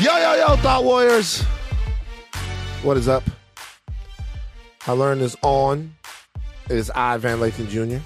[0.00, 1.42] Yo, yo, yo, Thought Warriors.
[2.82, 3.24] What is up?
[4.86, 5.94] I learned this on.
[6.70, 8.00] It is I, Van Lathan Jr.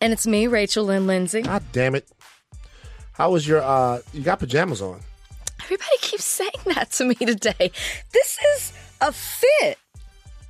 [0.00, 1.42] And it's me, Rachel Lynn Lindsay.
[1.42, 2.08] God damn it.
[3.12, 5.00] How was your, uh, you got pajamas on?
[5.62, 7.70] Everybody keeps saying that to me today.
[8.12, 9.78] This is a fit.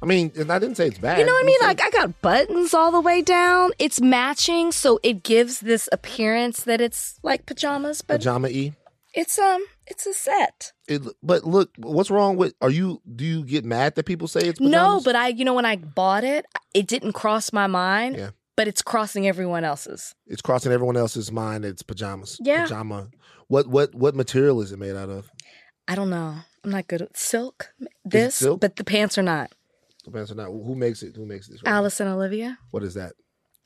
[0.02, 1.18] I mean, and I didn't say it's bad.
[1.18, 1.58] You know what I mean?
[1.60, 3.72] said- Like I got buttons all the way down.
[3.80, 8.72] It's matching, so it gives this appearance that it's like pajamas, but pajama E.
[9.14, 10.72] it's um it's a set.
[10.88, 14.40] It, but look, what's wrong with, are you, do you get mad that people say
[14.40, 14.72] it's pajamas?
[14.72, 18.16] No, but I you know when I bought it, it didn't cross my mind.
[18.16, 18.30] Yeah.
[18.56, 20.14] But it's crossing everyone else's.
[20.26, 21.64] It's crossing everyone else's mind.
[21.64, 22.38] It's pajamas.
[22.42, 22.64] Yeah.
[22.64, 23.08] Pajama.
[23.48, 25.30] What, what, what material is it made out of?
[25.88, 26.36] I don't know.
[26.62, 27.72] I'm not good at silk.
[28.04, 28.60] This, silk?
[28.60, 29.50] but the pants are not.
[30.04, 30.48] The pants are not.
[30.48, 31.16] Who makes it?
[31.16, 31.60] Who makes this?
[31.64, 33.14] Alice and Olivia, What is that?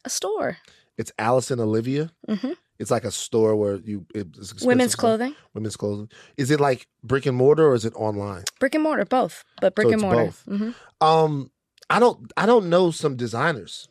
[0.05, 0.59] a store.
[0.97, 2.11] It's Alice and Olivia.
[2.29, 5.01] hmm It's like a store where you it's Women's stuff.
[5.01, 6.09] clothing, Women's clothing.
[6.37, 8.45] Is it like brick and mortar or is it online?
[8.61, 10.25] brick and mortar, both, but brick So and mortar.
[10.25, 10.43] both.
[10.47, 11.51] hmm Um,
[11.91, 12.33] I don't.
[12.37, 13.89] I don't know some designers.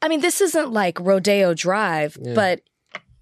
[0.00, 2.34] I mean, this isn't like Rodeo Drive, Yeah.
[2.34, 2.60] but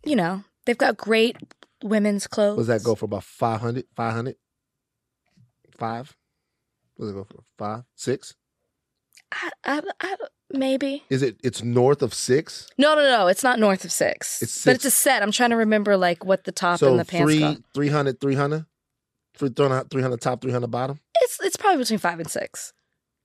[0.05, 1.37] you know, they've got great
[1.83, 2.59] women's clothes.
[2.59, 3.87] Does that go for about 500?
[3.97, 4.37] 500?
[5.79, 6.17] Five?
[6.99, 7.85] Does it go for five?
[7.97, 8.35] Six?
[9.33, 10.17] I, I, I,
[10.51, 11.03] maybe.
[11.11, 11.37] Is it?
[11.43, 12.69] It's north of six.
[12.79, 13.27] No, no, no.
[13.29, 14.43] It's not north of six.
[14.43, 15.23] It's But it's a set.
[15.23, 17.57] I'm trying to remember like what the top so and the pants three, go.
[17.75, 18.67] 300, 300?
[19.37, 21.01] Three- 300, 300 top, 300 bottom?
[21.23, 22.73] It's it's probably between five and six.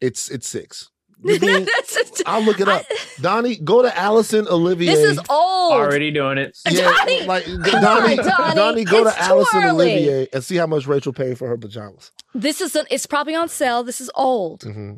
[0.02, 0.90] It's it's six.
[1.24, 2.86] Being- just- I'll look it up.
[3.22, 4.94] Donnie, go to Allison Olivier.
[4.94, 5.74] this is old.
[5.74, 6.56] Already doing it.
[6.70, 8.56] Yeah, Donnie, like come Donnie, on, Donnie.
[8.56, 9.92] Donnie, go to Allison early.
[9.94, 12.12] Olivier and see how much Rachel paid for her pajamas.
[12.36, 13.84] This is an, it's probably on sale.
[13.84, 14.64] This is old.
[14.64, 14.94] hmm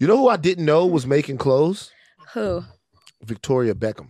[0.00, 1.90] You know who I didn't know was making clothes?
[2.32, 2.64] Who?
[3.22, 4.08] Victoria Beckham.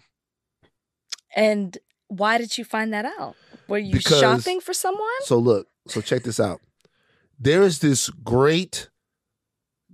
[1.36, 1.76] And
[2.08, 3.34] why did you find that out?
[3.68, 5.04] Were you Because- shopping for someone?
[5.24, 6.60] So look, so check this out.
[7.38, 8.88] There is this great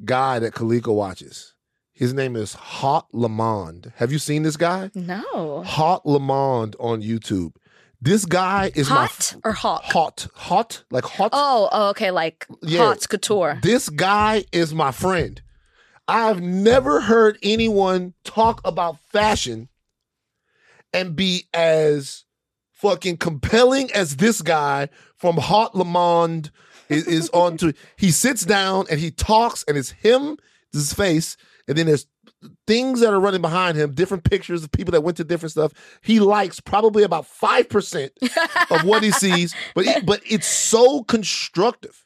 [0.05, 1.55] guy that Kalika watches.
[1.93, 3.93] His name is Hot Lamond.
[3.97, 4.91] Have you seen this guy?
[4.95, 5.63] No.
[5.65, 7.53] Hot Lamond on YouTube.
[8.03, 9.83] This guy is my Hot or hawk?
[9.85, 11.31] hot, hot, like hot.
[11.33, 12.81] Oh, oh, okay, like Yeah.
[12.85, 13.59] Hot's Couture.
[13.63, 15.41] This guy is my friend.
[16.09, 19.69] I've never heard anyone talk about fashion
[20.93, 22.25] and be as
[22.73, 26.51] fucking compelling as this guy from Hot Lamond
[26.89, 27.75] is, is on to.
[27.97, 30.37] He sits down and he talks, and it's him,
[30.73, 32.07] his face, and then there's
[32.67, 35.73] things that are running behind him, different pictures of people that went to different stuff.
[36.03, 38.13] He likes probably about five percent
[38.71, 42.06] of what he sees, but it, but it's so constructive.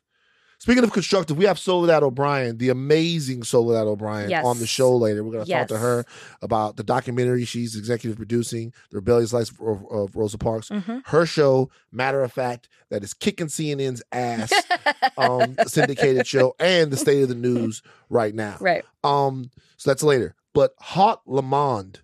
[0.60, 4.44] Speaking of constructive, we have Soledad O'Brien, the amazing Soledad O'Brien, Yes.
[4.44, 5.24] on the show later.
[5.24, 6.04] We're going to talk to her
[6.42, 10.68] about the documentary she's executive producing, The Rebellious Life of, of Rosa Parks.
[10.68, 11.00] Mhm.
[11.06, 14.52] Her show, matter of fact, that is kicking CNN's ass,
[15.16, 18.56] um, syndicated show, and the state of the news right now.
[18.60, 18.84] right.
[19.02, 20.34] Um, so that's later.
[20.52, 22.00] But Hot Lamond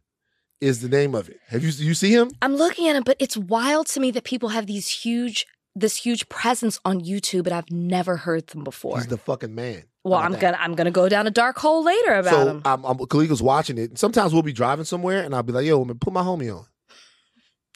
[0.63, 1.39] is the name of it.
[1.49, 2.31] Have you you see him?
[2.41, 5.45] I'm looking at him, but it's wild to me that people have these huge,
[5.79, 8.97] this huge presence on YouTube, and I've never heard them before.
[8.97, 9.85] He's the fucking man.
[10.05, 10.41] well, I'm that?
[10.41, 12.63] gonna, I'm gonna go down a dark hole later about so him.
[12.65, 13.99] I'm, I'm Kalika's watching it.
[13.99, 16.65] Sometimes we'll be driving somewhere, and I'll be like, "Yo, put my homie on."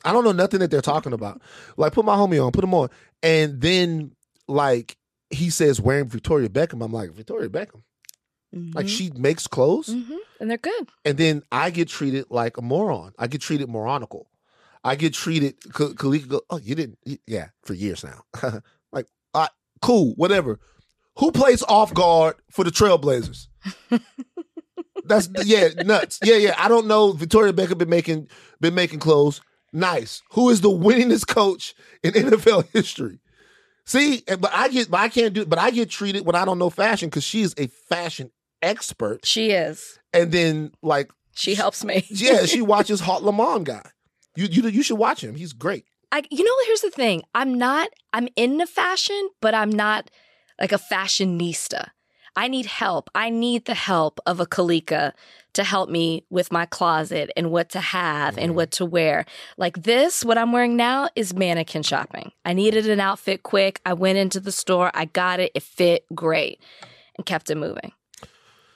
[0.04, 1.42] I don't know nothing that they're talking about.
[1.76, 2.88] Like, put my homie on, put him on,
[3.22, 4.12] and then
[4.48, 4.96] like
[5.28, 6.82] he says wearing Victoria Beckham.
[6.82, 7.82] I'm like, Victoria Beckham,
[8.74, 8.88] like Mhm.
[8.88, 10.16] she makes clothes, Mhm.
[10.40, 10.88] and they're good.
[11.04, 13.12] and then I get treated like a moron.
[13.18, 14.29] I get treated moronical.
[14.84, 15.56] I get treated.
[15.72, 16.98] Ka- Kalika go, "Oh, you didn't?
[17.26, 18.22] Yeah, for years now.
[18.92, 19.48] like, uh,
[19.82, 20.58] cool, whatever.
[21.18, 23.48] Who plays off guard for the Trailblazers?
[25.04, 26.18] That's yeah, nuts.
[26.22, 26.54] Yeah, yeah.
[26.56, 27.12] I don't know.
[27.12, 28.28] Victoria Beckham been making
[28.60, 29.40] been making clothes.
[29.72, 30.22] Nice.
[30.32, 33.20] Who is the winningest coach in NFL history?
[33.84, 35.44] See, but I get, but I can't do.
[35.44, 38.30] But I get treated when I don't know fashion because she is a fashion
[38.62, 39.26] expert.
[39.26, 39.98] She is.
[40.12, 42.04] And then like, She helps me.
[42.08, 43.90] yeah, she watches Hot Lamont guy.
[44.40, 45.34] You you you should watch him.
[45.34, 45.84] He's great.
[46.12, 47.22] I, you know, here's the thing.
[47.34, 47.88] I'm not.
[48.12, 50.10] I'm into fashion, but I'm not
[50.60, 51.88] like a fashionista.
[52.36, 53.10] I need help.
[53.14, 55.12] I need the help of a Kalika
[55.52, 58.54] to help me with my closet and what to have and Mhm.
[58.54, 59.26] what to wear.
[59.56, 62.32] Like this, what I'm wearing now is mannequin shopping.
[62.44, 63.80] I needed an outfit quick.
[63.84, 64.90] I went into the store.
[64.94, 65.50] I got it.
[65.54, 66.60] It fit great
[67.16, 67.92] and kept it moving.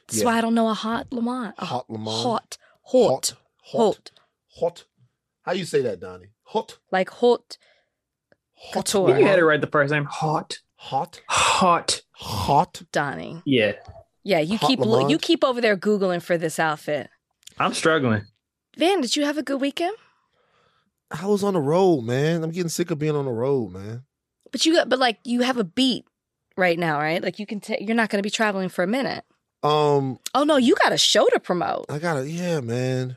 [0.09, 0.25] That's Yeah.
[0.27, 1.55] why I don't know a hot Lamont.
[1.59, 2.23] A Hot Lamont.
[2.23, 2.59] Hot.
[2.89, 3.33] Hot.
[3.63, 4.11] hot, Hot.
[4.59, 4.85] hot.
[5.45, 6.31] How you say that, Donnie?
[6.45, 7.59] Hot, Like hot.
[8.55, 9.19] hot, Couture.
[9.19, 10.07] You had it right the first time.
[10.07, 10.59] Hot.
[10.77, 12.03] hot, Hot.
[12.13, 12.83] hot.
[12.93, 13.43] Donnie.
[13.45, 13.73] Yeah.
[14.23, 15.11] Yeah, you Hot keep lo- Lamont?
[15.11, 17.11] you keep over there googling for this outfit.
[17.59, 18.23] I'm struggling.
[18.77, 19.95] Van, did you have a good weekend?
[21.11, 22.43] I was on the road, man.
[22.43, 24.05] I'm getting sick of being on the road, man.
[24.51, 26.07] But you got, but like you have a beat
[26.57, 27.23] right now, right?
[27.23, 29.25] Like you can, ta- you're not going to be traveling for a minute.
[29.63, 31.87] Um, Oh no, you got a show to promote.
[31.89, 33.17] I gotta, yeah, man.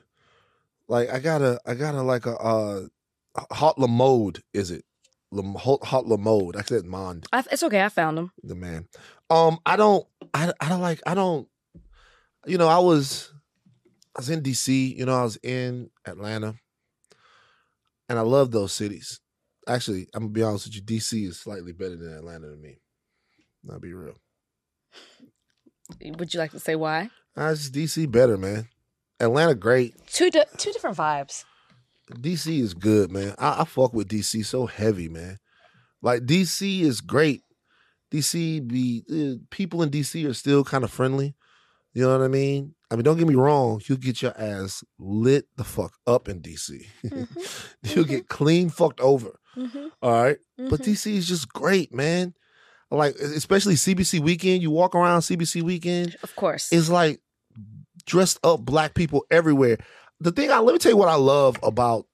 [0.88, 2.82] Like I gotta, I gotta like a uh,
[3.52, 4.42] hot la mode.
[4.54, 4.84] Is it
[5.32, 6.56] Lam- hot, hot la mode?
[6.56, 7.84] I said mond I, it's okay.
[7.84, 8.32] I found him.
[8.44, 8.88] the man.
[9.30, 11.48] Um, I don't, I, I don't like, I don't.
[12.46, 13.34] You know, I was,
[14.16, 14.96] I was in DC.
[14.96, 16.56] You know, I was in Atlanta,
[18.08, 19.20] and I love those cities.
[19.68, 20.82] Actually, I'm gonna be honest with you.
[20.82, 22.80] DC is slightly better than Atlanta to me.
[23.70, 24.16] I'll be real.
[26.02, 27.10] Would you like to say why?
[27.36, 28.70] I just DC better, man.
[29.20, 29.96] Atlanta great.
[30.08, 31.44] Two di- two different vibes.
[32.12, 33.36] DC is good, man.
[33.38, 35.38] I, I fuck with DC so heavy, man.
[36.02, 37.44] Like DC is great.
[38.14, 41.36] DC be uh, people in DC are still kind of friendly.
[41.94, 42.76] You know what I mean?
[42.92, 43.82] I mean, don't get me wrong.
[43.86, 46.86] You'll get your ass lit the fuck up in DC.
[47.04, 48.08] You'll Mhm.
[48.08, 49.40] get clean fucked over.
[49.58, 49.88] Mm-hmm.
[50.02, 50.38] All right?
[50.58, 52.34] But DC is just great, man.
[52.92, 54.62] Like especially CBC weekend.
[54.62, 56.16] You walk around CBC weekend.
[56.24, 56.72] of course.
[56.72, 57.20] It's like
[58.08, 59.78] dressed up black people everywhere.
[60.20, 62.08] The thing I let me tell you what I love about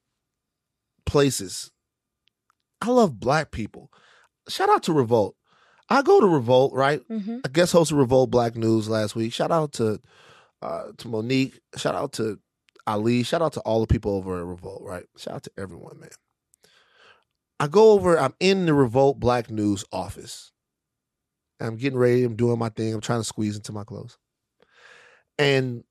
[1.06, 1.72] places.
[2.82, 3.90] I love black people.
[4.50, 5.38] Shout out to Revolt.
[5.90, 7.08] I go to Revolt, right?
[7.08, 7.40] mm-hmm.
[7.46, 9.32] I guest hosted Revolt Black News last week.
[9.32, 10.02] Shout out to
[10.62, 11.62] uh to Monique.
[11.78, 12.40] Shout out to
[12.86, 13.24] Ali.
[13.24, 15.06] Shout out to all the people over at Revolt, right?
[15.18, 16.10] Shout out to everyone, man.
[17.60, 20.52] I go over, I'm in the Revolt Black News office.
[21.62, 24.18] I'm getting ready, I'm doing my thing, I'm trying to squeeze into my clothes.
[25.38, 25.84] And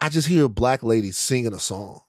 [0.00, 2.00] I just hear a black lady singing a song.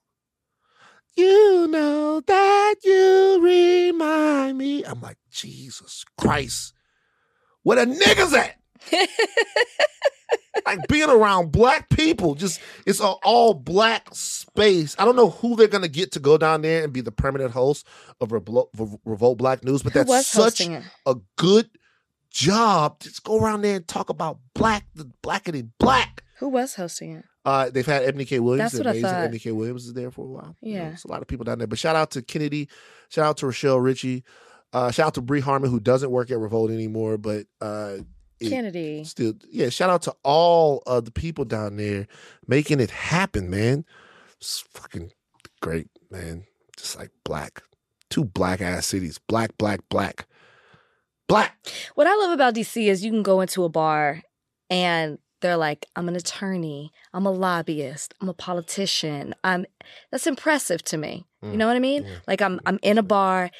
[1.16, 4.84] You know that you remind me.
[4.84, 6.74] I'm like, Jesus Christ.
[7.62, 8.56] Where the niggas at?
[10.66, 15.56] like being around black people just it's an all black space i don't know who
[15.56, 17.86] they're gonna get to go down there and be the permanent host
[18.20, 18.68] of Revol-
[19.04, 20.60] Revolt, black news but that's such
[21.06, 21.70] a good
[22.30, 27.12] job just go around there and talk about black the blackity black Who was hosting
[27.16, 27.24] it?
[27.44, 28.40] uh, they've had Ebony K.
[28.40, 28.72] Williams.
[28.72, 29.08] That's what I amazing.
[29.10, 29.24] thought.
[29.24, 29.52] Ebony K.
[29.52, 30.56] Williams is there for a while.
[30.60, 30.88] You know, Yeah.
[30.88, 31.66] there's a lot of people down there.
[31.68, 32.68] But shout out to Kennedy.
[33.08, 34.24] Shout out to Rochelle Ritchie.
[34.72, 37.98] Uh, shout out to Bree Harmon, who doesn't work at Revolt anymore, but uh,
[38.42, 39.02] Kennedy.
[39.04, 42.06] still yeah shout out to all of the people down there
[42.46, 43.82] making it happen man
[44.38, 45.10] it's fucking
[45.62, 46.44] great man
[46.76, 47.62] just like black
[48.10, 50.26] two black ass cities black black black
[51.28, 51.56] black
[51.94, 54.20] What I love about DC is you can go into a bar
[54.68, 59.34] and they're like, I'm an attorney, I'm a lobbyist, I'm a politician.
[59.44, 59.64] I'm
[60.10, 61.26] that's impressive to me.
[61.42, 62.02] You Mm, know what I mean?
[62.04, 62.18] yeah.
[62.26, 63.50] Like I'm I'm in a bar,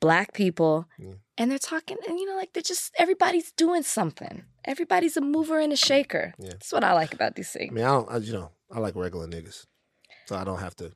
[0.00, 1.14] black people, Yeah.
[1.36, 4.44] and they're talking and you know, like they're just everybody's doing something.
[4.64, 6.34] Everybody's a mover and a shaker.
[6.38, 6.50] Yeah.
[6.52, 7.56] That's what I like about DC.
[7.70, 9.66] i mean i don't I, you know i like regular niggas
[10.26, 10.92] so i don't have to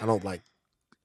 [0.00, 0.42] i don't like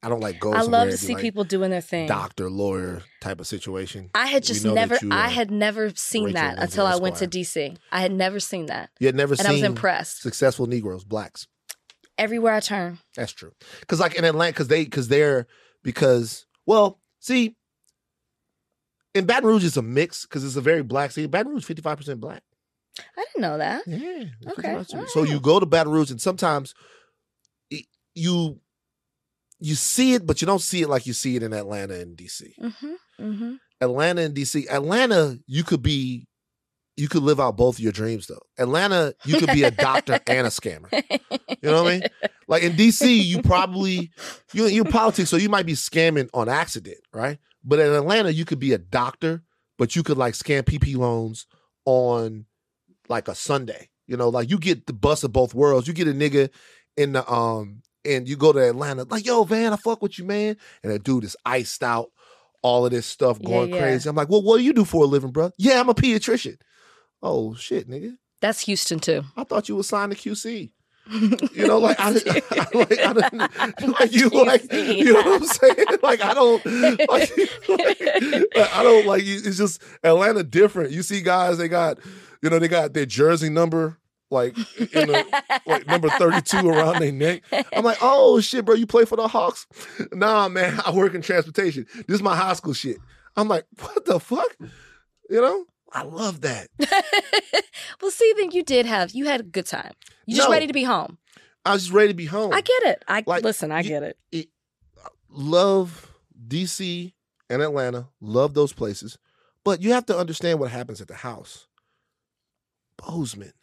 [0.01, 2.07] i don't like go I love to see like people doing their thing.
[2.07, 6.41] doctor lawyer type of situation I had just never I uh, had never seen Rachel
[6.41, 7.75] that until I went to DC.
[7.91, 8.89] I had never seen that.
[8.99, 10.21] you had never And seen I was impressed.
[10.21, 11.47] successful negroes blacks
[12.17, 12.99] Everywhere I turn.
[13.15, 13.53] That's true.
[13.79, 15.47] Because like in Atlanta, because they because they're
[15.83, 17.55] because well, see,
[19.15, 21.27] in Baton Rouge it's a mix because it's a very black city.
[21.27, 22.43] Baton Rouge fifty five percent black.
[23.17, 23.83] I didn't know that.
[23.87, 24.25] Yeah.
[24.51, 25.07] Okay, 55%.
[25.09, 26.73] So you go to Baton Rouge and sometimes
[27.69, 27.85] it-
[28.15, 28.59] you
[29.59, 32.17] you see it, but you don't see it like you see it in Atlanta and
[32.17, 32.53] DC.
[32.59, 32.93] Mm-hmm.
[33.19, 33.53] Mm-hmm.
[33.81, 34.69] Atlanta and DC.
[34.69, 36.25] Atlanta, you could be.
[36.97, 38.41] You could live out both your dreams though.
[38.57, 40.91] Atlanta, you could be a doctor and a scammer.
[40.91, 42.03] You know what I mean?
[42.49, 44.11] Like in DC, you probably
[44.51, 47.37] you you in politics, so you might be scamming on accident, right?
[47.63, 49.43] But in Atlanta, you could be a doctor,
[49.77, 51.47] but you could like scam PPP loans
[51.85, 52.47] on
[53.07, 53.89] like a Sunday.
[54.05, 55.87] You know, like you get the bust of both worlds.
[55.87, 56.49] You get a nigga
[56.97, 60.25] in the um and you go to Atlanta, like, yo, Van, I fuck with you,
[60.25, 60.57] man.
[60.83, 62.09] And that dude is iced out,
[62.61, 63.79] all of this stuff going yeah.
[63.79, 64.09] crazy.
[64.09, 65.51] I'm like, well, what do you do for a living, bro?
[65.57, 66.57] Yeah, I'm a pediatrician.
[67.21, 68.15] Oh shit, nigga.
[68.41, 69.23] That's Houston too.
[69.35, 70.71] I thought you were signed to QC.
[71.55, 72.09] You know, like I,
[72.51, 75.85] I, like, I didn't, like you like you know what I'm saying?
[76.03, 76.63] Like I don't
[77.09, 77.31] like,
[77.67, 80.91] like, I don't like it's just Atlanta different.
[80.91, 81.97] You see guys they got
[82.43, 83.97] you know they got their jersey number
[84.31, 84.55] like
[84.93, 85.23] in a,
[85.65, 87.43] like number 32 around their neck.
[87.73, 89.65] I'm like, "Oh shit, bro, you play for the Hawks?"
[90.11, 91.85] Nah, man, I work in transportation.
[92.07, 92.97] This is my high school shit.
[93.35, 94.55] I'm like, "What the fuck?"
[95.29, 95.65] You know?
[95.91, 96.67] I love that.
[98.01, 99.93] well, see, then you did have you had a good time.
[100.27, 100.51] You just No.
[100.53, 101.17] ready to be home.
[101.65, 102.53] I was just ready to be home.
[102.53, 103.03] I get it.
[103.07, 103.71] I Like, listen.
[103.71, 104.49] I you- get it.
[105.29, 106.11] love
[106.47, 107.13] DC
[107.49, 109.17] and Atlanta, love those places,
[109.63, 111.67] but you have to understand what happens at the house.
[112.97, 113.53] Bozeman,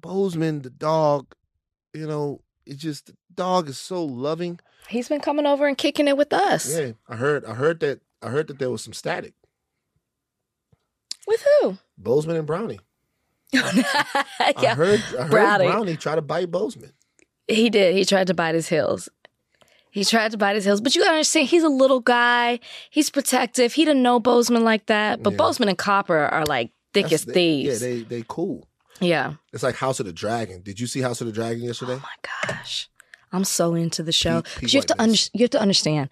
[0.00, 1.34] Bozeman, the dog,
[1.94, 4.60] you know, it's just the dog is so loving.
[4.88, 6.76] He's been coming over and kicking it with us.
[6.78, 8.00] Yeah, I heard, I heard that.
[8.22, 9.34] I heard that there was some static.
[11.26, 11.78] With who?
[11.98, 12.80] Bozeman and Brownie.
[13.54, 15.66] I yeah, heard, I heard Brownie.
[15.66, 15.96] Brownie.
[15.96, 16.92] try to bite Bozeman.
[17.48, 17.94] he did.
[17.94, 19.08] He tried to bite his heels.
[19.90, 22.60] He tried to bite his heels, but you gotta understand, he's a little guy.
[22.90, 23.72] He's protective.
[23.72, 25.22] He didn't know Bozeman like that.
[25.22, 25.36] But Yeah.
[25.38, 27.82] Bozeman and Copper are like thick That's- as they- thieves.
[27.82, 28.68] Yeah, they they cool.
[29.00, 29.34] Yeah.
[29.52, 30.62] It's like House of the Dragon.
[30.62, 31.94] Did you see House of the Dragon yesterday?
[31.94, 32.88] Oh my gosh,
[33.32, 34.42] I'm so into the show.
[34.62, 36.10] You have to under, you have to understand.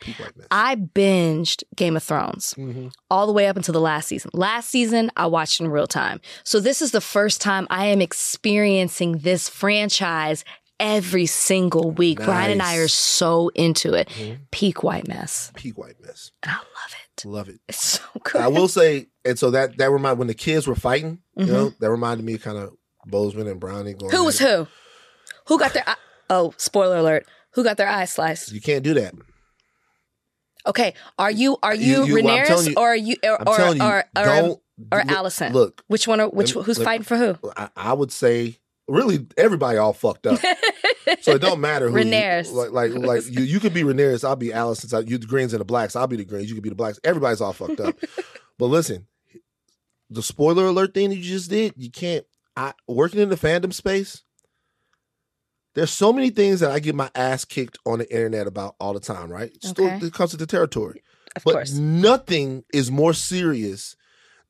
[0.50, 2.92] I binged Game of Thrones Mhm.
[3.10, 4.30] all the way up until the last season.
[4.34, 6.20] Last season, I watched in real time.
[6.44, 10.44] So this is the first time I am experiencing this franchise
[10.80, 12.18] every single week.
[12.20, 14.08] Ryan and I are so into it.
[14.08, 14.38] Mhm.
[14.50, 15.50] Peak white mess.
[15.54, 16.32] Peak whiteness.
[16.42, 17.24] And I love it.
[17.26, 17.60] Love it.
[17.68, 18.42] It's so good.
[18.42, 21.46] I will say, and so that that remind when the kids were fighting, Mhm.
[21.46, 22.74] you know, that reminded me kind of
[23.06, 24.10] Bozeman and Brownie going.
[24.12, 24.48] Who was it.
[24.48, 24.66] who?
[25.46, 25.96] Who got their eye-
[26.30, 27.26] Oh, spoiler alert.
[27.52, 28.50] Who got their eyes sliced?
[28.50, 29.14] You can't do that.
[30.66, 33.74] Okay, are you are you, You- you- well, Rhaenyra telling or are you or or
[33.74, 35.52] you, or, or, don't or Alicent?
[35.52, 37.36] Look, which one are which who's let- fighting for who?
[37.56, 40.38] I, I would say really everybody all fucked up.
[41.20, 41.98] So it don't matter who.
[41.98, 42.50] you- Rhaenyra's.
[42.52, 44.24] like like like you, you could be Rhaenyra's.
[44.24, 44.88] I'll be Alicent.
[44.88, 45.96] So you the greens and the blacks.
[45.96, 46.48] I'll be the greens.
[46.48, 46.98] You could be the blacks.
[47.04, 47.96] Everybody's all fucked up.
[48.58, 49.06] but listen,
[50.10, 52.24] the spoiler alert thing that you just did, you can't.
[52.56, 54.22] I working in the fandom space.
[55.74, 58.92] There's so many things that I get my ass kicked on the internet about all
[58.94, 59.30] the time.
[59.30, 59.50] Right?
[59.62, 61.02] Still, it comes to the territory.
[61.36, 61.72] Of But course.
[61.74, 63.96] nothing is more serious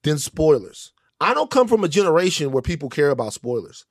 [0.02, 0.92] than spoilers.
[1.20, 3.86] I don't come from a generation where people care about spoilers.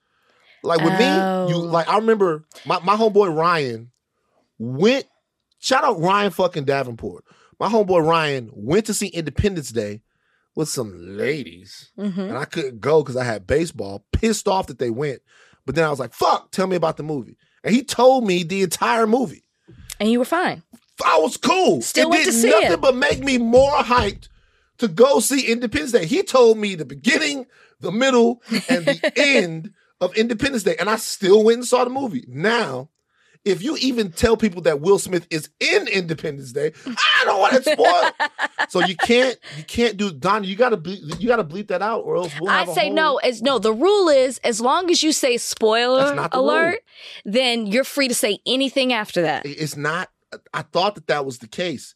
[0.64, 1.70] Like with me, you Oh.
[1.70, 3.92] like I remember my, my homeboy Ryan
[4.58, 5.06] went
[5.60, 7.26] shout out Ryan fucking Davenport.
[7.60, 10.02] My homeboy Ryan went to see Independence Day
[10.56, 11.92] with some ladies.
[11.98, 15.22] hmm And I couldn't go because I had baseball, pissed off that they went.
[15.66, 17.38] But then I was like, fuck, tell me about the movie.
[17.64, 19.44] And he told me the entire movie.
[20.00, 20.64] And you were fine.
[21.04, 21.82] I was cool.
[21.82, 22.82] Still it went did to see nothing it.
[22.82, 24.28] but make me more hyped
[24.80, 26.06] to go see Independence Day.
[26.06, 27.46] He told me the beginning,
[27.80, 29.72] the middle, and the end
[30.04, 32.26] of Independence Day, and I still went and saw the movie.
[32.28, 32.90] Now,
[33.46, 37.62] if you even tell people that Will Smith is in Independence Day, I don't want
[37.62, 38.30] to spoil.
[38.70, 40.48] so you can't, you can't do Donnie.
[40.48, 43.18] You gotta, ble- you gotta bleep that out, or else we'll I say whole- no.
[43.18, 46.80] As no, the rule is as long as you say spoiler That's not the alert,
[47.26, 49.46] then you're free to say anything after that.
[49.46, 50.10] It's not.
[50.54, 51.96] I thought that that was the case.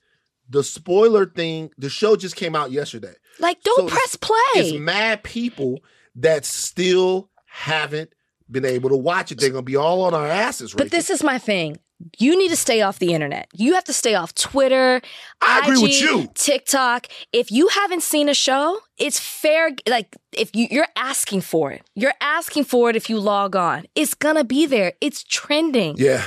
[0.49, 3.13] The spoiler thing, the show just came out yesterday.
[3.39, 4.37] Like, don't So press It's play.
[4.55, 5.79] It's mad people
[6.15, 8.13] that still haven't
[8.49, 9.39] been able to watch it.
[9.39, 10.73] They're gonna be all on our asses.
[10.73, 11.79] But this is my thing.
[12.19, 13.47] You need to stay off the internet.
[13.55, 15.01] You have to stay off Twitter.
[15.41, 16.29] I agree with you.
[16.35, 17.07] TikTok.
[17.33, 19.71] If you haven't seen a show, it's fair.
[19.87, 22.95] Like if you, you're asking for it, you're asking for it.
[22.95, 24.93] If you log on, it's gonna be there.
[25.01, 25.97] It's trending.
[25.97, 26.23] yeah.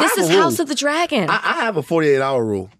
[0.00, 1.30] this is House of the Dragon.
[1.30, 2.70] I, I have a forty-eight hour rule.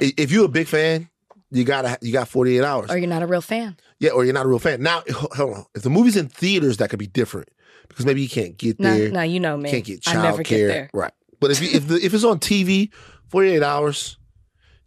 [0.00, 1.08] If you're a big fan,
[1.50, 2.90] you gotta you got forty-eight hours.
[2.90, 3.76] or you're not a real fan.
[4.00, 4.82] Yeah, or you're not a real fan.
[4.82, 5.66] Now, hold on.
[5.74, 7.48] If the movie's in theaters, that could be different
[7.88, 9.10] because maybe you can't get there.
[9.10, 9.70] no, you know me.
[9.70, 10.90] can't get I never child care.
[10.92, 11.12] Right.
[11.38, 12.90] But if you, if the, if it's on TV,
[13.28, 14.18] 48 hours,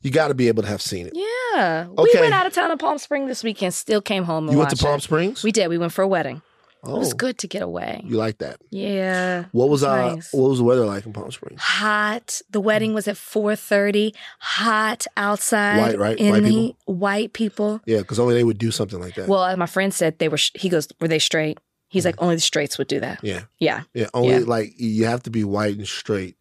[0.02, 1.14] you got to be able to have seen it.
[1.16, 3.74] Yeah, we went out of town in Palm Springs this weekend.
[3.74, 4.46] Still came home.
[4.46, 5.02] And You went to Palm it.
[5.04, 5.44] Springs?
[5.44, 5.68] We did.
[5.68, 6.42] We went for a wedding.
[6.84, 8.02] Oh, It was good to get away.
[8.06, 8.58] You like that?
[8.70, 9.46] Yeah.
[9.52, 10.34] What was It's uh nice.
[10.34, 11.62] what was the weather like in Palm Springs?
[11.62, 12.42] hot.
[12.50, 14.14] The wedding was at 4:30.
[14.40, 15.80] Hot outside.
[15.80, 16.18] White, right?
[16.18, 16.78] In White the people?
[16.86, 17.82] white people.
[17.86, 19.28] Yeah, because only they would do something like that.
[19.28, 20.38] Well, uh, my friend said they were.
[20.38, 21.58] sh- He goes, "Were they straight?"
[21.90, 23.84] He's like, "Only the straights would do that." yeah, Yeah.
[23.94, 24.08] yeah.
[24.14, 24.46] Only Yeah.
[24.48, 26.36] like you have to be white and straight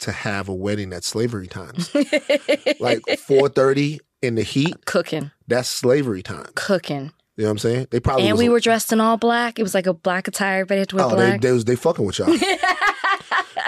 [0.00, 1.92] to have a wedding at slavery times.
[2.80, 6.46] like 4:30 in the heat, cooking, that's slavery time.
[6.54, 7.86] cooking, You know what I'm saying?
[7.90, 9.58] They probably and we were dressed in all black.
[9.58, 10.60] It was like a black attire.
[10.60, 11.40] Everybody had to wear Oh, they, black.
[11.40, 12.36] they was they fucking with y'all.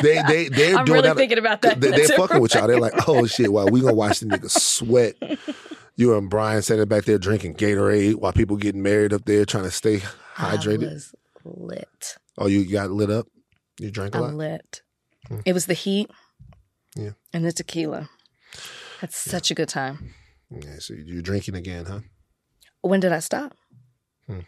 [0.02, 1.16] they they they're I'm doing really that.
[1.16, 1.80] thinking about that.
[1.80, 2.66] They, they're That's fucking with y'all.
[2.66, 5.14] They're like, oh shit, wow, we gonna watch the niggas sweat.
[5.96, 9.64] You and Bryan sitting back there drinking Gatorade while people getting married up there trying
[9.64, 10.00] to stay
[10.36, 10.92] hydrated.
[10.92, 12.16] was lit.
[12.36, 13.26] Oh, you got lit up.
[13.78, 14.34] You drank a lot.
[14.34, 14.82] Lit.
[15.28, 15.38] Hmm.
[15.46, 16.10] It was the heat.
[16.96, 17.10] Yeah.
[17.32, 18.10] And the tequila.
[19.00, 20.14] That's such a good time.
[20.50, 22.00] Yeah, so you're drinking again, huh?
[22.84, 23.54] When did I stop?
[24.26, 24.40] Hmm.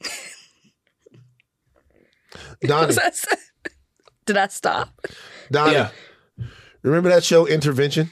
[2.62, 3.26] Donnie, Was I s-
[4.26, 4.88] did I stop?
[5.50, 5.90] Donnie, Yeah.
[6.82, 8.10] remember that show Intervention?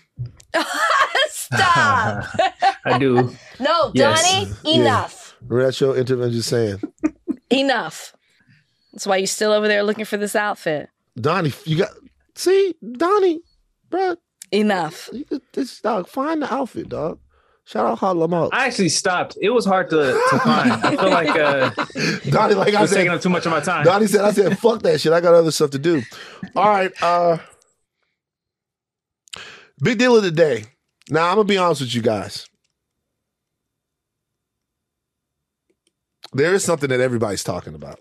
[1.29, 2.25] stop.
[2.85, 3.35] I do.
[3.59, 4.23] no, Yes.
[4.23, 4.81] Donnie, Yeah.
[4.83, 5.37] enough.
[5.43, 6.43] Remember that show Intervention?
[6.43, 6.81] Saying,
[7.51, 8.15] Enough.
[8.93, 10.89] That's why you're still over there looking for this outfit.
[11.17, 11.91] Donnie, you got
[12.37, 13.41] see Donnie,
[13.89, 14.17] bro.
[14.53, 15.11] Enough.
[15.13, 17.19] You could, this dog find the outfit, dog.
[17.71, 18.53] Shout out Lamont.
[18.53, 19.39] I actually stopped.
[19.41, 20.73] It was hard to, to find.
[20.73, 21.71] I feel like uh,
[22.31, 23.85] Donnie, like I was said, taking up too much of my time.
[23.85, 25.13] Donnie said, I said, fuck that shit.
[25.13, 26.03] I got other stuff to do.
[26.57, 26.91] All right.
[27.01, 27.39] Uh
[29.81, 30.65] big deal of the day.
[31.11, 32.49] Now I'm gonna be honest with you guys.
[36.33, 38.01] There is something that everybody's talking about.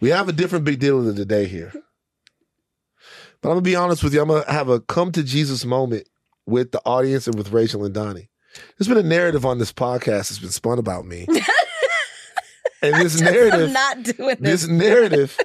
[0.00, 1.72] We have a different big deal of the day here.
[3.42, 4.20] But I'm gonna be honest with you.
[4.20, 6.08] I'm gonna have a come to Jesus moment
[6.46, 8.28] with the audience and with Rachel and Donnie.
[8.76, 11.26] There's been a narrative on this podcast that's been spun about me.
[12.82, 14.62] and this narrative I'm not doing this.
[14.62, 15.38] this narrative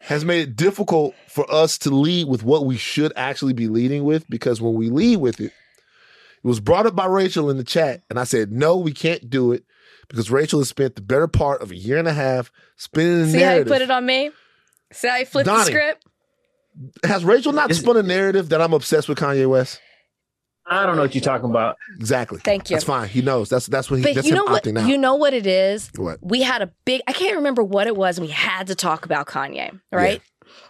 [0.00, 4.04] has made it difficult for us to lead with what we should actually be leading
[4.04, 7.64] with because when we lead with it, it was brought up by Rachel in the
[7.64, 9.64] chat, and I said, no, we can't do it
[10.08, 13.32] because Rachel has spent the better part of a year and a half spinning the
[13.32, 14.30] See how you put it on me?
[14.92, 16.06] See how you flip the script?
[17.04, 19.80] Has Rachel not Is- spun a narrative that I'm obsessed with Kanye West?
[20.70, 21.76] I don't know what you're talking about.
[21.96, 22.40] Exactly.
[22.40, 22.76] Thank you.
[22.76, 23.08] That's fine.
[23.08, 23.48] He knows.
[23.48, 24.02] That's that's what he.
[24.02, 24.66] But that's you know what?
[24.66, 24.86] out.
[24.86, 25.90] You know what it is.
[25.96, 26.18] what?
[26.22, 27.00] We had a big.
[27.06, 28.18] I can't remember what it was.
[28.18, 30.20] and We had to talk about Kanye, right?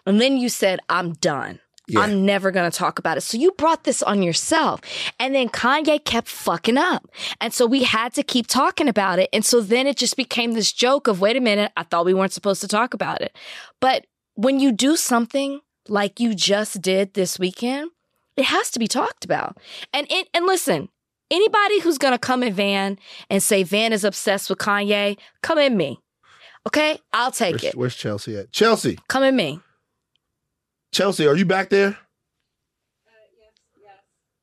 [0.07, 1.59] And then you said, "I'm done.
[1.89, 2.01] Yeah.
[2.01, 4.81] I'm never going to talk about it." So you brought this on yourself,
[5.19, 7.09] and then Kanye kept fucking up,
[7.41, 9.29] and so we had to keep talking about it.
[9.33, 12.15] And so then it just became this joke of, "Wait a minute, I thought we
[12.15, 13.37] weren't supposed to talk about it."
[13.81, 17.91] But when you do something like you just did this weekend,
[18.37, 19.59] it has to be talked about.
[19.93, 20.89] And it, and listen,
[21.31, 22.99] anybody who's gonna come in Van
[23.31, 26.01] and say Van is obsessed with Kanye, come in me.
[26.67, 27.75] Okay, I'll take Where's, it.
[27.77, 28.53] where's Chelsea at?
[28.53, 29.61] Chelsea, Come in me.
[30.93, 31.89] Chelsea, are you back there?
[31.89, 31.93] Uh,
[33.39, 33.53] yes,
[33.83, 33.95] yes.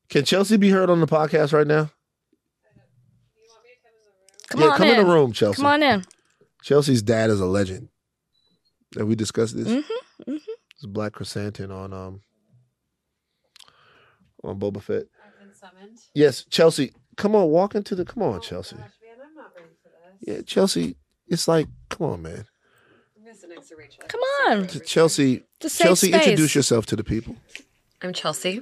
[0.10, 1.90] Can Chelsea be heard on the podcast right now?
[4.48, 5.00] Come yeah, on come in.
[5.00, 5.56] in the room, Chelsea.
[5.58, 6.04] Come on in.
[6.64, 7.90] Chelsea's dad is a legend.
[8.98, 9.68] Have we discussed this?
[9.68, 9.84] Mhm,
[10.28, 10.40] mhm.
[10.86, 12.22] It's Black Krrsantan on um
[14.44, 15.06] on Boba Fett.
[15.25, 15.98] I've been summoned.
[16.13, 18.06] Yes, Chelsea, come on, walk into the.
[18.06, 18.75] Come on, Chelsea.
[18.75, 20.36] Gosh, man, I'm not ready for this.
[20.36, 20.96] Yeah, Chelsea.
[21.27, 22.46] It's like, come on, man.
[23.18, 24.04] I'm gonna sit next to Rachel.
[24.08, 24.68] Come on.
[24.86, 26.22] Chelsea, It's Chelsea, space.
[26.27, 27.36] introduce yourself to the people.
[28.04, 28.62] I'm Chelsea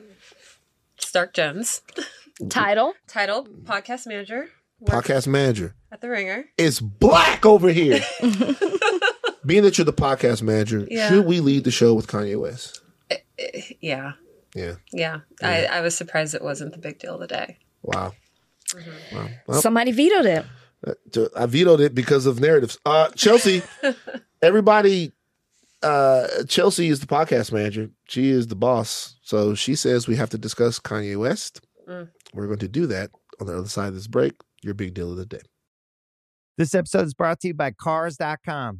[0.98, 1.82] Stark Jones.
[2.50, 2.94] Title.
[3.06, 4.48] Title Podcast Manager.
[4.86, 5.76] Podcast manager.
[5.92, 6.46] at the Ringer.
[6.58, 8.02] It's black over here.
[9.46, 11.10] Being that you're the podcast manager, Yeah.
[11.10, 12.82] should we lead the show with Kanye West?
[13.82, 14.14] Yeah,
[14.56, 14.76] Yeah.
[14.92, 15.20] yeah.
[15.42, 17.58] I, I was surprised it wasn't the big deal today.
[17.82, 18.14] Wow.
[18.70, 19.16] Mm-hmm.
[19.18, 19.30] Wow.
[19.48, 20.46] Well, Somebody vetoed it.
[20.86, 22.78] Uh, I vetoed it because of narratives.
[22.86, 23.62] Uh, Chelsea,
[24.42, 25.12] everybody,
[25.82, 27.90] uh, Chelsea is the podcast manager.
[28.08, 29.16] She is the boss.
[29.24, 31.62] So she says we have to discuss Kanye West.
[31.88, 32.10] Mm.
[32.34, 34.34] We're going to do that on the other side of this break.
[34.62, 35.42] Your big deal of the day.
[36.58, 38.80] This episode is brought to you by Cars.com.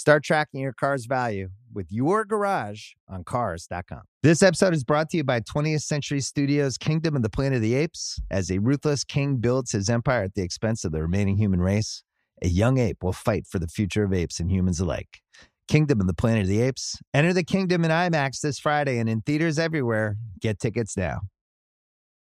[0.00, 4.00] Start tracking your car's value with your garage on Cars.com.
[4.22, 7.62] This episode is brought to you by 20th Century Studios' Kingdom of the Planet of
[7.62, 8.18] the Apes.
[8.30, 12.02] As a ruthless king builds his empire at the expense of the remaining human race,
[12.40, 15.20] a young ape will fight for the future of apes and humans alike.
[15.68, 16.96] Kingdom of the Planet of the Apes.
[17.12, 20.16] Enter the kingdom in IMAX this Friday and in theaters everywhere.
[20.40, 21.20] Get tickets now.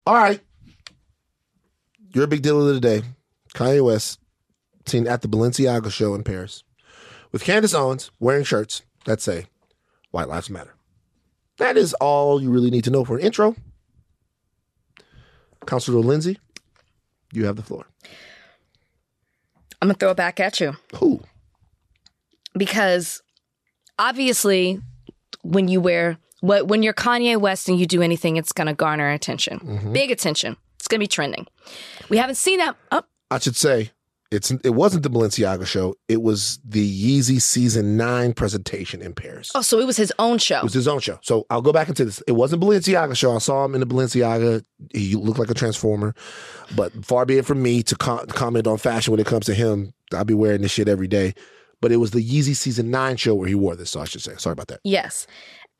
[0.04, 0.40] All right.
[2.12, 3.02] Your big deal of the day.
[3.54, 4.18] Kanye West
[4.84, 6.64] seen at the Balenciaga show in Paris
[7.32, 9.46] with Candace Owens wearing shirts that say
[10.10, 10.74] White Lives Matter.
[11.58, 13.56] That is all you really need to know for an intro.
[15.66, 16.38] Counselor Lindsay,
[17.32, 17.86] you have the floor.
[19.80, 21.20] I'm gonna throw it back at you Who?
[22.56, 23.22] because
[23.98, 24.80] obviously,
[25.42, 29.10] when you wear what when you're Kanye West and you do anything, it's gonna garner
[29.10, 29.92] attention, Mhm.
[29.92, 30.56] big attention.
[30.76, 31.46] It's gonna be trending.
[32.08, 32.76] We haven't seen that.
[32.90, 33.90] Oh, I should say
[34.30, 35.94] it's it wasn't the Balenciaga show.
[36.06, 39.50] It was the Yeezy season nine presentation in Paris.
[39.54, 40.58] oh, so it was his own show.
[40.58, 41.18] It was his own show.
[41.22, 42.22] So I'll go back into this.
[42.26, 43.34] It wasn't Balenciaga show.
[43.34, 44.62] I saw him in the Balenciaga.
[44.92, 46.14] He looked like a transformer.
[46.76, 49.54] But far be it from me to co- comment on fashion when it comes to
[49.54, 49.94] him.
[50.12, 51.34] I'll be wearing this shit every day.
[51.80, 53.90] But it was the Yeezy season nine show where he wore this.
[53.90, 54.34] So I should say.
[54.36, 54.80] Sorry about that.
[54.84, 55.26] Yes.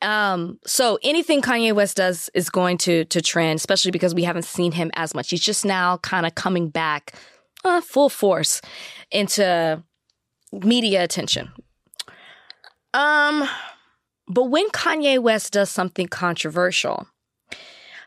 [0.01, 4.45] Um, so anything Kanye West does is going to to trend, especially because we haven't
[4.45, 5.29] seen him as much.
[5.29, 7.13] He's just now kind of coming back
[7.63, 8.61] uh, full force
[9.11, 9.83] into
[10.51, 11.51] media attention.
[12.93, 13.47] Um,
[14.27, 17.07] but when Kanye West does something controversial,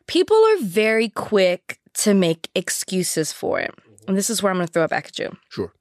[0.06, 3.74] people are very quick to make excuses for it.
[4.08, 5.72] And this is where I'm going to throw it back at you Sure.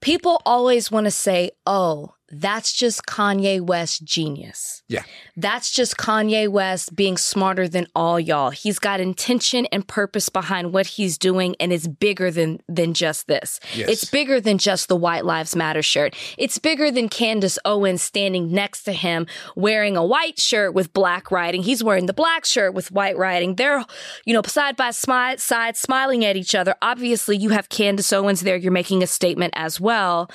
[0.00, 4.82] people always want to say, oh, that's just Kanye West genius.
[4.88, 5.02] Yeah.
[5.36, 8.50] That's just Kanye West being smarter than all y'all.
[8.50, 13.28] He's got intention and purpose behind what he's doing and it's bigger than than just
[13.28, 13.60] this.
[13.74, 13.88] Yes.
[13.88, 16.14] It's bigger than just the White Lives Matter shirt.
[16.36, 21.30] It's bigger than Candace Owens standing next to him wearing a white shirt with black
[21.30, 21.62] writing.
[21.62, 23.54] He's wearing the black shirt with white writing.
[23.54, 23.84] They're,
[24.26, 26.74] you know, side by smi- side smiling at each other.
[26.82, 28.56] Obviously, you have Candace Owens there.
[28.56, 30.30] You're making a statement as well.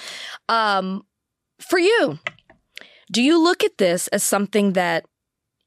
[0.50, 1.04] Um,
[1.64, 2.20] for you,
[3.12, 5.06] do you look at this as something that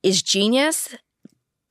[0.02, 0.94] is genius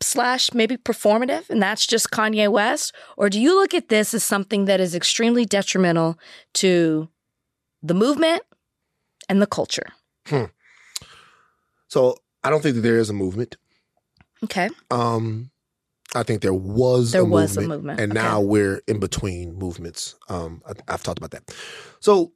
[0.01, 2.93] slash maybe performative and that's just Kanye West?
[3.17, 6.19] Or do you look at this as something that is extremely detrimental
[6.55, 7.09] to
[7.81, 8.43] the movement
[9.29, 9.87] and the culture?
[11.87, 13.57] So I don't think that there is a movement.
[14.43, 14.69] Okay.
[14.91, 15.49] Um,
[16.13, 18.21] I think there was There a was a movement, movement, and okay.
[18.21, 20.15] now we're in between movements.
[20.29, 21.53] Um, I, I've talked about that.
[21.99, 22.33] So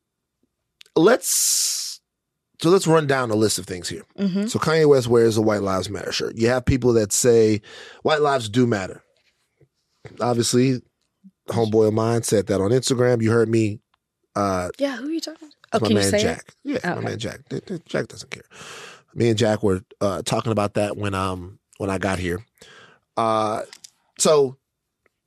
[0.96, 2.02] let's
[2.62, 4.04] so let's run down a list of things here.
[4.18, 4.48] Mm-hmm.
[4.48, 6.36] So Kanye West wears a White Lives Matter shirt.
[6.36, 7.62] You have people that say
[8.04, 9.02] white lives do matter.
[10.20, 10.82] Obviously,
[11.48, 13.22] homeboy of mine said that on Instagram.
[13.22, 13.80] You heard me.
[14.36, 15.56] Uh, Yeah, who are you talking to?
[15.74, 16.54] Oh, my can you man say Jack.
[16.66, 16.82] it?
[16.84, 17.40] Yeah, my man Jack.
[17.86, 18.44] Jack doesn't care.
[19.14, 22.44] Me and Jack were uh, talking about that when um when I got here.
[23.18, 23.62] Uh,
[24.18, 24.58] so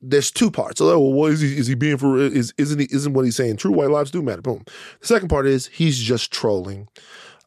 [0.02, 0.78] there's two parts.
[0.78, 1.56] So, well, what is he?
[1.56, 2.18] Is he being for?
[2.18, 2.88] Is isn't he?
[2.90, 3.70] Isn't what he's saying true?
[3.70, 4.42] White lives do matter.
[4.42, 4.64] Boom.
[5.00, 6.88] The second part is he's just trolling.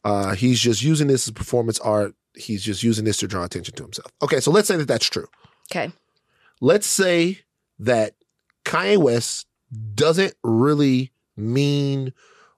[0.04, 2.14] Uh, he's just using this as performance art.
[2.34, 4.10] He's just using this to draw attention to himself.
[4.22, 5.26] Okay, so let's say that that's true.
[5.70, 5.92] Okay.
[6.60, 7.40] Let's say
[7.78, 8.14] that
[8.64, 9.46] Kanye West
[9.94, 12.12] doesn't really mean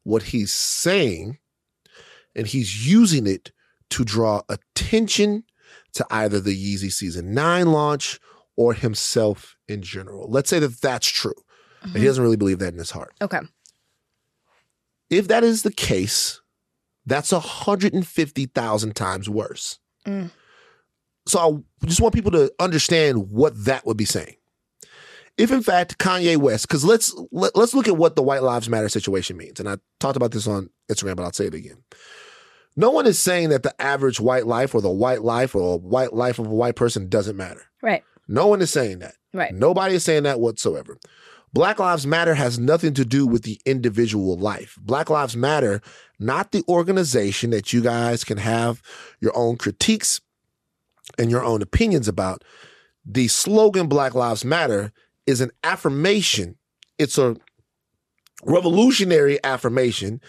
[0.04, 1.38] what he's saying,
[2.36, 3.50] and he's using it
[3.90, 5.44] to draw attention
[5.94, 8.20] to either the Yeezy Season 9 launch
[8.56, 10.28] or himself in general.
[10.28, 11.34] Let's say that that's true.
[11.82, 13.14] And he doesn't really believe that in his heart.
[13.20, 13.40] Okay.
[15.10, 16.40] If that is the case,
[17.06, 19.78] that's 150,000 times worse.
[20.06, 20.30] Mm.
[21.26, 24.34] So I just want people to understand what that would be saying.
[25.36, 28.68] If in fact Kanye West, because let's let, let's look at what the White Lives
[28.68, 31.76] Matter situation means, and I talked about this on Instagram, but I'll say it again.
[32.76, 35.76] No one is saying that the average white life or the white life or a
[35.76, 37.62] white life of a white person doesn't matter.
[37.82, 38.04] Right.
[38.28, 39.14] No one is saying that.
[39.32, 39.54] Right.
[39.54, 40.98] Nobody is saying that whatsoever.
[41.52, 44.76] Black Lives Matter has nothing to do with the individual life.
[44.80, 45.80] Black Lives Matter,
[46.18, 48.82] not the organization that you guys can have
[49.20, 50.20] your own critiques
[51.18, 52.44] and your own opinions about.
[53.04, 54.92] The slogan Black Lives Matter
[55.26, 56.56] is an affirmation.
[56.98, 57.36] It's a
[58.44, 60.20] revolutionary affirmation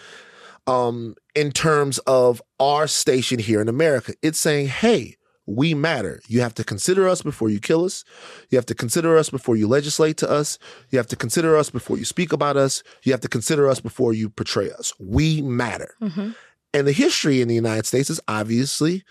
[0.66, 4.14] um, in terms of our station here in America.
[4.22, 5.16] It's saying, hey,
[5.50, 6.20] we matter.
[6.26, 8.04] You have to consider us before you kill us.
[8.50, 10.58] You have to consider us before you legislate to us.
[10.90, 12.82] You have to consider us before you speak about us.
[13.02, 14.92] You have to consider us before you portray us.
[14.98, 15.94] We matter.
[16.00, 16.30] Mm-hmm.
[16.72, 19.02] And the history in the United States is obviously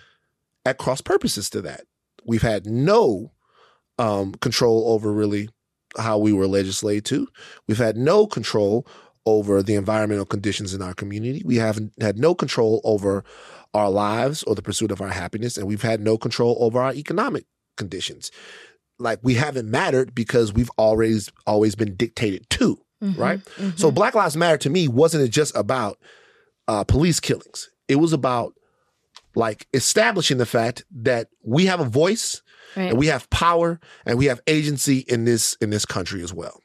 [0.65, 1.81] at cross purposes to that.
[2.25, 3.31] We've had no
[3.97, 5.49] um, control over really
[5.97, 7.27] how we were legislated to.
[7.67, 8.87] We've had no control
[9.25, 11.43] over the environmental conditions in our community.
[11.45, 13.23] We haven't had no control over
[13.73, 16.93] our lives or the pursuit of our happiness, and we've had no control over our
[16.93, 17.45] economic
[17.77, 18.31] conditions.
[18.97, 22.79] Like we haven't mattered because we've always always been dictated to.
[23.03, 23.21] Mm-hmm.
[23.21, 23.39] Right?
[23.77, 25.97] So Black Lives Matter to me wasn't it just about
[26.67, 27.69] uh, police killings.
[27.87, 28.53] It was about
[29.35, 32.41] like establishing the fact that we have a voice
[32.75, 32.89] Right.
[32.89, 36.61] and we have power and we have agency in this in this country as well.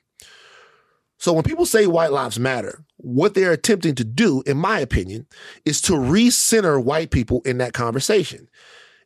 [1.19, 5.27] So when people say white lives matter, what they're attempting to do, in my opinion,
[5.65, 8.49] is to recenter white people in that conversation.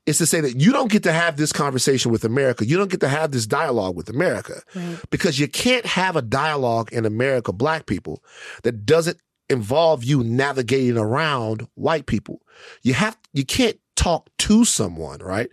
[0.06, 2.64] It's to say that you don't get to have this conversation with America.
[2.66, 4.98] You don't get to have this dialogue with America Right.
[5.10, 8.22] because you can't have a dialogue in America, black people,
[8.62, 9.18] that doesn't
[9.50, 12.40] involve you navigating around white people.
[12.82, 15.50] You have you can't talk to someone, right?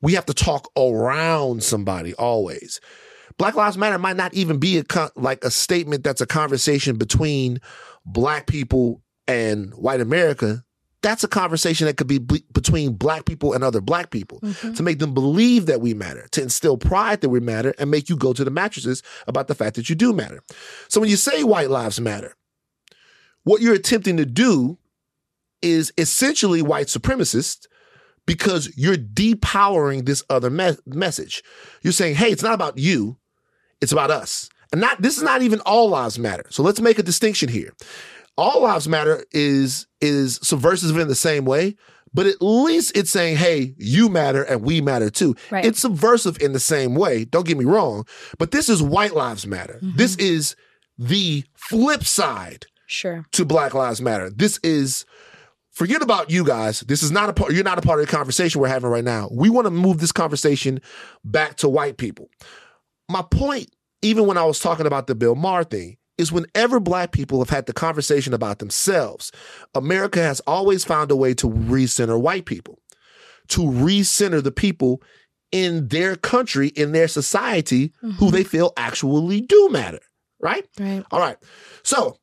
[0.00, 2.80] We have to talk around somebody always.
[3.38, 6.96] Black Lives Matter might not even be a con- like a statement that's a conversation
[6.96, 7.60] between
[8.04, 10.62] black people and white America.
[11.02, 14.72] That's a conversation that could be be- between black people and other black people Mm-hmm.
[14.74, 18.08] to make them believe that we matter, to instill pride that we matter, and make
[18.08, 20.42] you go to the mattresses about the fact that you do matter.
[20.88, 22.34] So when you say white lives matter,
[23.44, 24.78] what you're attempting to do
[25.62, 27.66] is essentially white supremacist
[28.26, 31.42] because you're depowering this other me- message.
[31.82, 33.18] You're saying, hey, it's not about you,
[33.80, 34.48] it's about us.
[34.72, 36.44] And not this is not even all lives matter.
[36.50, 37.72] So let's make a distinction here.
[38.36, 41.76] All lives matter is is subversive in the same way,
[42.12, 45.34] but at least it's saying, hey, you matter and we matter too.
[45.50, 45.64] Right.
[45.64, 47.24] It's subversive in the same way.
[47.24, 48.04] Don't get me wrong,
[48.38, 49.78] but this is white lives matter.
[49.82, 49.96] Mm-hmm.
[49.96, 50.56] This is
[50.98, 53.24] the flip side Sure.
[53.32, 54.30] to Black Lives Matter.
[54.30, 55.04] This is
[55.72, 56.80] forget about you guys.
[56.80, 57.52] This is not a part.
[57.52, 59.28] You're not a part of the conversation we're having right now.
[59.32, 60.80] We want to move this conversation
[61.24, 62.28] back to white people.
[63.08, 63.70] My point,
[64.02, 67.50] even when I was talking about the Bill Maher thing, is whenever black people have
[67.50, 69.32] had the conversation about themselves,
[69.74, 72.78] America has always found a way to recenter white people,
[73.48, 75.02] to recenter the people
[75.52, 78.30] in their country, in their society, who mm-hmm.
[78.30, 80.00] they feel actually do matter.
[80.40, 80.66] Right?
[80.78, 81.04] Right.
[81.10, 81.36] All right.
[81.82, 82.18] So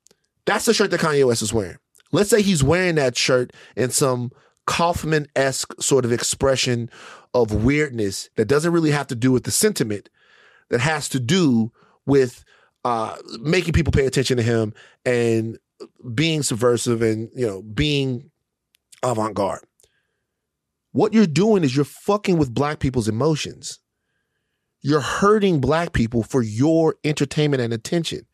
[0.46, 1.78] that's the shirt that Kanye West is wearing.
[2.12, 4.32] Let's say he's wearing that shirt in some
[4.68, 6.90] Kaufman esque sort of expression
[7.34, 10.10] of weirdness that doesn't really have to do with the sentiment,
[10.70, 11.72] that has to do
[12.06, 12.44] with
[12.86, 14.74] uh, making people pay attention to him
[15.06, 15.58] and
[16.14, 18.30] being subversive and you know being
[19.04, 19.64] avant garde.
[20.92, 23.80] What you're doing is you're fucking with black people's emotions.
[24.82, 28.28] You're hurting black people for your entertainment and attention.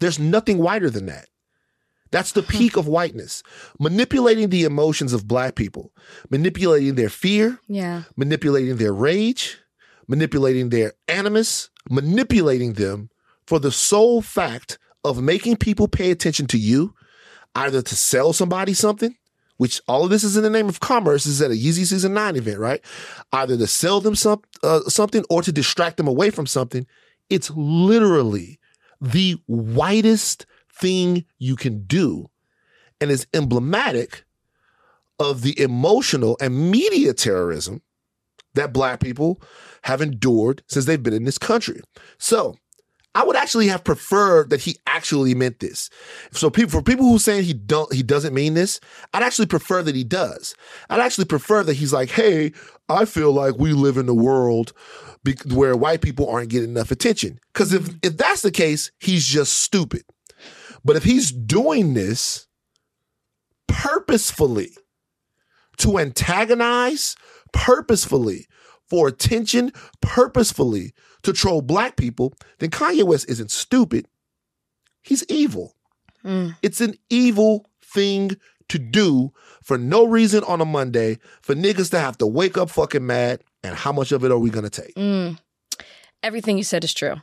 [0.00, 1.28] There's nothing whiter than that.
[2.10, 3.42] That's the peak of whiteness.
[3.80, 5.92] Manipulating the emotions of black people,
[6.28, 8.02] manipulating their fear, Yeah.
[8.16, 9.58] manipulating their rage,
[10.08, 13.10] manipulating their animus, manipulating them
[13.46, 16.94] for the sole fact of making people pay attention to you,
[17.54, 19.16] either to sell somebody something,
[19.56, 22.14] which all of this is in the name of commerce, is at a Yeezy Season
[22.14, 22.80] 9 event, right?
[23.32, 26.86] Either to sell them some, uh, something or to distract them away from something.
[27.28, 28.58] It's literally
[29.00, 32.30] the whitest thing you can do
[33.00, 34.24] and is emblematic
[35.18, 37.82] of the emotional and media terrorism
[38.54, 39.40] that black people
[39.84, 41.80] have endured since they've been in this country.
[42.18, 42.56] So
[43.14, 45.90] I would actually have preferred that he actually meant this.
[46.32, 48.80] So people, for people who saying he don't, he doesn't mean this,
[49.12, 50.54] I'd actually prefer that he does.
[50.88, 52.52] I'd actually prefer that he's like, hey,
[52.88, 54.72] I feel like we live in a world
[55.24, 57.38] be- where white people aren't getting enough attention.
[57.52, 60.02] Because if if that's the case, he's just stupid.
[60.84, 62.46] But if he's doing this
[63.68, 64.72] purposefully
[65.78, 67.14] to antagonize,
[67.52, 68.46] purposefully
[68.84, 74.06] for attention, purposefully to troll black people, then Kanye West isn't stupid.
[75.02, 75.74] He's evil.
[76.24, 76.56] Mm.
[76.62, 78.36] It's an evil thing
[78.68, 82.70] to do for no reason on a Monday for niggas to have to wake up
[82.70, 83.42] fucking mad.
[83.64, 84.94] And how much of it are we gonna take?
[84.94, 85.38] Mm.
[86.22, 87.16] Everything you said is true.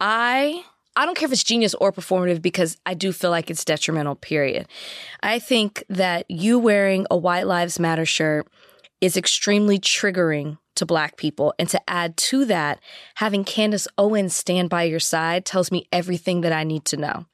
[0.00, 0.64] I
[0.96, 4.16] I don't care if it's genius or performative because I do feel like it's detrimental,
[4.16, 4.66] period.
[5.22, 8.48] I think that you wearing a White Lives Matter shirt
[9.00, 11.54] is extremely triggering to black people.
[11.58, 12.80] And to add to that,
[13.16, 17.26] having Candace Owens stand by your side tells me everything that I need to know.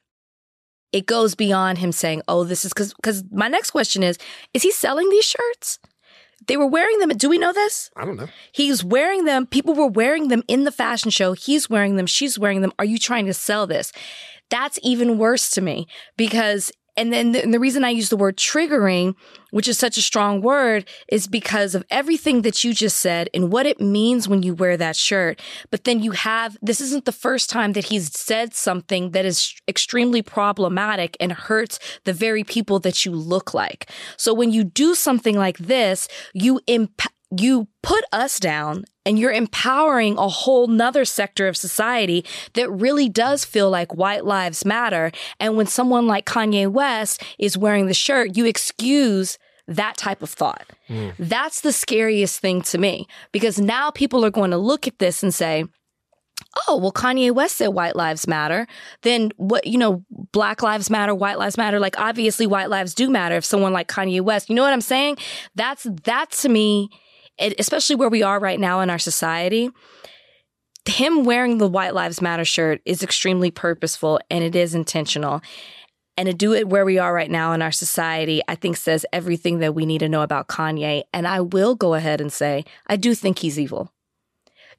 [0.93, 4.17] It goes beyond him saying, oh, this is because because my next question is,
[4.53, 5.79] is he selling these shirts?
[6.47, 7.09] They were wearing them.
[7.09, 7.89] Do we know this?
[7.95, 8.27] I don't know.
[8.51, 9.47] He's wearing them.
[9.47, 11.33] People were wearing them in the fashion show.
[11.33, 12.05] He's wearing them.
[12.05, 12.71] She's wearing them.
[12.79, 13.91] Are you trying to sell this?
[14.49, 18.17] That's even worse to me because, and then the, and the reason I use the
[18.17, 19.15] word triggering,
[19.51, 23.51] which is such a strong word, is because of everything that you just said and
[23.51, 25.39] what it means when you wear that shirt.
[25.69, 29.53] But then you have, this isn't the first time that he's said something that is
[29.67, 33.89] extremely problematic and hurts the very people that you look like.
[34.17, 39.31] So when you do something like this, you impact, you put us down and you're
[39.31, 45.13] empowering a whole nother sector of society that really does feel like white lives matter.
[45.39, 50.29] And when someone like Kanye West is wearing the shirt, you excuse that type of
[50.29, 50.71] thought.
[50.89, 51.13] Mm.
[51.17, 55.23] That's the scariest thing to me because now people are going to look at this
[55.23, 55.63] and say,
[56.67, 58.67] oh, well, Kanye West said white lives matter.
[59.03, 61.79] Then what, you know, black lives matter, white lives matter.
[61.79, 64.81] Like obviously white lives do matter if someone like Kanye West, you know what I'm
[64.81, 65.17] saying?
[65.55, 66.89] That's, that to me,
[67.39, 69.69] especially where we are right now in our society,
[70.85, 75.41] him wearing the White Lives Matter shirt is extremely purposeful and it is intentional.
[76.15, 79.05] And to do it where we are right now in our society, I think says
[79.13, 81.03] everything that we need to know about Kanye.
[81.13, 83.91] And I will go ahead and say, I do think he's evil.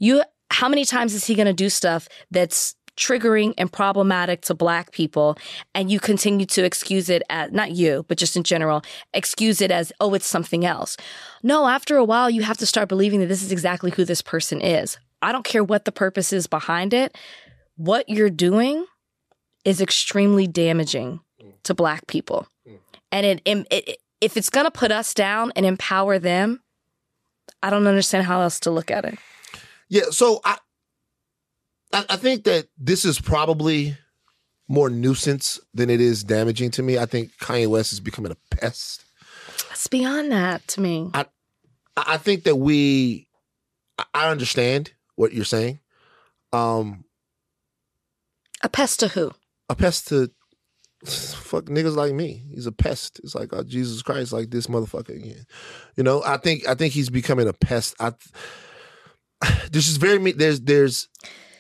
[0.01, 4.55] You, how many times is he going to do stuff that's triggering and problematic to
[4.55, 5.39] black people
[5.75, 8.83] and you continue to excuse it as not you but just in general
[9.15, 10.97] excuse it as oh it's something else.
[11.43, 14.21] No after a while you have to start believing that this is exactly who this
[14.21, 14.99] person is.
[15.23, 17.17] I don't care what the purpose is behind it.
[17.77, 18.85] What you're doing
[19.65, 21.21] is extremely damaging
[21.65, 22.47] to black people.
[23.11, 26.61] And it, it, it if it's going to put us down and empower them
[27.63, 29.19] i don't understand how else to look at it.
[29.89, 30.59] Yeah, so I,
[31.93, 33.97] I I think that this is probably
[34.69, 36.99] more nuisance than it is damaging to me.
[36.99, 39.03] I think Kanye West is becoming a pest.
[39.71, 41.25] it's beyond that to me I
[41.97, 43.27] I think that we
[44.15, 45.81] I- understand what you're saying.
[46.53, 47.05] Um
[48.63, 49.33] a pest to who
[49.71, 50.31] a pest to
[51.07, 52.43] fuck niggas like me.
[52.53, 53.21] He's a pest.
[53.23, 55.47] It's like oh, Jesus Christ, like this motherfucker again.
[55.97, 57.95] You know, I think I think he's becoming a pest.
[58.01, 58.13] I
[59.71, 60.61] there's just very me- there's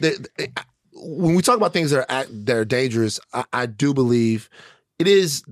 [0.00, 3.66] there's there, eh, when we talk about things that are that are dangerous, I, I
[3.66, 4.48] do believe
[4.98, 5.42] it is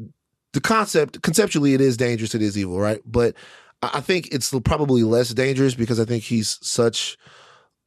[0.53, 2.35] the concept conceptually it is dangerous.
[2.35, 3.01] It is evil, right?
[3.05, 3.35] But
[3.83, 7.17] I think it's probably less dangerous because I think he's such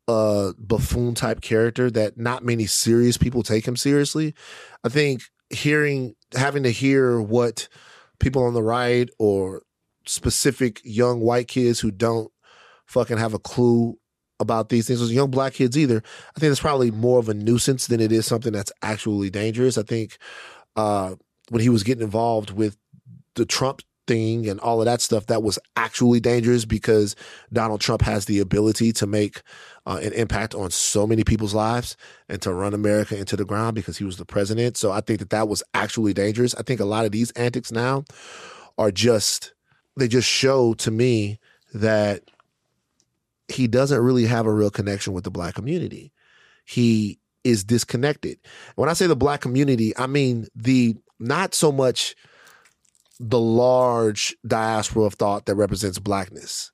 [0.07, 4.33] a buffoon type character that not many serious people take him seriously.
[4.83, 7.67] I think hearing having to hear what
[8.19, 9.63] people on the right or
[10.05, 12.31] specific young white kids who don't
[12.85, 13.97] fucking have a clue
[14.39, 16.01] about these things, with young black kids either,
[16.35, 19.77] I think it's probably more of a nuisance than it is something that's actually dangerous.
[19.77, 20.17] I think
[20.75, 21.15] uh,
[21.49, 22.77] when he was getting involved with
[23.35, 27.15] the Trump thing and all of that stuff, that was actually dangerous because
[27.53, 29.41] Donald Trump has the ability to make
[29.85, 31.95] uh, an impact on so many people's lives
[32.27, 34.77] and to run America into the ground because he was the president.
[34.77, 36.55] So I think that that was actually dangerous.
[36.55, 38.03] I think a lot of these antics now
[38.77, 39.53] are just,
[39.95, 41.39] they just show to me
[41.73, 42.23] that
[43.49, 46.11] he doesn't really have a real connection with the black community.
[46.65, 48.37] He is disconnected.
[48.75, 52.15] When I say the black community, I mean the not so much
[53.19, 56.71] the large diaspora of thought that represents blackness.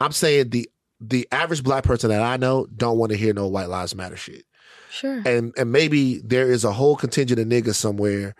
[0.00, 0.68] I'm saying the
[1.00, 4.16] the average black person that I know don't want to hear no white lives matter
[4.16, 4.44] shit.
[4.90, 5.22] Sure.
[5.26, 8.34] And and maybe there is a whole contingent of niggas somewhere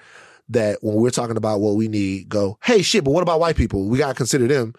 [0.49, 3.57] that when we're talking about what we need, go, hey shit, but what about white
[3.57, 3.89] people?
[3.89, 4.75] We gotta consider them.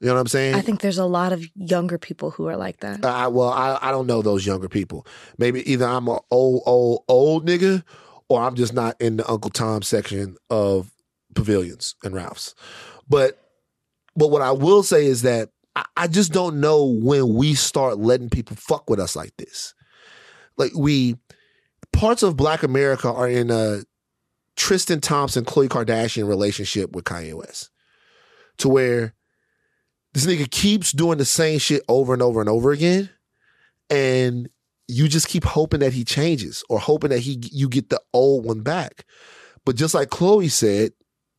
[0.00, 0.54] You know what I'm saying?
[0.54, 3.04] I think there's a lot of younger people who are like that.
[3.04, 5.06] I, well, I, I don't know those younger people.
[5.38, 7.82] Maybe either I'm an old, old, old nigga,
[8.28, 10.92] or I'm just not in the Uncle Tom section of
[11.34, 12.54] pavilions and Ralph's.
[13.08, 13.42] But,
[14.14, 17.98] but what I will say is that I, I just don't know when we start
[17.98, 19.74] letting people fuck with us like this.
[20.56, 21.16] Like we,
[21.92, 23.80] parts of Black America are in a
[24.54, 27.70] Tristan Thompson, Khloe Kardashian relationship with Kanye West,
[28.58, 29.14] to where
[30.24, 33.10] this nigga keeps doing the same shit over and over and over again.
[33.90, 34.48] And
[34.86, 38.44] you just keep hoping that he changes or hoping that he you get the old
[38.44, 39.04] one back.
[39.64, 40.92] But just like Khloe said,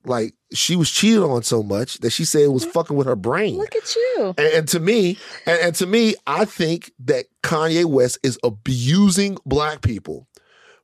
[0.05, 3.15] like she was cheated on so much that she said it was fucking with her
[3.15, 3.57] brain.
[3.57, 4.33] Look at you.
[4.37, 9.37] And, and to me, and, and to me, I think that Kanye West is abusing
[9.45, 10.27] black people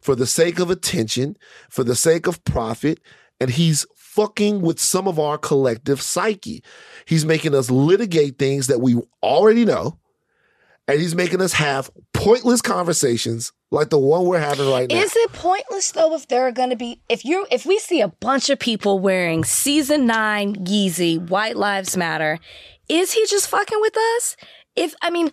[0.01, 1.37] for the sake of attention,
[1.69, 2.99] for the sake of profit,
[3.39, 6.63] and he's fucking with some of our collective psyche.
[7.05, 9.99] He's making us litigate things that we already know,
[10.87, 14.95] and he's making us have pointless conversations like the one we're having right now.
[14.95, 18.01] Is it pointless though if there are going to be if you if we see
[18.01, 22.39] a bunch of people wearing season 9 Yeezy White Lives Matter,
[22.87, 24.37] is he just fucking with us?
[24.75, 25.31] If I mean,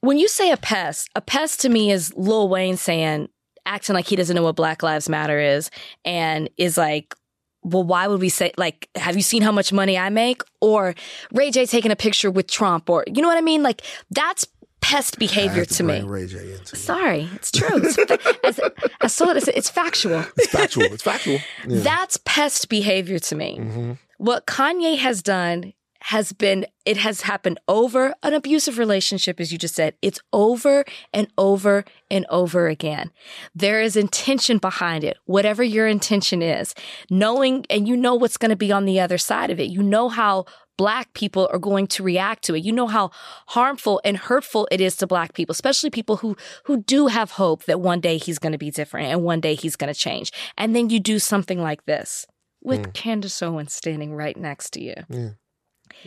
[0.00, 3.28] when you say a pest, a pest to me is Lil Wayne saying
[3.64, 5.70] acting like he doesn't know what Black Lives Matter is
[6.04, 7.14] and is like
[7.62, 10.42] well, why would we say like, have you seen how much money I make?
[10.60, 10.94] Or
[11.32, 13.62] Ray J taking a picture with Trump, or you know what I mean?
[13.62, 14.46] Like that's
[14.80, 15.98] pest behavior have to, me.
[15.98, 16.76] bring Ray J into it.
[16.76, 17.80] Sorry, it's true.
[17.82, 17.98] It's,
[18.44, 18.60] as,
[19.00, 20.24] as so it's, it's factual.
[20.36, 20.84] It's factual.
[20.84, 21.38] It's factual.
[21.68, 21.80] Yeah.
[21.80, 23.58] That's pest behavior to me.
[23.60, 23.98] Mhm.
[24.18, 29.58] What Kanye has done has been, it has happened over an abusive relationship, as you
[29.58, 29.94] just said.
[30.00, 33.10] It's over and over and over again.
[33.54, 36.74] There is intention behind it, whatever your intention is,
[37.10, 39.70] knowing, and you know what's going to be on the other side of it.
[39.70, 42.64] You know how black people are going to react to it.
[42.64, 43.10] You know how
[43.48, 47.64] harmful and hurtful it is to black people, especially people who who do have hope
[47.64, 50.32] that one day he's going to be different and one day he's going to change.
[50.56, 52.26] And then you do something like this
[52.62, 52.94] with mm.
[52.94, 54.94] Candace Owens standing right next to you.
[55.10, 55.30] Yeah.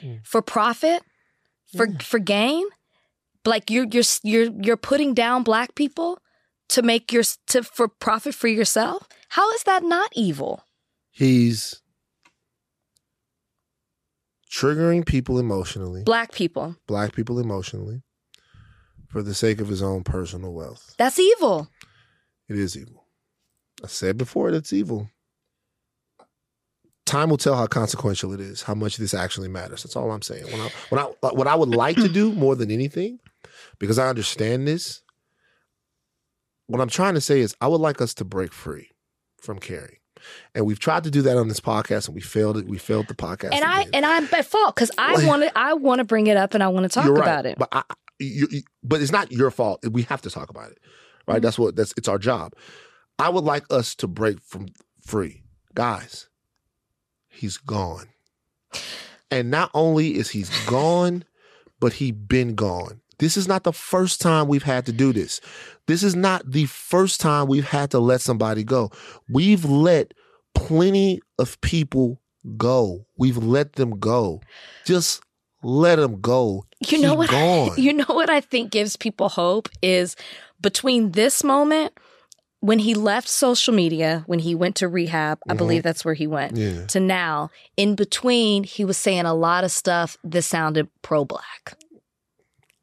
[0.02, 0.26] Mm.
[0.26, 1.04] For profit?
[1.76, 2.66] For for gain?
[3.46, 6.20] Like you're you're you're you're putting down black people
[6.70, 9.08] to make your to for profit for yourself?
[9.30, 10.64] How is that not evil?
[11.12, 11.82] He's
[14.52, 16.76] triggering people emotionally, Black people.
[16.88, 18.02] black people emotionally,
[19.08, 20.94] for the sake of his own personal wealth.
[20.98, 21.70] That's evil.
[22.50, 23.06] It is evil.
[23.84, 25.10] I said before it's evil.
[27.12, 29.84] Time will tell how consequential it is, how much this actually matters.
[29.84, 30.46] That's all I'm saying.
[30.46, 33.20] When I, when I, what I would like to do more than anything,
[33.80, 35.02] because I understand this,
[36.68, 38.92] what I'm trying to say is I would like us to break free
[39.42, 39.98] from caring.
[40.56, 42.66] And we've tried to do that on this podcast, and we failed it.
[42.66, 43.56] We failed the podcast.
[43.56, 43.92] And I again.
[43.96, 46.64] and I'm at fault because I want to I want to bring it up and
[46.64, 47.58] I want to talk right, about it.
[47.58, 47.84] But I,
[48.20, 49.86] you, you- but it's not your fault.
[49.86, 50.78] We have to talk about it,
[51.28, 51.36] right?
[51.36, 51.44] Mm-hmm.
[51.44, 52.54] That's what that's it's our job.
[53.20, 54.68] I would like us to break from
[55.02, 55.44] free,
[55.74, 56.30] guys.
[57.32, 58.10] He's gone,
[59.32, 61.24] and not only is he's gone,
[61.80, 63.02] but he been gone.
[63.18, 65.42] This is not the first time we've had to do this.
[65.88, 68.92] This is not the first time we've had to let somebody go.
[69.30, 70.14] We've let
[70.56, 72.20] plenty of people
[72.58, 73.06] go.
[73.18, 74.42] We've let them go.
[74.86, 75.22] Just
[75.64, 76.66] let them go.
[76.88, 77.30] You know Keep what?
[77.30, 77.72] Going.
[77.78, 80.16] You know what I think gives people hope is
[80.60, 81.94] between this moment
[82.62, 85.58] when he left social media, when he went to rehab, I Mhm.
[85.58, 86.86] believe that's where he went, yeah.
[86.88, 91.74] to now, in between, he was saying a lot of stuff that sounded pro black.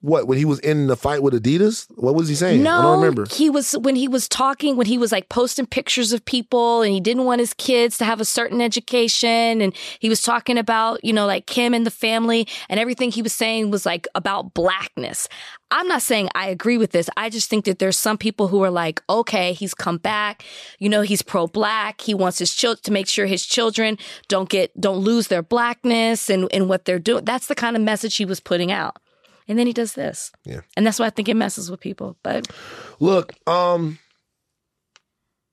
[0.00, 1.86] What when he was in the fight with Adidas?
[1.96, 2.62] What was he saying?
[2.62, 3.26] No, I don't remember.
[3.32, 6.92] he was when he was talking when he was like posting pictures of people and
[6.92, 11.04] he didn't want his kids to have a certain education and he was talking about
[11.04, 14.54] you know like Kim and the family and everything he was saying was like about
[14.54, 15.28] blackness.
[15.72, 17.10] I'm not saying I agree with this.
[17.16, 20.44] I just think that there's some people who are like, okay, he's come back.
[20.78, 22.00] You know, he's pro black.
[22.00, 26.30] He wants his children to make sure his children don't get don't lose their blackness
[26.30, 27.24] and and what they're doing.
[27.24, 28.96] That's the kind of message he was putting out.
[29.48, 30.30] And then he does this.
[30.44, 30.60] Yeah.
[30.76, 32.18] And that's why I think it messes with people.
[32.22, 32.48] But
[33.00, 33.98] Look, um,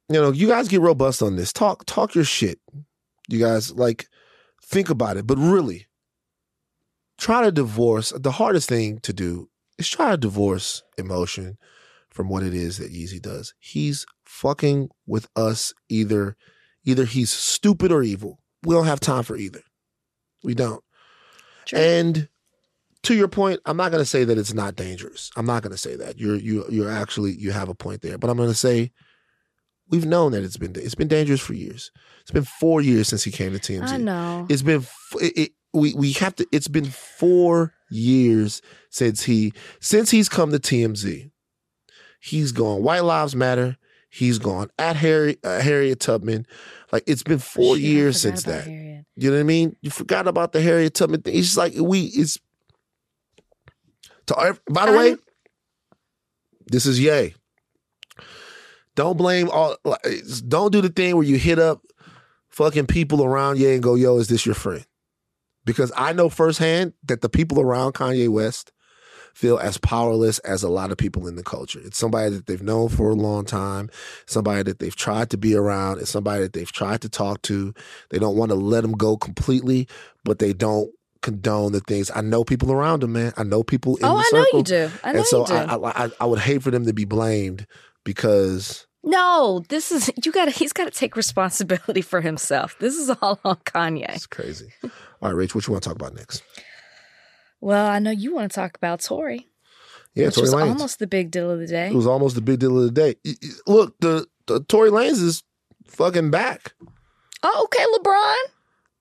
[0.09, 1.53] you know, you guys get robust on this.
[1.53, 2.59] Talk, talk your shit.
[3.27, 4.07] You guys like
[4.63, 5.87] think about it, but really,
[7.17, 8.13] try to divorce.
[8.15, 11.57] The hardest thing to do is try to divorce emotion
[12.09, 13.53] from what it is that Yeezy does.
[13.59, 15.73] He's fucking with us.
[15.89, 16.35] Either,
[16.83, 18.39] either he's stupid or evil.
[18.63, 19.61] We don't have time for either.
[20.43, 20.83] We don't.
[21.65, 21.79] True.
[21.79, 22.29] And
[23.06, 25.32] to your point, I'm not going to say that it's not dangerous.
[25.36, 26.20] I'm not going to say that.
[26.20, 28.91] You're you you're actually you have a point there, but I'm going to say
[29.89, 31.91] we've known that it's been it's been dangerous for years.
[32.22, 33.88] It's been 4 years since he came to TMZ.
[33.88, 34.47] I know.
[34.49, 34.86] It's been
[35.22, 40.51] it, it, we we have to it's been 4 years since he since he's come
[40.51, 41.30] to TMZ.
[42.20, 43.78] He's gone White Lives Matter.
[44.10, 46.47] He's gone at Harry uh, Harriet Tubman.
[46.91, 48.64] Like it's been 4 Shit, I years since that.
[48.64, 49.06] Harriet.
[49.16, 49.76] You know what I mean?
[49.82, 51.36] You forgot about the Harriet Tubman thing.
[51.36, 52.06] It's just like we.
[52.06, 52.38] It's
[54.28, 54.59] to.
[54.69, 55.15] By the way,
[56.67, 57.36] this is yay.
[58.95, 59.76] Don't blame all.
[60.47, 61.82] Don't do the thing where you hit up
[62.49, 64.86] fucking people around Ye and go, "Yo, is this your friend?"
[65.65, 68.71] Because I know firsthand that the people around Kanye West
[69.34, 71.82] feel as powerless as a lot of people in the culture.
[71.84, 73.89] It's somebody that they've known for a long time,
[74.26, 77.73] somebody that they've tried to be around, it's somebody that they've tried to talk to.
[78.11, 79.89] They don't want to let them go completely,
[80.23, 80.89] but they don't
[81.26, 82.09] condone the things.
[82.15, 83.34] I know people around him, man.
[83.36, 84.39] I know people in Oh, the I circle.
[84.53, 84.91] know you do.
[85.03, 85.53] I know and so you do.
[85.55, 87.65] I, I, I would hate for them to be blamed
[88.05, 90.45] because no, this is you got.
[90.45, 92.76] to He's got to take responsibility for himself.
[92.80, 94.09] This is all on Kanye.
[94.15, 94.69] it's crazy.
[94.84, 96.41] All right, Rach, what you want to talk about next?
[97.61, 99.47] Well, I know you want to talk about Tory,
[100.13, 100.67] Yeah, Tory was Lanez.
[100.69, 101.88] almost the big deal of the day.
[101.88, 103.15] it was almost the big deal of the day.
[103.65, 105.43] Look, the, the Tory Lanez is
[105.88, 106.73] fucking back.
[107.43, 108.51] Oh, okay, LeBron.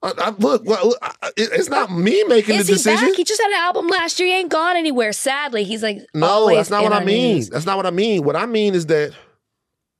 [0.05, 3.09] I, I, look, well, I- it's not me making Is the he decision.
[3.09, 3.17] back?
[3.17, 4.29] He just had an album last year.
[4.29, 5.13] He ain't gone anywhere.
[5.13, 7.37] Sadly, he's like No, that's not what I mean.
[7.37, 7.49] news.
[7.51, 8.23] That's not what I mean.
[8.23, 9.15] What I mean is that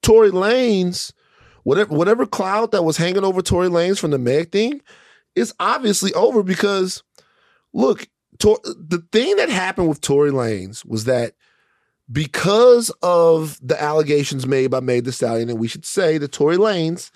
[0.03, 1.13] Tory Lanez,
[1.63, 4.81] whatever whatever cloud that was hanging over Tory Lanez from the Meg thing,
[5.35, 7.03] is obviously over because
[7.73, 8.07] look,
[8.39, 11.35] Tor- the thing that happened with Tory Lanez was that
[12.13, 16.57] because of the allegations made by Meg Thee Stallion, and we should say that Tory
[16.57, 17.11] Lanez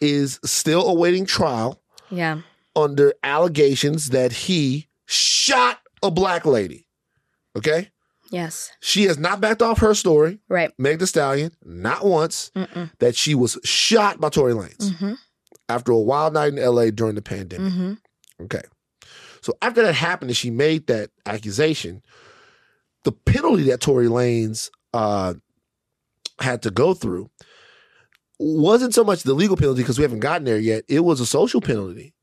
[0.00, 1.79] is still awaiting trial
[2.10, 2.40] Yeah,
[2.76, 6.86] under allegations that he shot a black lady.
[7.56, 7.88] Okay?
[8.32, 10.70] yes, She has not backed off her story, right.
[10.78, 12.90] Meg Thee Stallion, not once, Mm-mm.
[13.00, 15.14] that she was shot by Tory Lanez Mm-hmm.
[15.68, 17.72] after a wild night in LA during the pandemic.
[17.72, 18.44] Mm-hmm.
[18.44, 18.62] Okay.
[19.42, 22.02] So after that happened and she made that accusation,
[23.04, 25.34] the penalty that Tory Lanez uh,
[26.40, 27.30] had to go through
[28.40, 30.84] wasn't so much the legal penalty because we haven't gotten there yet.
[30.88, 32.14] It was a social penalty.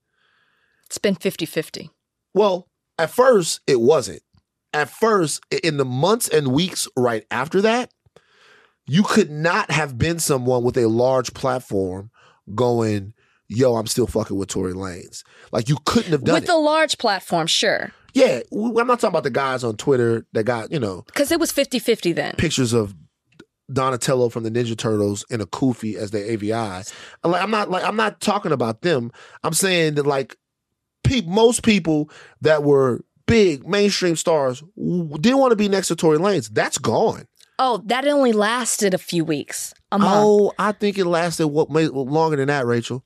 [0.88, 1.90] It's been 50-50.
[2.34, 4.22] Well, at first, it wasn't.
[4.74, 7.92] At first, in the months and weeks right after that,
[8.88, 12.10] you could not have been someone with a large platform
[12.56, 13.14] going,
[13.48, 15.24] yo, I'm still fucking with Tory Lanez.
[15.52, 16.48] Like, you couldn't have done With it.
[16.48, 17.92] the large platform, sure.
[18.14, 21.40] yeah, I'm not talking about the guys on Twitter that got, you know, Because it
[21.40, 22.36] was 50-50 then.
[22.38, 22.96] pictures of
[23.72, 26.54] Donatello from the Ninja Turtles in a kufi as their AVI.
[27.24, 29.12] I'm like, I'm not like I'm not talking about them.
[29.44, 30.36] I'm saying that like
[31.04, 32.10] pe- most people
[32.42, 36.50] that were big mainstream stars w- didn't want to be next to Tory Lanez.
[36.54, 37.28] That's gone.
[37.60, 39.74] Oh, that only lasted a few weeks.
[39.92, 40.12] A month.
[40.16, 43.04] Oh, I think it lasted what may, longer than that, Rachel.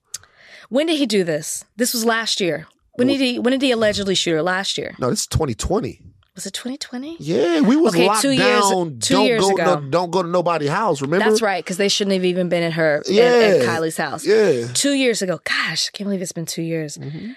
[0.70, 1.64] When did he do this?
[1.78, 2.68] This was last year.
[2.96, 4.44] When did he when did he allegedly shoot her?
[4.44, 4.96] Last year.
[5.00, 6.02] No, this is 2020.
[6.42, 7.18] Was it 2020?
[7.20, 8.98] Yeah, we was Okay, locked two years- down.
[9.00, 9.80] two don't years go, ago.
[9.80, 11.00] No, don't go to nobody's house.
[11.04, 11.30] Remember?
[11.30, 13.24] That's right, because they shouldn't have even been at her at- Yeah.
[13.24, 14.26] at, Kylie's house.
[14.26, 14.66] Yeah.
[14.74, 15.40] Two years ago.
[15.44, 16.98] Gosh, I can't believe it's been two years.
[16.98, 17.36] Mhm.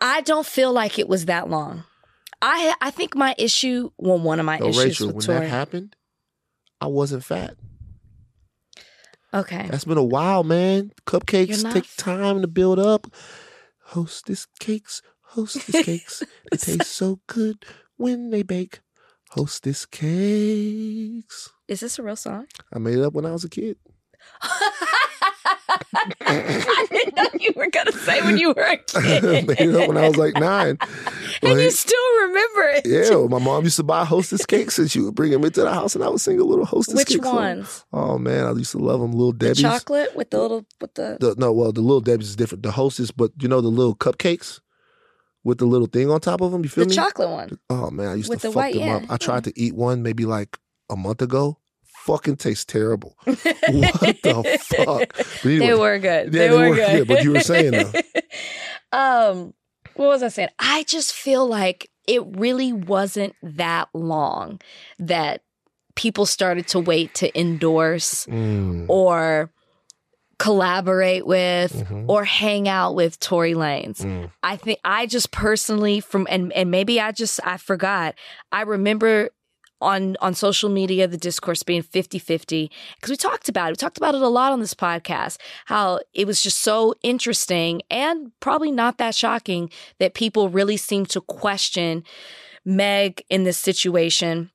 [0.00, 1.84] I don't feel like it was that long.
[2.40, 5.40] I I think my issue, well, one of my No, issues Rachel, with when Tory.
[5.40, 5.96] that happened,
[6.80, 7.56] I wasn't fat.
[9.34, 9.66] Okay.
[9.70, 10.92] That's been a while, man.
[11.06, 13.06] Cupcakes take time to build up.
[13.88, 15.02] Hostess cakes,
[15.36, 16.22] hostess cakes.
[16.50, 17.64] They taste so good
[17.96, 18.80] when they bake.
[19.30, 21.50] Hostess cakes.
[21.68, 22.46] Is this a real song?
[22.72, 23.76] I made it up when I was a kid.
[26.28, 29.46] I didn't know you were gonna say when you were a I kid.
[29.48, 30.78] made it up when I was like nine.
[31.42, 32.86] and you still remember it.
[32.86, 35.62] yeah, well, my mom used to buy hostess cakes and she would bring them into
[35.62, 37.34] the house and I would sing a little hostess Which cake song.
[37.34, 37.84] ones?
[37.92, 39.12] Oh man, I used to love them.
[39.12, 39.62] Little The Debbie's.
[39.62, 42.62] chocolate with the little with the The, no, well, the little Debbie's is different.
[42.62, 44.60] The hostess, but you know the little cupcakes
[45.46, 46.62] with the little thing on top of them.
[46.64, 46.96] You feel the me?
[46.96, 47.58] chocolate one.
[47.70, 49.10] Oh man, I used With to the fuck white, them up.
[49.10, 50.58] I tried to eat one maybe like
[50.90, 51.58] a month ago.
[52.04, 53.16] Fucking tastes terrible.
[53.24, 55.16] what the fuck?
[55.16, 56.26] But They were good.
[56.26, 56.98] Yeah, they, they were, were- good.
[56.98, 57.74] yeah, but you were saying,
[58.92, 59.54] um,
[59.94, 60.50] what was I saying?
[60.58, 64.60] I just feel like it really wasn't that long
[64.98, 65.42] that
[65.96, 69.50] people started to wait to endorse Mm, or
[70.38, 74.02] collaborate with mhm, or hang out with Tory Lanez.
[74.02, 74.30] mm.
[74.42, 78.14] I think I just personally from and and maybe I just I forgot.
[78.52, 79.30] I remember
[79.80, 83.72] on on social media the discourse being 50-50 because we talked about it.
[83.72, 87.82] We talked about it a lot on this podcast how it was just so interesting
[87.90, 92.04] and probably not that shocking that people really seem to question
[92.64, 94.50] Meg in this situation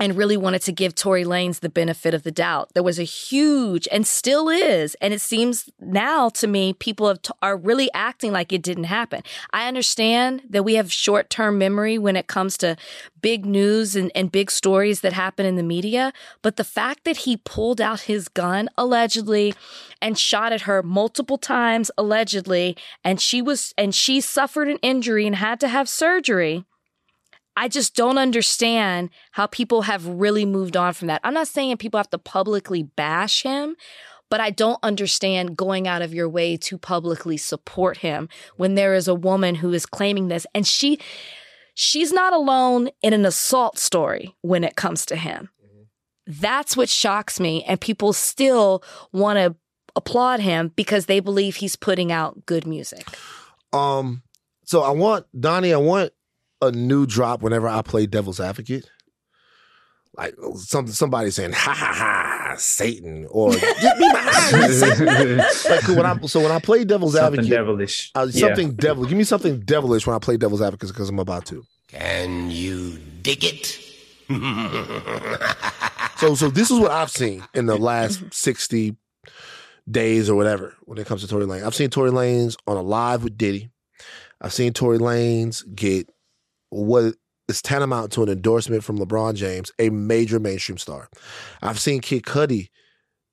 [0.00, 2.70] and really wanted to give Tory Lanez the benefit of the doubt.
[2.74, 7.30] There was a huge and still is, and it seems now to me people t-
[7.42, 9.22] are really acting like it didn't happen.
[9.52, 12.76] I understand that we have short term memory when it comes to
[13.20, 17.18] big news and, and big stories that happen in the media, but the fact that
[17.18, 19.54] he pulled out his gun allegedly
[20.02, 25.26] and shot at her multiple times allegedly, and she was and she suffered an injury
[25.26, 26.64] and had to have surgery.
[27.56, 31.20] I just don't understand how people have really moved on from that.
[31.24, 33.76] I'm not saying people have to publicly bash him,
[34.28, 38.94] but I don't understand going out of your way to publicly support him when there
[38.94, 40.98] is a woman who is claiming this and she
[41.74, 45.50] she's not alone in an assault story when it comes to him.
[46.26, 48.82] That's what shocks me and people still
[49.12, 49.54] want to
[49.94, 53.06] applaud him because they believe he's putting out good music.
[53.72, 54.22] Um,
[54.64, 55.72] so I want Donnie.
[55.72, 56.12] I want
[56.66, 58.88] a new drop whenever I play Devil's Advocate.
[60.16, 65.36] Like some somebody saying "ha ha ha Satan" or "Get me behind you,
[65.70, 67.46] Like when I so when I play Devil's Advocate.
[67.46, 68.10] Something Advocate, devilish.
[68.14, 68.46] uh, Yeah.
[68.48, 69.04] something devil.
[69.06, 71.64] Give me something devilish when I play Devil's Advocate because I'm about to.
[71.88, 73.80] Can you dig it?
[76.18, 78.96] So so this is what I've seen in the last sixty
[79.90, 81.64] days or whatever when it comes to Tory Lane.
[81.64, 83.68] I've seen Tory Lanez on a live with Diddy.
[84.40, 86.08] I've seen Tory Lanez get
[86.74, 87.14] what
[87.48, 91.08] is tantamount to an endorsement from LeBron James, a major mainstream star.
[91.62, 92.68] I've seen Kid Cudi,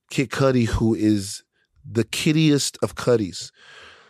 [0.09, 1.43] Kid Cudi, who is
[1.89, 3.51] the kiddiest of Cuddies,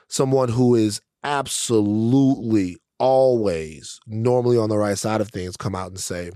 [0.09, 5.99] someone who is absolutely always normally on the right side of things, come out and
[5.99, 6.31] say,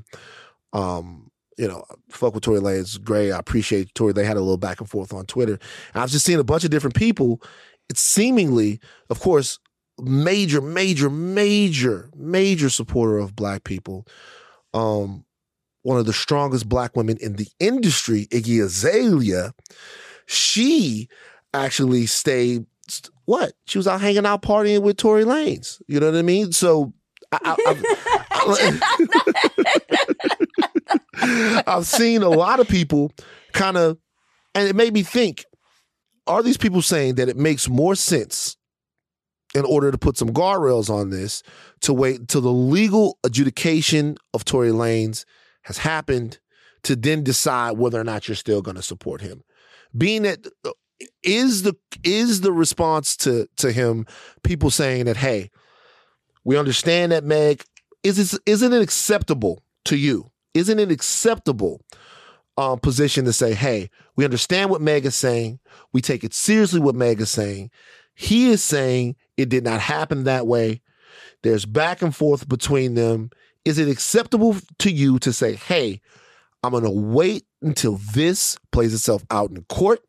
[0.73, 3.31] um, you know, fuck with Tory Lanez is great.
[3.31, 4.13] I appreciate Tory.
[4.13, 5.59] They had a little back and forth on Twitter.
[5.93, 7.41] And I've just seen a bunch of different people.
[7.89, 8.79] It's seemingly,
[9.09, 9.59] of course,
[9.99, 14.07] major, major, major, major supporter of black people.
[14.73, 15.25] Um,
[15.83, 19.53] one of the strongest black women in the industry, Iggy Azalea,
[20.25, 21.07] she
[21.53, 22.65] actually stayed.
[23.25, 23.53] What?
[23.65, 25.81] She was out hanging out partying with Tory Lanez.
[25.87, 26.51] You know what I mean?
[26.51, 26.93] So
[27.31, 27.55] I,
[31.67, 33.11] I've seen a lot of people
[33.53, 33.97] kind of,
[34.53, 35.45] and it made me think:
[36.27, 38.57] Are these people saying that it makes more sense
[39.55, 41.41] in order to put some guardrails on this
[41.81, 45.25] to wait until the legal adjudication of Tory Lanez
[45.63, 46.39] has happened
[46.83, 49.43] to then decide whether or not you're still going to support him?
[49.97, 50.45] Being that
[51.23, 54.05] is the is the response to to him
[54.43, 55.49] people saying that hey,
[56.43, 57.63] we understand that Meg
[58.03, 60.29] is this, isn't it acceptable to you?
[60.53, 61.81] Isn't it acceptable
[62.57, 65.59] um, position to say, hey, we understand what Meg is saying.
[65.91, 67.71] We take it seriously what Meg is saying.
[68.15, 70.81] He is saying it did not happen that way.
[71.43, 73.29] There's back and forth between them.
[73.65, 76.01] Is it acceptable to you to say, hey,
[76.63, 80.01] I'm going to wait until this plays itself out in court?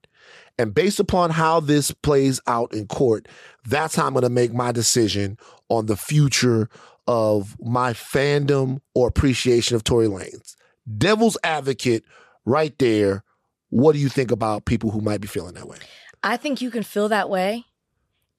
[0.58, 3.28] And based upon how this plays out in court,
[3.66, 5.36] that's how I'm going to make my decision
[5.68, 6.70] on the future
[7.06, 10.56] of my fandom or appreciation of Tory Lanez.
[10.96, 12.04] Devil's advocate
[12.44, 13.22] right there.
[13.68, 15.78] What do you think about people who might be feeling that way?
[16.22, 17.66] I think you can feel that way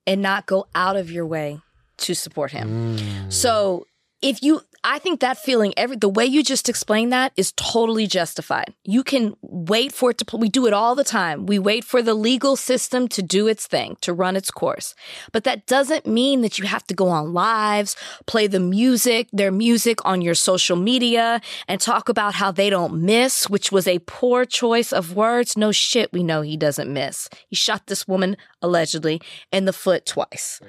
[0.08, 1.60] and not go out of your way
[1.98, 2.96] to support him.
[2.96, 3.32] Mm.
[3.32, 3.86] So
[4.22, 8.06] if you I think that feeling every the way you just explained that is totally
[8.06, 8.74] justified.
[8.84, 11.46] You can wait for it to we do it all the time.
[11.46, 14.94] We wait for the legal system to do its thing, to run its course.
[15.32, 19.50] But that doesn't mean that you have to go on lives, play the music, their
[19.50, 23.98] music on your social media and talk about how they don't miss, which was a
[24.00, 25.56] poor choice of words.
[25.56, 27.28] No shit, we know he doesn't miss.
[27.48, 29.20] He shot this woman allegedly
[29.50, 30.60] in the foot twice.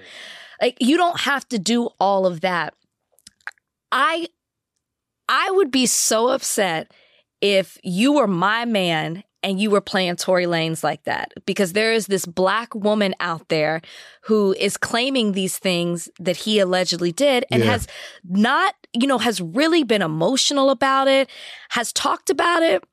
[0.62, 2.74] Like you don't have to do all of that.
[3.92, 4.28] I
[5.28, 6.92] I would be so upset
[7.42, 11.94] if you were my man and you were playing Tory Lanez like that because there
[11.94, 13.82] is this black woman out there
[14.24, 17.72] who is claiming these things that he allegedly did and Yeah.
[17.72, 17.88] has
[18.28, 21.30] not, you know, has really been emotional about it,
[21.70, 22.84] has talked about it.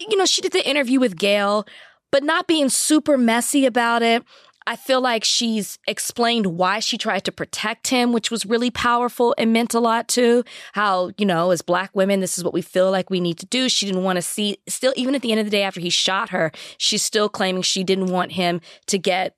[0.00, 1.66] You know, she did the interview with Gail,
[2.12, 4.22] but not being super messy about it.
[4.68, 9.34] I feel like she's explained why she tried to protect him, which was really powerful
[9.38, 10.44] and meant a lot too.
[10.74, 13.46] How, you know, as black women, this is what we feel like we need to
[13.46, 13.70] do.
[13.70, 15.88] She didn't want to see, still, even at the end of the day after he
[15.88, 19.36] shot her, she's still claiming she didn't want him to get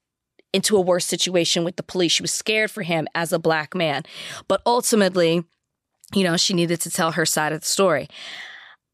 [0.52, 2.10] into a worse situation with the police.
[2.10, 4.02] She was scared for him as a black man.
[4.48, 5.44] But ultimately,
[6.12, 8.08] you know, she needed to tell her side of the story.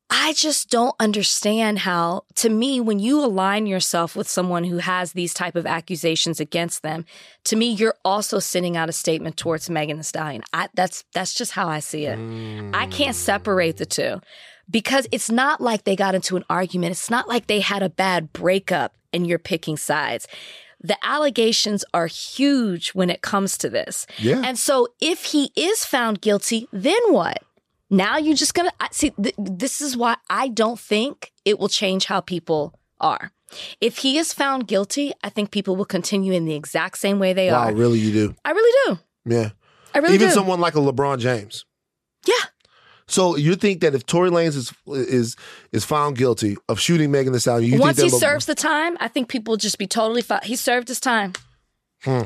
[0.09, 5.13] I just don't understand how to me when you align yourself with someone who has
[5.13, 7.05] these type of accusations against them
[7.45, 10.43] to me you're also sending out a statement towards Megan Thee Stallion.
[10.53, 12.19] I, that's that's just how I see it.
[12.75, 14.21] I can't separate the two
[14.71, 16.93] because it's not like they got into an argument.
[16.93, 20.27] It's not like they had a bad breakup and you're picking sides.
[20.81, 24.07] The allegations are huge when it comes to this.
[24.19, 24.43] Yeah.
[24.45, 27.43] And so if he is found guilty, then what?
[27.91, 29.11] Now you're just gonna see.
[29.11, 33.31] Th- this is why I don't think it will change how people are.
[33.81, 37.33] If he is found guilty, I think people will continue in the exact same way
[37.33, 37.75] they wow, are.
[37.75, 38.35] really, you do?
[38.45, 38.99] I really do.
[39.37, 39.51] Yeah.
[39.95, 40.35] I really Even do.
[40.35, 41.65] someone like a LeBron James.
[42.27, 42.35] yeah.
[43.09, 45.37] So you think that if Tory Lanez is is
[45.71, 48.57] is found guilty of shooting Megan Thee Stallion, you Once he think Le- serves the
[48.57, 50.41] time, I think people will just be totally fine.
[50.43, 51.35] He served his time.
[52.03, 52.23] Hmm.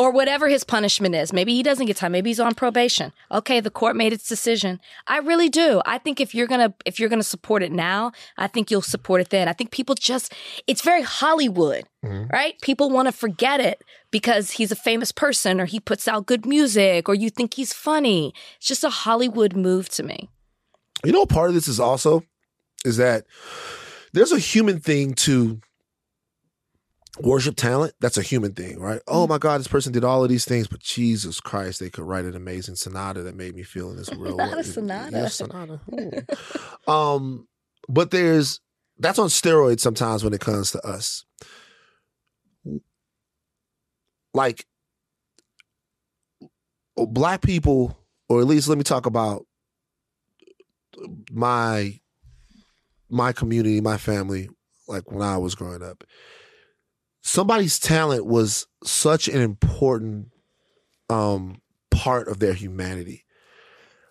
[0.00, 1.32] Or whatever his punishment is.
[1.32, 2.12] Maybe he doesn't get time.
[2.12, 3.12] Maybe he's on probation.
[3.30, 4.80] Okay, the court made its decision.
[5.06, 5.82] I really do.
[5.84, 9.20] I think if you're gonna if you're gonna support it now, I think you'll support
[9.20, 9.46] it then.
[9.46, 10.32] I think people just
[10.66, 12.30] it's very Hollywood, Mhm.
[12.38, 12.54] right?
[12.62, 16.46] People want to forget it because he's a famous person or he puts out good
[16.46, 18.32] music or you think he's funny.
[18.56, 20.18] It's just a Hollywood move to me.
[21.04, 22.22] You know, part of this is also
[22.86, 23.26] is that
[24.14, 25.60] there's a human thing to
[27.22, 27.94] worship talent.
[28.00, 29.00] That's a human thing, right?
[29.06, 32.04] Oh my God, this person did all of these things, but Jesus Christ, they could
[32.04, 35.16] write an amazing sonata that made me feel in this real Not a sonata.
[35.16, 35.80] Yeah, sonata.
[36.86, 37.46] Um,
[37.88, 38.60] but there's
[38.98, 41.24] that's on steroids sometimes when it comes to us.
[44.32, 44.64] Like
[46.96, 47.98] black people,
[48.28, 49.46] or at least let me talk about
[51.32, 51.98] my
[53.08, 54.48] my community, my family,
[54.86, 56.04] like when I was growing up.
[57.22, 60.28] Somebody's talent was such an important
[61.08, 61.60] um
[61.90, 63.24] part of their humanity.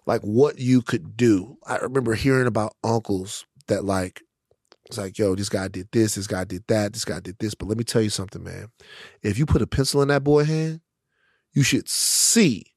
[0.05, 1.57] Like what you could do.
[1.65, 4.21] I remember hearing about uncles that like
[4.89, 7.53] it's like, yo, this guy did this, this guy did that, this guy did this.
[7.53, 8.69] But let me tell you something, man.
[9.21, 10.81] If you put a pencil in that boy hand,
[11.53, 12.73] you should see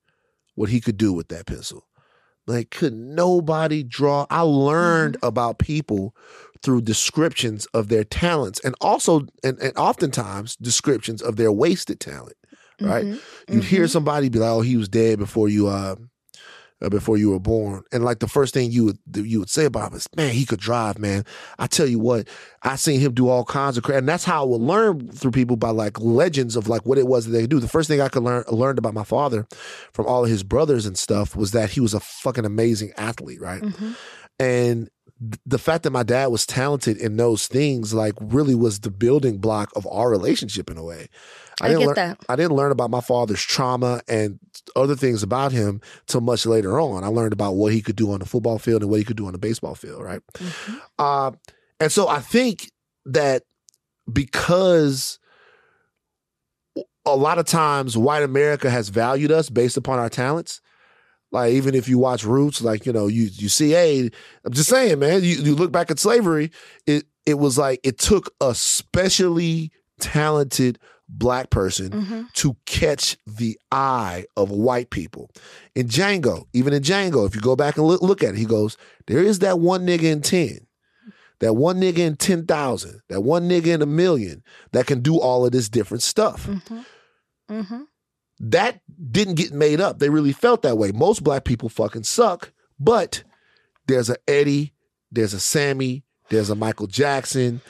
[0.54, 1.86] what he could do with that pencil.
[2.46, 4.26] Like, could nobody draw?
[4.28, 6.14] I learned about people
[6.62, 12.36] through descriptions of their talents and also, and, and oftentimes, descriptions of their wasted talent,
[12.80, 13.04] right?
[13.04, 13.20] Mhm.
[13.50, 13.90] You'd hear Mhm.
[13.90, 15.96] somebody be like, oh, he was dead before you, uh,
[16.80, 17.84] uh, before you were born.
[17.92, 20.44] And like the first thing you would you would say about him is, man, he
[20.44, 21.24] could drive, man.
[21.58, 22.26] I tell you what,
[22.64, 23.98] I seen him do all kinds of crap.
[23.98, 27.06] And that's how I would learn through people by like legends of like what it
[27.06, 27.60] was that they could do.
[27.60, 29.46] The first thing I could learn learned about my father
[29.92, 33.40] from all of his brothers and stuff was that he was a fucking amazing athlete,
[33.40, 33.62] right?
[33.62, 33.94] Mhm.
[34.40, 34.88] And
[35.46, 39.38] the fact that my dad was talented in those things like really was the building
[39.38, 41.08] block of our relationship in a way.
[41.60, 42.18] I didn't get learn, that.
[42.28, 44.40] I didn't learn about my father's trauma and
[44.74, 47.04] other things about him till much later on.
[47.04, 49.16] I learned about what he could do on the football field and what he could
[49.16, 50.20] do on the baseball field, right?
[50.34, 50.80] Mhm.
[50.98, 51.30] Uh,
[51.78, 52.72] and so I think
[53.06, 53.44] that
[54.12, 55.18] because
[57.06, 60.60] a lot of times white America has valued us based upon our talents.
[61.32, 64.10] Like even if you watch Roots, like you know, you you see, hey,
[64.44, 65.22] I'm just saying, man.
[65.24, 66.50] You, you look back at slavery,
[66.86, 70.78] it it was like it took a specially talented
[71.08, 72.32] black person Mhm.
[72.34, 75.30] to catch the eye of white people.
[75.74, 78.44] In Django, even in Django, if you go back and look, look at it, he
[78.46, 78.76] goes,
[79.06, 80.66] there is that one nigga in 10,
[81.40, 85.44] that one nigga in 10,000, that one nigga in a million that can do all
[85.44, 86.46] of this different stuff.
[86.46, 86.84] Mhm.
[87.50, 87.86] Mhm.
[88.42, 88.80] That
[89.10, 89.98] didn't get made up.
[89.98, 90.92] They really felt that way.
[90.92, 93.22] Most black people fucking suck, but
[93.86, 94.74] there's a Eddie,
[95.10, 97.60] there's a Sammy, there's a Michael Jackson,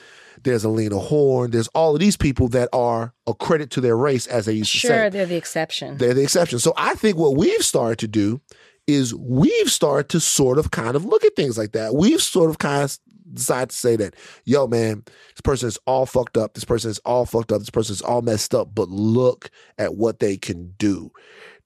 [0.43, 3.95] there's a Lena Horne, there's all of these people that are a credit to their
[3.95, 4.87] race, as they used to say.
[4.87, 5.97] Sure, they're the exception.
[5.97, 6.59] They're the exception.
[6.59, 8.41] So I think what we've started to do
[8.87, 11.93] is we've started to sort of kind of look at things like that.
[11.93, 12.97] We've sort of kind of
[13.33, 14.15] decided to say that,
[14.45, 16.53] yo, man, this person is all fucked up.
[16.53, 17.59] This person is all fucked up.
[17.59, 18.73] This person is all messed up.
[18.73, 21.11] But look at what they can do.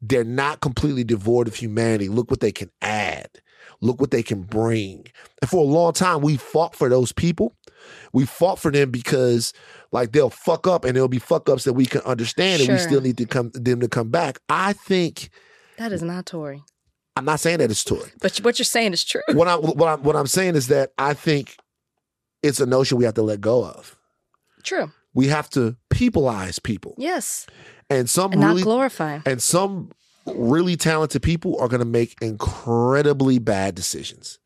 [0.01, 2.09] They're not completely devoid of humanity.
[2.09, 3.29] Look what they can add.
[3.81, 5.05] Look what they can bring.
[5.41, 7.55] And for a long time, we fought for those people.
[8.11, 9.53] We fought for them because
[9.91, 12.77] like they'll fuck up and there'll be fuck ups that we can understand and we
[12.79, 14.39] still need to come them to come back.
[14.49, 15.29] I think
[15.77, 16.63] That is not Tory.
[17.17, 18.11] I'm not saying that it's Tory.
[18.21, 19.21] But what you're saying is true.
[19.33, 21.57] what I what I'm what I'm saying is that I think
[22.43, 23.95] it's a notion we have to let go of.
[24.63, 24.91] True.
[25.13, 27.47] We have to peopleize people, Yes.
[27.89, 29.19] and some And really not glorify.
[29.25, 29.91] and some
[30.25, 34.37] really talented people are going to make incredibly bad decisions,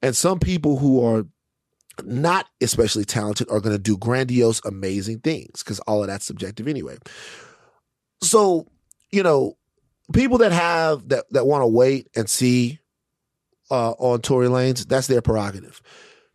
[0.00, 1.26] and some people who are
[2.04, 6.66] not especially talented are going to do grandiose, amazing things because all of that's subjective
[6.66, 6.96] anyway.
[8.22, 8.66] So
[9.12, 9.56] you know,
[10.12, 12.78] people that have that that want to wait and see
[13.70, 15.80] uh, on Tory Lanez, that's their prerogative.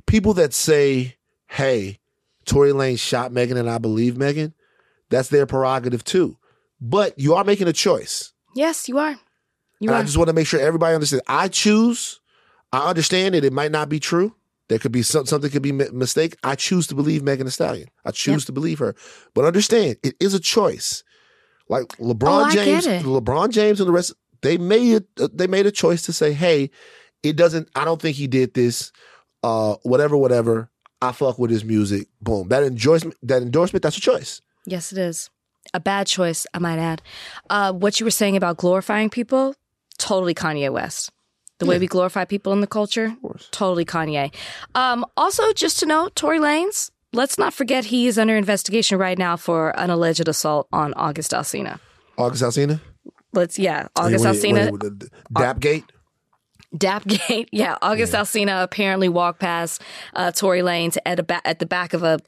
[0.05, 1.15] People that say,
[1.47, 1.99] "Hey,
[2.45, 4.53] Tory Lanez shot Megan, and I believe Megan,"
[5.09, 6.37] that's their prerogative too.
[6.81, 8.33] But you are making a choice.
[8.55, 9.15] Yes, you are.
[9.79, 9.99] You and are.
[9.99, 11.23] I just want to make sure everybody understands.
[11.27, 12.19] I choose.
[12.71, 14.35] I understand that it might not be true.
[14.67, 16.35] There could be some, something could be mi- mistake.
[16.43, 17.87] I choose to believe Megan Thee Stallion.
[18.03, 18.47] I choose Yep.
[18.47, 18.95] to believe her.
[19.33, 21.03] But understand, it is a choice.
[21.69, 22.85] Like LeBron Oh, James.
[22.85, 25.37] LeBron James and the rest, they made it.
[25.37, 26.69] They made a choice to say, "Hey,
[27.23, 27.69] it doesn't.
[27.75, 28.91] I don't think he did this.
[29.43, 30.69] Uh, whatever, whatever.
[31.01, 32.07] I fuck with his music.
[32.21, 32.47] Boom.
[32.49, 33.15] That endorsement.
[33.23, 33.83] That endorsement.
[33.83, 34.41] That's a choice.
[34.65, 35.29] Yes, it is.
[35.73, 37.01] A bad choice, I might add.
[37.49, 39.55] Uh, what you were saying about glorifying people,
[39.97, 41.11] totally Kanye West.
[41.59, 41.79] The way Yeah.
[41.81, 43.15] we glorify people in the culture,
[43.51, 44.33] totally Kanye.
[44.75, 49.17] Um, also, just to note, Tory Lanez, let's not forget he is under investigation right
[49.17, 51.79] now for an alleged assault on August Alsina.
[52.17, 52.79] August Alsina.
[53.33, 54.71] Let's, yeah, August Wait, Alsina.
[54.71, 55.83] wait, wait, Dapgate.
[56.75, 57.77] Dapgate, yeah.
[57.81, 59.81] August Alsina apparently walked past
[60.13, 62.19] uh, Tory Lanez at a ba- at the back of a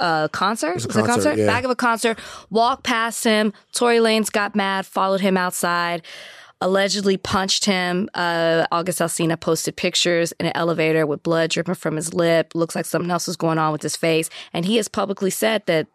[0.00, 0.74] uh, concert.
[0.74, 1.40] was Was it a concert, concert?
[1.42, 1.46] yeah.
[1.46, 2.18] Back of a concert.
[2.50, 3.52] Walked past him.
[3.72, 6.02] Tory Lanez got mad, followed him outside.
[6.60, 8.08] Allegedly punched him.
[8.14, 12.52] Uh, August Alsina posted pictures in an elevator with blood dripping from his lip.
[12.54, 14.30] Looks like something else was going on with his face.
[14.52, 15.88] And he has publicly said that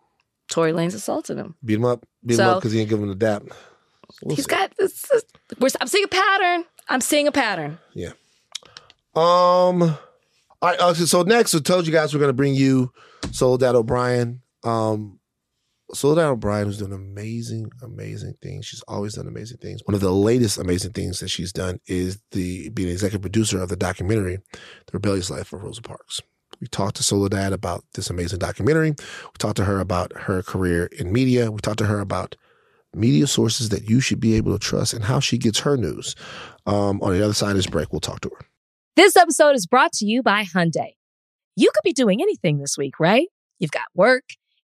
[0.50, 1.56] Tory Lanez assaulted him.
[1.66, 2.06] Beat him up.
[2.26, 3.44] Beat him up because he ain't give him the dap.
[4.24, 4.50] We'll He's see.
[4.50, 5.02] got this.
[5.04, 5.24] this-
[5.60, 6.66] we're, I'm seeing a pattern.
[6.88, 7.80] I'm seeing a pattern.
[7.94, 8.12] Yeah.
[9.16, 9.82] Um.
[9.82, 9.98] All
[10.62, 10.80] right.
[10.80, 12.92] Uh, so- so next, I told you guys we're gonna bring you
[13.32, 14.42] Soledad O'Brien.
[14.64, 15.19] Um,
[15.94, 18.66] Soledad O'Brien who's doing amazing, amazing things.
[18.66, 19.82] She's always done amazing things.
[19.86, 23.70] One of the latest amazing things that she's done is the being executive producer of
[23.70, 24.38] the documentary,
[24.86, 26.22] "The Rebellious Life of Rosa Parks."
[26.62, 28.92] We talked to Soledad about this amazing documentary.
[28.92, 31.52] We talked to her about her career in media.
[31.52, 32.36] We talked to her about
[32.94, 36.16] media sources that you should be able to trust and how she gets her news.
[36.66, 38.46] Um, on the other side of this break, we'll talk to her.
[38.96, 40.96] This episode is brought to you by Hyundai.
[41.56, 43.28] You could be doing anything this week, right?
[43.60, 44.24] You've got work,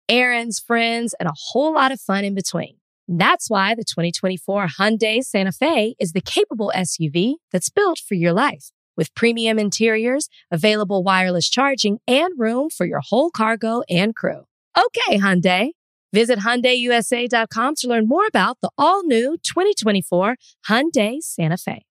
[0.09, 2.77] errands, friends, and a whole lot of fun in between.
[3.07, 8.33] That's why the 2024 Hyundai Santa Fe is the capable SUV that's built for your
[8.33, 8.71] life.
[8.97, 14.45] With premium interiors, available wireless charging, and room for your whole cargo and crew.
[14.77, 15.71] Okay, Hyundai.
[16.13, 20.37] Visit HyundaiUSA.com to learn more about the all-new 2024
[20.69, 21.83] Hyundai Santa Fe.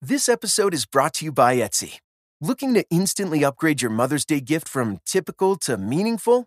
[0.00, 1.98] This episode is brought to you by Etsy.
[2.40, 6.46] Looking to instantly upgrade your Mother's Day gift from typical to meaningful?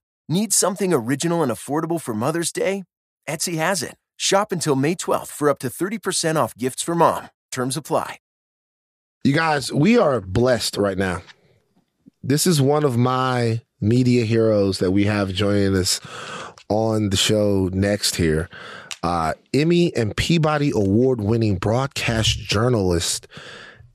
[0.29, 2.83] Need something original and affordable for Mother's Day?
[3.27, 3.95] Etsy has it.
[4.17, 7.29] Shop until May 12th for up to 30% off gifts for mom.
[7.51, 8.17] Terms apply.
[9.23, 11.21] You guys, we are blessed right now.
[12.23, 15.99] This is one of my media heroes that we have joining us
[16.69, 18.49] on the show next here.
[19.03, 23.27] Uh, Emmy and Peabody award winning broadcast journalist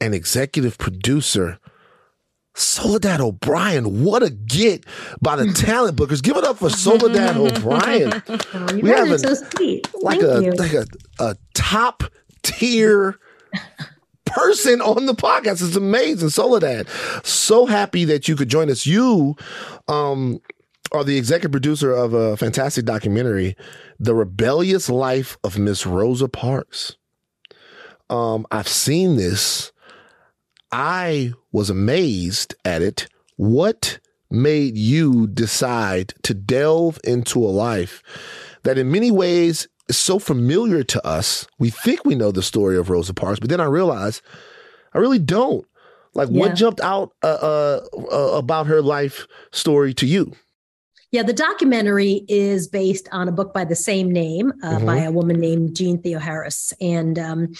[0.00, 1.58] and executive producer,
[2.58, 4.84] Soledad O'Brien, what a get
[5.20, 6.22] by the talent bookers.
[6.22, 8.22] Give it up for Soledad O'Brien.
[8.28, 9.86] Oh, you We have so sweet.
[10.02, 10.52] Like Thank a you.
[10.52, 10.86] like a,
[11.18, 12.02] a top
[12.42, 13.18] tier
[14.24, 15.66] person on the podcast.
[15.66, 16.30] It's amazing.
[16.30, 16.88] Soledad.
[17.24, 18.86] So happy that you could join us.
[18.86, 19.36] You
[19.88, 20.40] um
[20.92, 23.56] are the executive producer of a fantastic documentary,
[23.98, 26.96] The Rebellious Life of Miss Rosa Parks.
[28.08, 29.72] Um, I've seen this.
[30.72, 33.08] I was amazed at it.
[33.36, 33.98] What
[34.30, 38.02] made you decide to delve into a life
[38.64, 41.46] that, in many ways, is so familiar to us?
[41.58, 44.22] We think we know the story of Rosa Parks, but then I realized
[44.94, 45.66] I really don't.
[46.14, 46.40] Like, Yeah.
[46.40, 50.32] what jumped out uh, uh, uh, about her life story to you?
[51.16, 54.84] Yeah, the documentary is based on a book by the same name uh, Mhm.
[54.84, 56.74] by a woman named Jeanne Theoharis.
[56.78, 57.52] And um,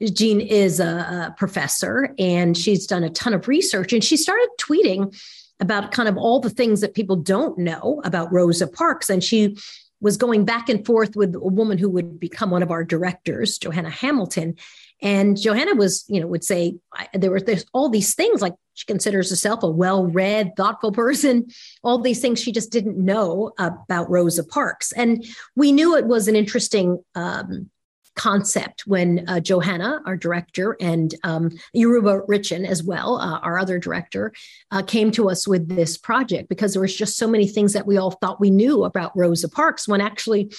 [0.00, 3.92] Jeanne is a, a professor and she's done a ton of research.
[3.92, 5.12] And she started tweeting
[5.58, 9.10] about kind of all the things that people don't know about Rosa Parks.
[9.10, 9.56] And she
[10.00, 13.58] was going back and forth with a woman who would become one of our directors,
[13.58, 14.54] Johanna Hamilton.
[15.02, 18.54] And Johanna was, you know, would say I, there were there's all these things like
[18.80, 21.46] she considers herself a well-read, thoughtful person.
[21.84, 25.22] All these things she just didn't know about Rosa Parks, and
[25.54, 27.68] we knew it was an interesting um,
[28.16, 33.78] concept when uh, Johanna, our director, and um, Yoruba Richen as well, uh, our other
[33.78, 34.32] director,
[34.70, 37.86] uh, came to us with this project because there was just so many things that
[37.86, 40.50] we all thought we knew about Rosa Parks when actually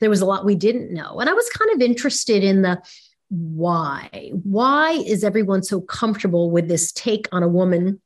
[0.00, 1.20] there was a lot we didn't know.
[1.20, 2.82] And I was kind of interested in the
[3.28, 4.30] why.
[4.42, 8.00] Why is everyone so comfortable with this take on a woman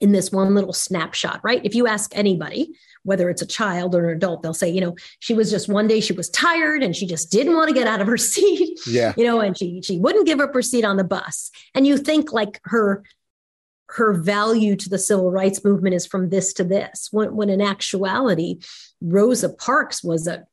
[0.00, 1.60] in this one little snapshot, right?
[1.64, 2.72] If you ask anybody,
[3.02, 5.88] whether it's a child or an adult, they'll say, you know, she was just one
[5.88, 8.78] day she was tired and she just didn't want to get out of her seat,
[8.86, 9.12] Yeah.
[9.16, 11.50] you know, and she she wouldn't give up her seat on the bus.
[11.74, 13.02] And you think like her
[13.90, 17.62] her value to the civil rights movement is from this to this, when, when in
[17.62, 18.60] actuality,
[19.00, 20.46] Rosa Parks was a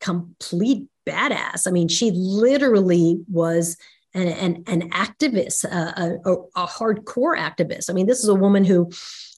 [0.00, 1.66] complete badass.
[1.66, 3.76] I mean, she literally was
[4.14, 7.90] an, an, an activist, a, a, hardcore activist.
[7.90, 8.90] I mean, this is a woman who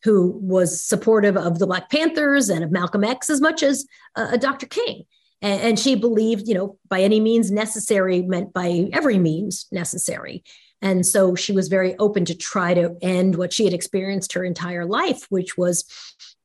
[0.03, 4.37] who was supportive of the Black Panthers and of Malcolm X as much as uh,
[4.39, 4.66] Dr.
[4.66, 5.05] King.
[5.43, 10.43] And, and she believed, you know, by any means necessary meant by every means necessary.
[10.83, 14.45] And so she was very open to try to end what she had experienced her
[14.45, 15.85] entire life, which was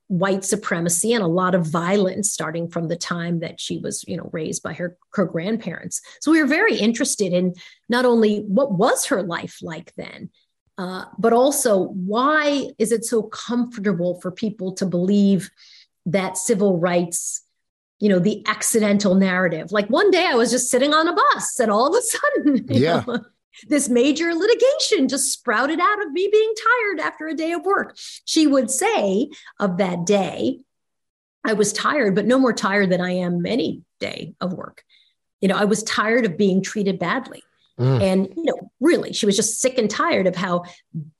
[0.07, 4.15] white supremacy and a lot of violence starting from the time that she was you
[4.15, 7.53] know raised by her her grandparents so we were very interested in
[7.89, 10.29] not only what was her life like then
[10.77, 15.49] uh, but also why is it so comfortable for people to believe
[16.05, 17.41] that civil rights
[17.99, 21.59] you know the accidental narrative like one day i was just sitting on a bus
[21.59, 23.03] and all of a sudden Yeah.
[23.07, 23.21] know,
[23.67, 27.97] this major litigation just sprouted out of me being tired after a day of work.
[28.25, 29.29] She would say
[29.59, 30.59] of that day
[31.43, 34.83] i was tired but no more tired than i am any day of work.
[35.41, 37.43] You know i was tired of being treated badly.
[37.77, 38.01] Mm.
[38.01, 40.63] and you know really she was just sick and tired of how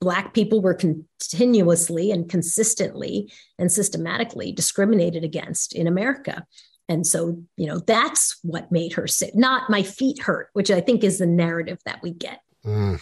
[0.00, 6.46] black people were continuously and consistently and systematically discriminated against in america
[6.88, 10.80] and so you know that's what made her sick not my feet hurt which i
[10.80, 13.00] think is the narrative that we get Mm.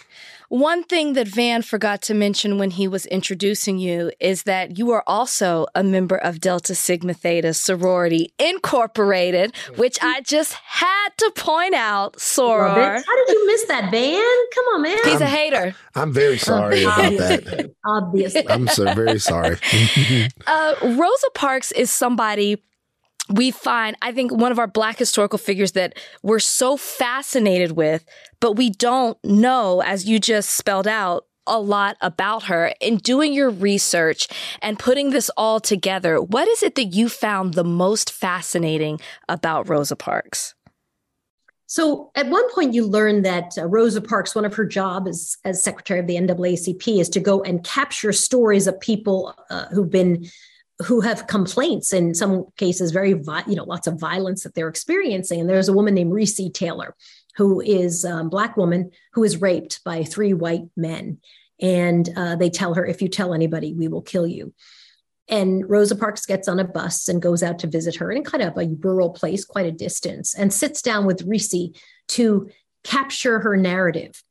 [0.51, 4.91] One thing that Van forgot to mention when he was introducing you is that you
[4.91, 11.33] are also a member of Delta Sigma Theta Sorority Incorporated, which I just had to
[11.35, 13.03] point out, Love Soror.
[13.05, 15.75] how did you miss that van come on man He's a hater.
[15.95, 17.71] I'm very sorry about that.
[17.87, 19.57] obviously obviously I'm so very sorry.
[20.47, 22.63] Uh, Rosa Parks is somebody
[23.31, 28.05] we find, I think, one of our Black historical figures that we're so fascinated with,
[28.41, 32.75] but we don't know, as you just spelled out, a lot about her.
[32.81, 34.29] In doing your research
[34.63, 39.69] and putting this all together, what is it that you found the most fascinating about
[39.69, 40.55] Rosa Parks?
[41.67, 45.37] So at one point, you learn that uh, Rosa Parks, one of her jobs as,
[45.45, 49.91] as secretary of the NAACP, is to go and capture stories of people uh, who've
[49.91, 50.27] been
[50.83, 55.41] who have complaints in some cases very you know lots of violence that they're experiencing.
[55.41, 56.95] And there's a woman named Recy taylor
[57.37, 61.19] who is a black woman who is raped by three white men.
[61.61, 64.53] And uh, they tell her if you tell anybody we will kill you.
[65.29, 68.43] And rosa parks gets on a bus and goes out to visit her in kind
[68.43, 71.77] of a rural place quite a distance and sits down with Recy
[72.09, 72.51] to
[72.83, 74.23] capture her narrative.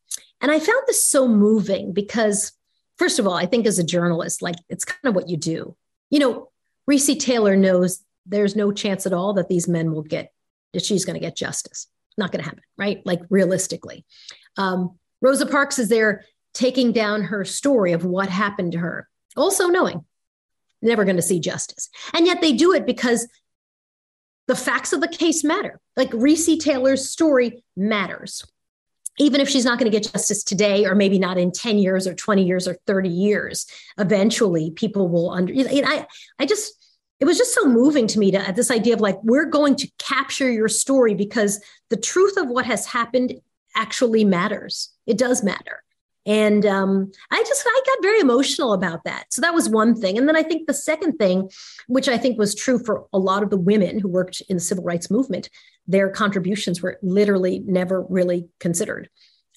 [0.42, 2.52] And i found this so moving because
[2.98, 5.76] first of all i think as a journalist like it's kind of what you do
[6.14, 6.50] you know,
[6.88, 10.32] Recy Taylor knows there's no chance at all that these men will get
[10.74, 11.88] that she's going to get justice.
[12.20, 13.02] Not going to happen, right?
[13.04, 14.06] Like realistically.
[14.56, 19.10] Um, Rosa Parks is there taking down her story of what happened to her.
[19.36, 20.06] also knowing
[20.84, 21.90] never going to see justice.
[22.14, 23.28] And yet they do it because
[24.48, 25.80] the facts of the case matter.
[25.98, 28.46] Like Recy Taylor's story matters.
[29.20, 32.08] Even if she's not going to get justice today, or maybe not in 10 years
[32.08, 35.54] or 20 years or 30 years, eventually people will under.
[35.54, 36.08] I,
[36.40, 36.74] I just,
[37.20, 39.92] it was just so moving to me to this idea of like, we're going to
[40.00, 43.36] capture your story because the truth of what has happened
[43.76, 44.90] actually matters.
[45.06, 45.83] It does matter.
[46.26, 49.26] And um, I just I got very emotional about that.
[49.32, 50.18] So that was one thing.
[50.18, 51.50] And then I think the second thing,
[51.88, 54.62] which I think was true for a lot of the women who worked in the
[54.62, 55.50] civil rights movement,
[55.86, 59.10] their contributions were literally never really considered.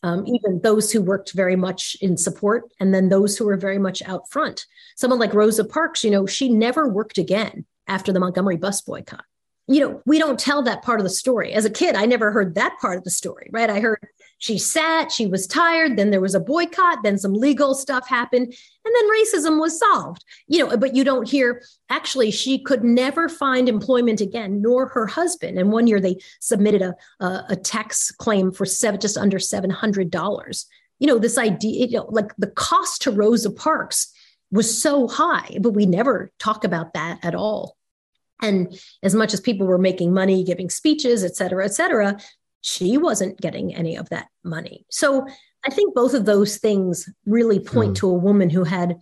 [0.02, 3.78] Um, even those who worked very much in support, and then those who were very
[3.78, 4.66] much out front.
[4.96, 9.24] Someone like Rosa Parks, you know, she never worked again after the Montgomery bus boycott
[9.68, 11.52] you know, we don't tell that part of the story.
[11.52, 13.68] As a kid, I never heard that part of the story, right?
[13.68, 13.98] I heard
[14.38, 18.46] she sat, she was tired, then there was a boycott, then some legal stuff happened,
[18.46, 20.24] and then racism was solved.
[20.46, 25.06] You know, but you don't hear actually she could never find employment again, nor her
[25.06, 25.58] husband.
[25.58, 29.70] And one year they submitted a a, a tax claim for seven, just under seven
[29.70, 30.66] hundred dollars.
[30.98, 34.12] You know, this idea, you know, like the cost to Rosa Parks
[34.50, 37.76] was so high, but we never talk about that at all.
[38.40, 42.18] And as much as people were making money, giving speeches, et cetera, et cetera,
[42.66, 44.84] she wasn't getting any of that money.
[44.90, 45.24] So
[45.64, 47.96] I think both of those things really point mm.
[47.98, 48.96] to a woman who had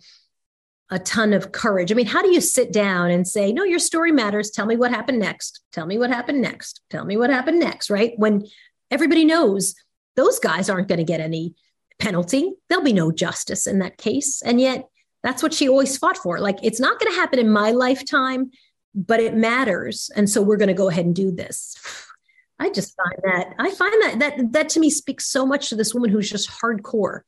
[0.91, 1.91] a ton of courage.
[1.91, 4.51] I mean, how do you sit down and say, no, your story matters.
[4.51, 5.61] Tell me what happened next.
[5.71, 6.81] Tell me what happened next.
[6.91, 8.13] Tell me what happened next, right?
[8.17, 8.45] When
[8.91, 9.73] everybody knows
[10.15, 11.55] those guys aren't going to get any
[11.97, 14.43] penalty, there'll be no justice in that case.
[14.43, 14.87] And yet,
[15.23, 16.39] that's what she always fought for.
[16.39, 18.51] Like, it's not going to happen in my lifetime,
[18.93, 20.11] but it matters.
[20.15, 21.75] And so we're going to go ahead and do this.
[22.59, 25.75] I just find that I find that that that to me speaks so much to
[25.75, 27.21] this woman who's just hardcore.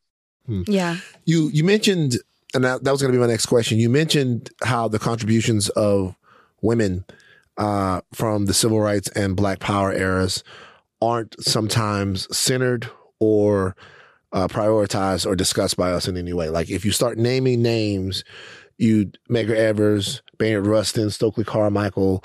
[0.46, 0.64] Hmm.
[0.68, 0.98] Yeah.
[1.26, 2.18] You you mentioned,
[2.54, 3.78] and that, that was going to be my next question.
[3.78, 6.16] You mentioned how the contributions of
[6.62, 7.06] women
[7.58, 10.44] uh, from the civil rights and Black Power eras
[11.02, 13.76] aren't sometimes centered or
[14.32, 16.50] uh, prioritized or discussed by us in any way.
[16.50, 18.24] Like if you start naming names,
[18.78, 22.24] you Medgar Evers, Bayard Rustin, Stokely Carmichael,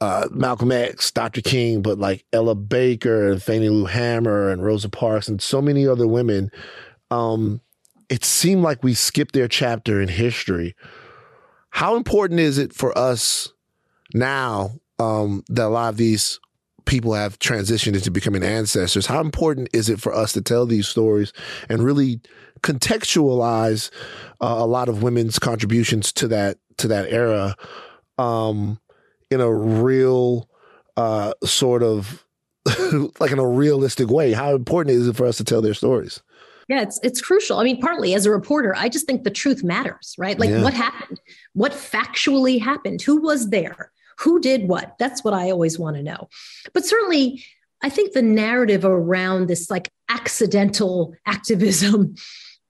[0.00, 1.40] uh, Malcolm X, Dr.
[1.40, 5.86] King, but like Ella Baker and Fannie Lou Hamer and Rosa Parks and so many
[5.86, 6.50] other women.
[7.10, 7.60] Um,
[8.08, 10.74] it seemed like we skipped their chapter in history.
[11.70, 13.52] How important is it for us
[14.14, 16.40] now um, that a lot of these
[16.86, 19.06] people have transitioned into becoming ancestors?
[19.06, 21.32] How important is it for us to tell these stories
[21.68, 22.20] and really
[22.60, 23.90] contextualize
[24.40, 27.56] uh, a lot of women's contributions to that to that era
[28.18, 28.80] um,
[29.30, 30.48] in a real
[30.96, 32.24] uh, sort of
[33.20, 34.32] like in a realistic way?
[34.32, 36.22] How important is it for us to tell their stories?
[36.68, 37.58] Yeah, it's it's crucial.
[37.58, 40.38] I mean, partly as a reporter, I just think the truth matters, right?
[40.38, 40.62] Like yeah.
[40.62, 41.18] what happened,
[41.54, 44.94] what factually happened, who was there, who did what.
[44.98, 46.28] That's what I always want to know.
[46.74, 47.42] But certainly,
[47.82, 52.16] I think the narrative around this like accidental activism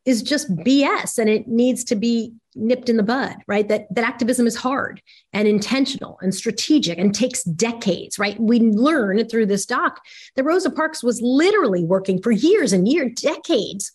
[0.05, 3.69] is just BS and it needs to be nipped in the bud, right?
[3.69, 5.01] That that activism is hard
[5.33, 8.39] and intentional and strategic and takes decades, right?
[8.39, 10.01] We learn through this doc
[10.37, 13.93] that Rosa Parks was literally working for years and years, decades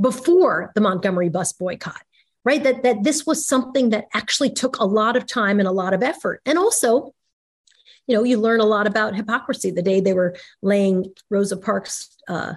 [0.00, 2.02] before the Montgomery bus boycott,
[2.44, 2.62] right?
[2.62, 5.94] That that this was something that actually took a lot of time and a lot
[5.94, 6.40] of effort.
[6.46, 7.12] And also,
[8.06, 12.16] you know, you learn a lot about hypocrisy the day they were laying Rosa Parks
[12.28, 12.54] uh,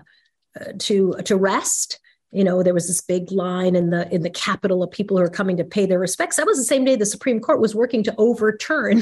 [0.60, 2.00] uh to to rest
[2.32, 5.24] you know there was this big line in the in the capital of people who
[5.24, 7.74] are coming to pay their respects that was the same day the supreme court was
[7.74, 9.02] working to overturn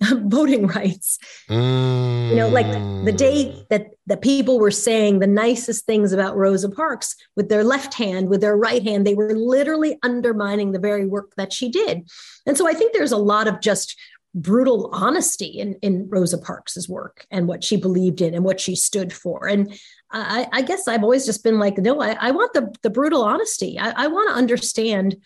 [0.28, 1.18] voting rights
[1.48, 2.30] mm.
[2.30, 2.70] you know like
[3.04, 3.68] the day mm.
[3.68, 8.28] that the people were saying the nicest things about rosa parks with their left hand
[8.28, 12.08] with their right hand they were literally undermining the very work that she did
[12.46, 13.96] and so i think there's a lot of just
[14.34, 18.76] brutal honesty in, in Rosa Parks's work and what she believed in and what she
[18.76, 19.48] stood for.
[19.48, 19.72] And
[20.10, 23.22] I, I guess I've always just been like, no, I, I want the, the brutal
[23.22, 23.78] honesty.
[23.78, 25.16] I, I want to understand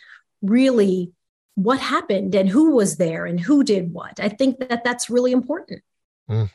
[0.42, 1.12] really
[1.54, 4.18] what happened and who was there and who did what.
[4.18, 5.82] I think that that's really important.
[6.28, 6.50] Mm.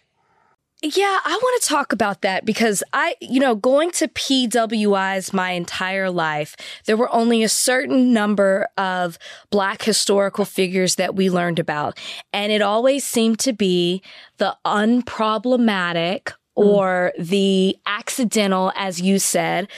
[0.84, 5.51] Yeah, I want to talk about that because I, you know, going to PWIs my
[5.51, 6.55] entire life,
[6.86, 9.17] there were only a certain number of
[9.49, 11.97] Black historical figures that we learned about.
[12.32, 14.03] And it always seemed to be
[14.38, 16.34] the unproblematic.
[16.58, 19.70] Or the accidental, as you said,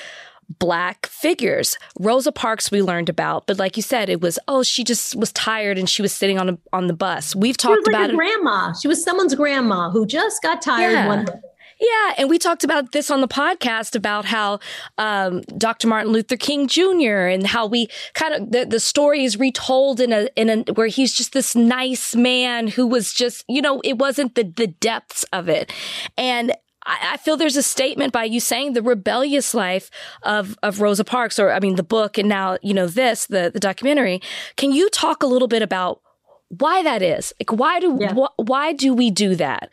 [0.58, 1.78] black figures.
[2.00, 5.32] Rosa Parks we learned about, but like you said, it was oh she just was
[5.34, 7.36] tired and she was sitting on a, on the bus.
[7.36, 8.16] We've talked like about it.
[8.16, 8.74] Grandma.
[8.74, 11.08] She was someone's grandma who just got tired yeah.
[11.08, 11.34] one day.
[11.80, 14.60] Yeah, and we talked about this on the podcast about how
[14.98, 15.88] um, Dr.
[15.88, 17.28] Martin Luther King Jr.
[17.28, 20.88] and how we kind of the, the story is retold in a in a where
[20.88, 25.24] he's just this nice man who was just you know it wasn't the the depths
[25.32, 25.72] of it,
[26.18, 26.54] and
[26.90, 29.90] I, I feel there's a statement by you saying the rebellious life
[30.24, 33.50] of of Rosa Parks, or I mean the book, and now you know this the
[33.54, 34.22] the documentary.
[34.58, 36.02] Can you talk a little bit about
[36.50, 37.32] why that is?
[37.40, 38.14] Like why do Yeah.
[38.14, 39.70] wh- why do we do that?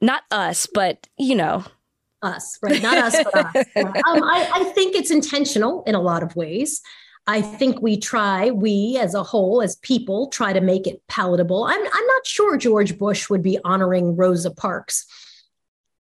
[0.00, 1.64] Not us, but you know.
[2.22, 2.80] us, right?
[2.82, 3.66] Not us, but us.
[3.76, 6.80] Um, I, I think it's intentional in a lot of ways.
[7.26, 11.64] I think we try, we as a whole, as people, try to make it palatable.
[11.64, 15.06] I'm, I'm not sure George Bush would be honoring Rosa Parks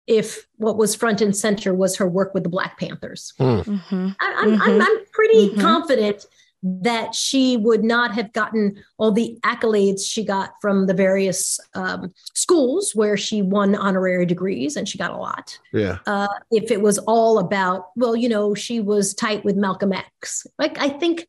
[0.07, 3.33] if what was front and center was her work with the Black Panthers.
[3.39, 4.09] Mm-hmm.
[4.19, 6.25] I, I'm, I'm, I'm pretty confident
[6.63, 12.11] that she would not have gotten all the accolades she got from the various um,
[12.33, 15.99] schools where she won honorary degrees, and she got a lot Yeah.
[16.07, 20.47] uh, if it was all about well you know she was tight with malcolm x
[20.57, 21.27] like i think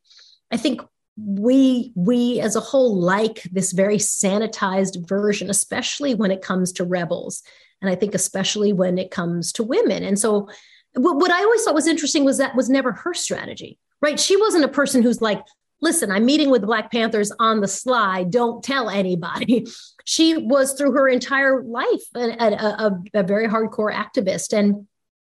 [0.51, 0.81] i think
[1.17, 6.83] we we as a whole like this very sanitized version especially when it comes to
[6.83, 7.43] rebels
[7.81, 10.03] and i think especially when it comes to women.
[10.03, 10.47] And so
[10.93, 14.19] what, what i always thought was interesting was that was never her strategy right?
[14.19, 15.41] She wasn't a person who's like
[15.81, 18.23] listen i'm meeting with the black panthers on the sly.
[18.23, 19.65] Don't tell anybody.
[20.09, 22.47] She was through her entire life a, a,
[22.85, 24.57] a, a very hardcore activist.
[24.57, 24.87] And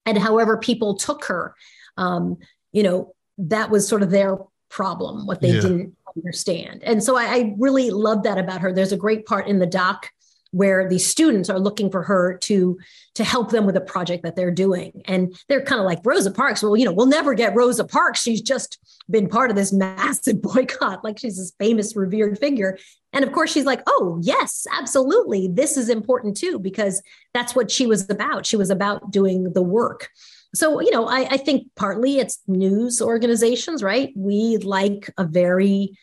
[0.04, 1.54] and however people took her
[1.96, 2.36] um,
[2.72, 4.36] you know that was sort of their
[4.68, 5.60] problem what they Yeah.
[5.62, 6.82] didn't understand.
[6.84, 8.72] And so I, I really love that about her.
[8.72, 10.10] There's a great part in the doc
[10.50, 12.78] where these students are looking for her to
[13.14, 15.02] to help them with a project that they're doing.
[15.04, 16.62] And they're kind of like rosa parks.
[16.62, 18.22] Well you know we'll never get rosa parks.
[18.22, 18.78] She's just
[19.10, 21.04] been part of this massive boycott.
[21.04, 22.78] Like she's this famous revered figure.
[23.12, 25.48] And of course she's like oh yes absolutely.
[25.48, 27.02] This is important too because
[27.34, 28.46] that's what she was about.
[28.46, 30.08] She was about doing the work.
[30.54, 34.12] So you know I, I think partly it's news organizations right?
[34.16, 35.98] We like a very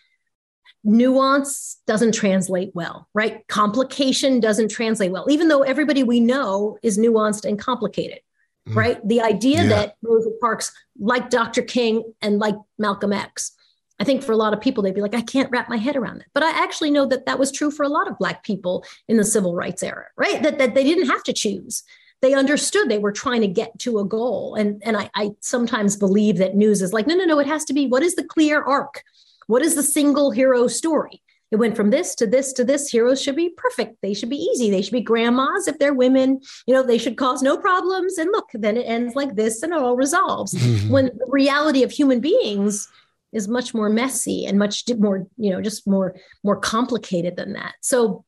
[0.86, 3.46] nuance doesn't translate well right?
[3.48, 8.20] Complication doesn't translate well even though everybody we know is nuanced and complicated
[8.68, 8.76] Mm.
[8.76, 9.08] right?
[9.08, 9.70] The idea Yeah.
[9.70, 13.52] that rosa parks like dr king and like malcolm x
[14.00, 15.96] i think for a lot of people they'd be like i can't wrap my head
[15.96, 16.28] around that.
[16.34, 19.18] But i actually know that that was true for a lot of black people in
[19.18, 20.42] the civil rights era right?
[20.42, 21.84] That, that they didn't have to choose.
[22.24, 24.56] They understood they were trying to get to a goal.
[24.56, 27.66] And and I, I sometimes believe that news is like no no no it has
[27.66, 29.04] to be what is the clear arc
[29.48, 31.22] what is the single hero story?
[31.52, 32.90] It went from this to this to this.
[32.90, 33.98] Heroes should be perfect.
[34.02, 34.70] They should be easy.
[34.70, 35.68] They should be grandmas.
[35.68, 38.18] If they're women you know they should cause no problems.
[38.18, 40.54] And look then it ends like this and it all resolves.
[40.54, 40.90] Mhm.
[40.90, 42.88] when the reality of human beings
[43.32, 47.76] is much more messy and much more you know just more more complicated than that.
[47.82, 48.26] So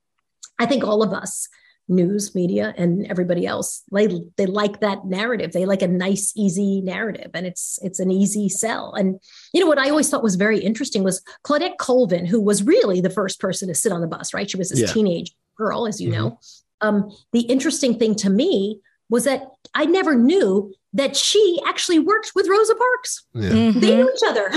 [0.59, 1.47] i think all of us
[1.89, 6.81] news media and everybody else they they like that narrative they like a nice easy
[6.81, 9.19] narrative and it's it's an easy sell and
[9.53, 12.99] you know what i always thought was very interesting was claudette colvin who was really
[12.99, 14.87] the first person to sit on the bus right she was this Yeah.
[14.87, 16.39] teenage girl as you know
[16.81, 22.33] um, the interesting thing to me was that i never knew that she actually worked
[22.35, 23.49] with rosa parks Yeah.
[23.49, 23.79] Mm-hmm.
[23.79, 24.49] they knew each other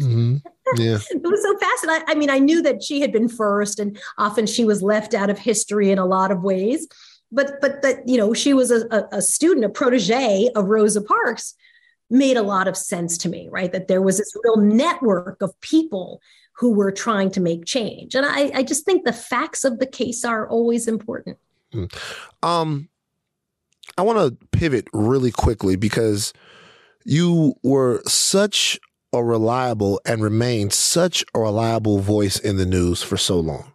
[0.00, 0.42] Mhm.
[0.76, 0.98] Yeah.
[1.10, 2.04] it was so fascinating.
[2.08, 5.14] I, I mean, I knew that she had been first, and often she was left
[5.14, 6.88] out of history in a lot of ways.
[7.32, 11.02] But but that you know she was a, a, a student, a protege of Rosa
[11.02, 11.54] Parks,
[12.10, 13.48] made a lot of sense to me.
[13.50, 16.20] Right, that there was this real network of people
[16.56, 19.86] who were trying to make change, and I, I just think the facts of the
[19.86, 21.38] case are always important.
[22.42, 22.88] Um,
[23.98, 26.32] I want to pivot really quickly because
[27.04, 28.78] you were such
[29.14, 33.70] a reliable and remain such a reliable voice in the news for so long.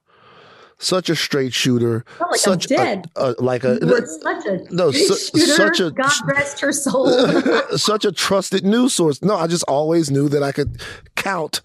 [0.81, 2.05] Such a straight shooter.
[2.21, 2.71] Not like such.
[2.71, 5.45] A, a- like a such a no, su- shooter.
[5.53, 7.09] such a God rest her soul.
[7.77, 9.21] such a trusted news source.
[9.21, 10.81] No, I just always knew that I could
[11.17, 11.61] count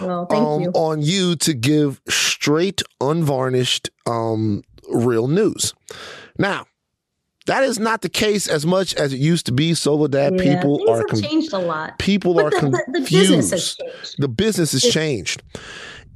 [0.00, 0.70] well, um, you.
[0.70, 5.74] on you to give straight, unvarnished, um, real news.
[6.38, 6.64] Now,
[7.46, 9.74] that is not the case as much as it used to be.
[9.74, 11.98] Soledad Yeah, people are have con- changed a lot.
[11.98, 13.06] people But are the, the, confused.
[13.12, 14.14] the business has changed.
[14.18, 15.42] The business has changed.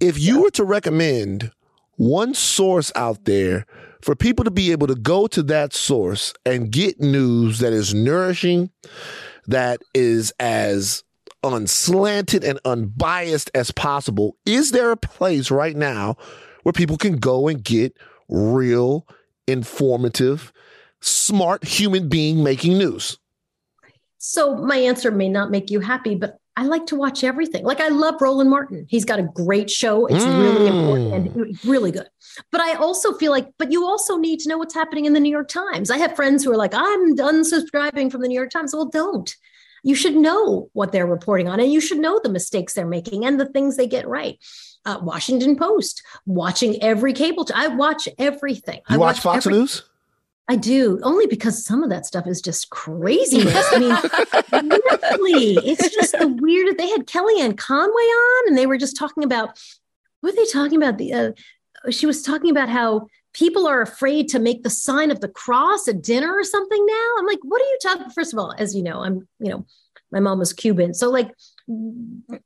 [0.00, 1.50] If you were to recommend
[1.96, 3.66] one source out there
[4.00, 7.92] for people to be able to go to that source and get news that is
[7.92, 8.70] nourishing,
[9.48, 11.02] that is as
[11.42, 16.16] unslanted and unbiased as possible, is there a place right now
[16.62, 17.96] where people can go and get
[18.28, 19.04] real,
[19.48, 20.52] informative,
[21.00, 23.18] smart human being making news?
[24.18, 27.64] So my answer may not make you happy, but I like to watch everything.
[27.64, 28.84] Like I love Roland Martin.
[28.88, 30.06] He's got a great show.
[30.06, 32.08] It's really important and really good.
[32.50, 35.20] But I also feel like, but you also need to know what's happening in the
[35.20, 35.88] New York Times.
[35.88, 38.74] I have friends who are like, I'm done subscribing from the New York Times.
[38.74, 39.32] Well, don't.
[39.84, 43.24] You should know what they're reporting on and you should know the mistakes they're making
[43.24, 44.36] and the things they get right.
[44.84, 47.44] Uh, Washington Post, watching every cable.
[47.44, 48.80] T- I watch everything.
[48.90, 49.84] You I watch Fox every- News?
[50.50, 53.66] I do, only because some of that stuff is just craziness.
[53.70, 53.78] I
[54.62, 54.70] mean,
[55.02, 56.78] really, it's just the weird.
[56.78, 59.58] They had Kellyanne Conway on, and they were just talking about
[60.20, 60.96] what are they talking about?
[60.96, 61.32] The uh,
[61.90, 65.86] she was talking about how people are afraid to make the sign of the cross
[65.86, 66.86] at dinner or something.
[66.86, 68.10] Now I'm like, what are you talking?
[68.10, 69.66] First of all, as you know, I'm you know,
[70.10, 71.30] my mom was Cuban, so like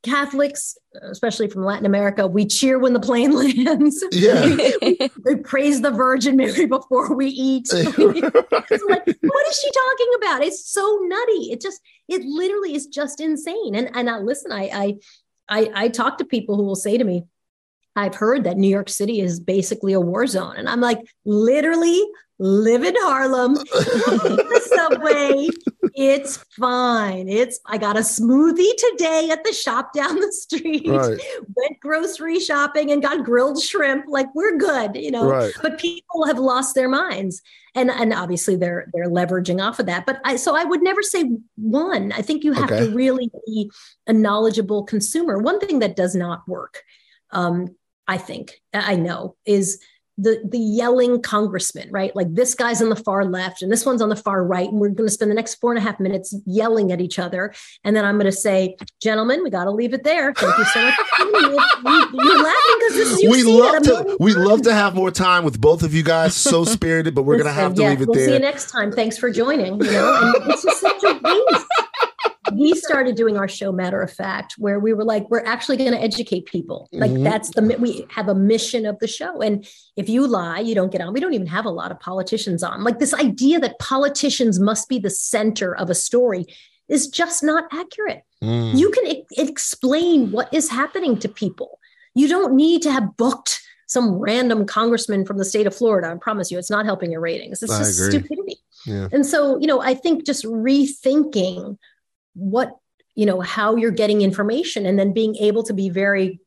[0.03, 3.31] Catholics, especially from Latin America, we cheer when the plane
[3.65, 4.03] lands.
[4.11, 4.55] Yeah.
[4.81, 7.69] we, we praise the Virgin Mary before we eat.
[8.89, 10.43] Like, what is she talking about?
[10.43, 11.51] It's so nutty.
[11.51, 11.79] It just,
[12.09, 13.75] it literally is just insane.
[13.75, 14.95] And and I listen, I I
[15.49, 17.23] I, I talk to people who will say to me,
[17.95, 20.55] I've heard that New York City is basically a war zone.
[20.57, 22.01] And I'm like, literally
[22.39, 25.47] live in Harlem, the subway.
[25.95, 27.27] It's fine.
[27.27, 30.87] It's I got a smoothie today at the shop down the street.
[30.87, 31.19] Right.
[31.55, 34.05] Went grocery shopping and got grilled shrimp.
[34.07, 35.29] Like we're good, you know.
[35.29, 35.53] Right.
[35.61, 37.41] But people have lost their minds.
[37.75, 40.05] And and obviously they're they're leveraging off of that.
[40.05, 42.11] But I so I would never say one.
[42.11, 42.87] I think you have Okay.
[42.87, 43.71] to really be
[44.07, 45.37] a knowledgeable consumer.
[45.39, 46.83] One thing that does not work
[47.31, 47.75] um,
[48.07, 49.79] I think I know is
[50.17, 52.15] the the yelling congressman, right?
[52.15, 54.79] Like this guy's on the far left and this one's on the far right, and
[54.79, 57.53] we're going to spend the next four and a half minutes yelling at each other,
[57.83, 60.33] and then I'm going to say, "Gentlemen, we got to leave it there.
[60.33, 63.83] Thank you so much." for tuning in." You- You're laughing because this is we love.
[63.83, 66.35] To we love to have more time with both of you guys.
[66.35, 68.15] So spirited, but we're gonna have to yeah, leave it there.
[68.15, 68.91] we'll see you next time.
[68.91, 69.83] Thanks for joining.
[69.83, 71.65] You know, and it's just such a waste.
[72.55, 75.91] We started doing our show, matter of fact, where we were like, we're actually going
[75.91, 76.89] to educate people.
[76.91, 77.23] Like Mhm.
[77.23, 79.41] that's the we have a mission of the show.
[79.41, 79.65] And
[79.95, 81.13] if you lie, you don't get on.
[81.13, 82.83] We don't even have a lot of politicians on.
[82.83, 86.45] Like this idea that politicians must be the center of a story
[86.89, 88.23] is just not accurate.
[88.43, 88.77] Mm.
[88.77, 91.79] You can e- explain what is happening to people.
[92.15, 96.09] You don't need to have booked some random congressman from the state of Florida.
[96.11, 97.61] I promise you, it's not helping your ratings.
[97.63, 98.11] It's I just agree.
[98.19, 98.57] stupidity.
[98.85, 99.07] Yeah.
[99.11, 101.77] And so, you know, I think just rethinking
[102.33, 102.77] what,
[103.15, 106.39] you know, how you're getting information and then being able to be very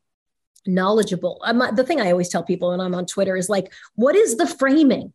[0.65, 1.39] knowledgeable.
[1.43, 4.15] I'm not, the thing I always tell people, and I'm on Twitter, is like, what
[4.15, 5.13] is the framing?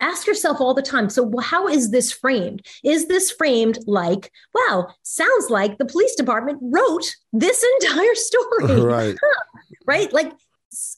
[0.00, 1.10] Ask yourself all the time.
[1.10, 2.64] So, how is this framed?
[2.84, 8.80] Is this framed like, wow, sounds like the police department wrote this entire story?
[8.80, 9.16] Right.
[9.86, 10.12] right?
[10.12, 10.32] Like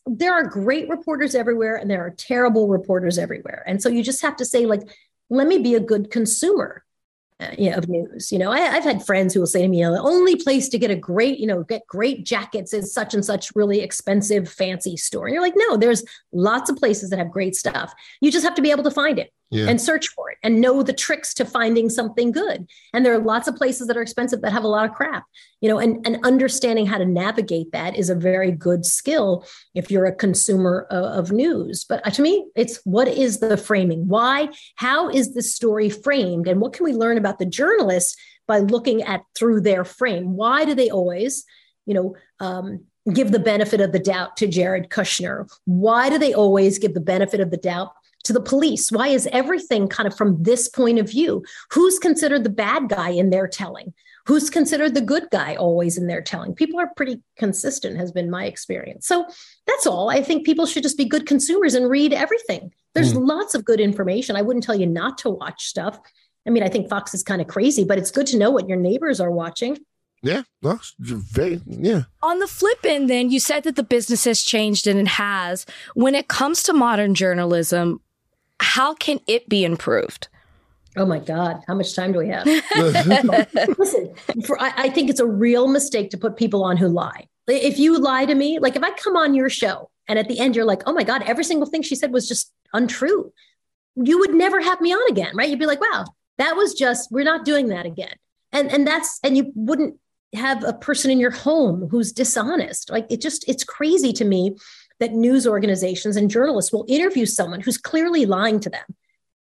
[0.07, 3.63] there are great reporters everywhere and there are terrible reporters everywhere.
[3.67, 4.83] And so you just have to say, like,
[5.29, 6.85] let me be a good consumer
[7.59, 8.31] you know, of news.
[8.31, 10.37] You know, I, I've had friends who will say to me, you know, the only
[10.37, 13.81] place to get a great, you know, get great jackets is such and such really
[13.81, 15.27] expensive, fancy store.
[15.27, 17.93] And you're like, no, there's lots of places that have great stuff.
[18.21, 19.69] You just have to be able to find it Yeah.
[19.69, 22.69] and search for it and know the tricks to finding something good.
[22.95, 25.25] And there are lots of places that are expensive that have a lot of crap,
[25.61, 29.45] you know, and, and understanding how to navigate that is a very good skill
[29.75, 31.85] if you're a consumer of, of news.
[31.85, 34.07] But uh, to me, it's what is the framing?
[34.07, 34.51] Why?
[34.77, 36.47] How is this story framed?
[36.47, 38.17] And what can we learn about the journalist
[38.47, 40.37] by looking at through their frame?
[40.37, 41.45] Why do they always,
[41.87, 45.51] you know, um, give the benefit of the doubt to Jared Kushner?
[45.65, 47.93] Why do they always give the benefit of the doubt
[48.25, 48.91] to the police?
[48.93, 51.45] Why is everything kind of from this point of view?
[51.73, 53.95] Who's considered the bad guy in their telling?
[54.27, 56.55] Who's considered the good guy always in their telling?
[56.55, 59.07] People are pretty consistent, has been my experience.
[59.07, 59.27] So
[59.67, 60.11] that's all.
[60.11, 62.73] I think people should just be good consumers and read everything.
[62.95, 63.25] There's hmm.
[63.25, 64.37] lots of good information.
[64.37, 65.99] I wouldn't tell you not to watch stuff.
[66.47, 68.69] I mean, I think Fox is kind of crazy, but it's good to know what
[68.69, 69.79] your neighbors are watching.
[70.23, 70.43] Yeah.
[70.63, 72.03] No, very yeah.
[72.23, 75.65] On the flip end, then, you said that the business has changed and it has.
[75.95, 78.01] When it comes to modern journalism,
[78.61, 80.29] how can it be improved?
[80.97, 82.47] Oh my God, how much time do we have?
[83.79, 84.15] Listen,
[84.45, 87.29] for, I, I think it's a real mistake to put people on who lie.
[87.47, 90.39] If you lie to me, like if I come on your show and at the
[90.39, 93.33] end you're like, oh my God, every single thing she said was just untrue,
[93.97, 95.49] you would never have me on again, right?
[95.49, 96.05] You'd be like, wow,
[96.39, 98.15] that was just, we're not doing that again.
[98.53, 99.97] And and that's and you wouldn't
[100.35, 102.91] have a person in your home who's dishonest.
[102.91, 104.57] Like it just, it's crazy to me
[105.01, 108.85] that news organizations and journalists will interview someone who's clearly lying to them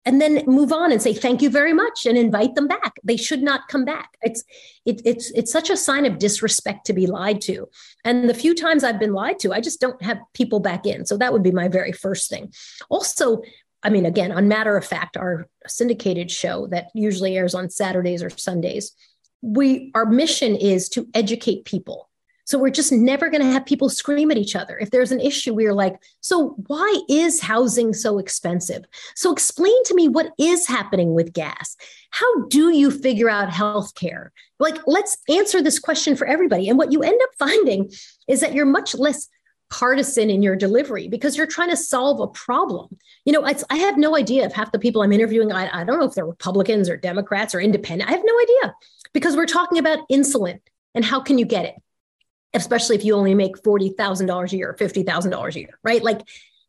[0.05, 2.95] and then move on and say thank you very much and invite them back.
[3.05, 4.11] They should not come back.
[4.23, 4.43] It's
[4.87, 7.69] it, it's it's such a sign of disrespect to be lied to.
[8.05, 11.05] And the few times i've been lied to i just don't have people back in.
[11.05, 12.53] So that would be my very first thing.
[12.89, 13.43] Also
[13.83, 18.23] i mean again on matter of fact our syndicated show that usually airs on saturdays
[18.23, 18.93] or sundays
[19.43, 22.08] we our mission is to educate people.
[22.49, 24.79] So we're just never going to have people scream at each other.
[24.79, 28.87] If there's an issue, we're like, so why is housing so expensive?
[29.15, 31.77] So explain to me what is happening with gas.
[32.11, 34.31] How do you figure out healthcare?
[34.59, 36.71] Like, let's answer this question for everybody.
[36.71, 37.93] And what you end up finding
[38.29, 39.29] is that you're much less
[39.69, 42.97] partisan in your delivery because you're trying to solve a problem.
[43.27, 46.01] You know, I have no idea if half the people I'm interviewing, I, I don't
[46.01, 48.09] know if they're Republicans or Democrats or independent.
[48.09, 48.75] I have no idea
[49.13, 50.61] because we're talking about insulin
[50.95, 51.75] and how can you get it?
[52.55, 56.03] Especially if you only make $40,000 a year, $50,000 a year, right?
[56.03, 56.23] Like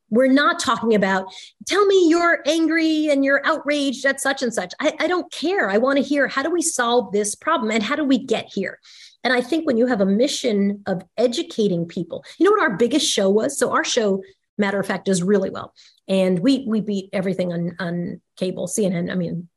[0.10, 1.32] we're not talking about,
[1.66, 4.74] tell me you're angry and you're outraged at such and such.
[4.80, 5.70] I, I don't care.
[5.70, 8.52] I want to hear how do we solve this problem and how do we get
[8.52, 8.80] here?
[9.24, 12.78] And I think when you have a mission of educating people, you know what our
[12.78, 13.58] biggest show was?
[13.58, 14.22] So our show,
[14.58, 15.74] matter of fact, does really well.
[16.08, 19.12] And we we beat everything on on cable, CNN.
[19.12, 19.50] I mean,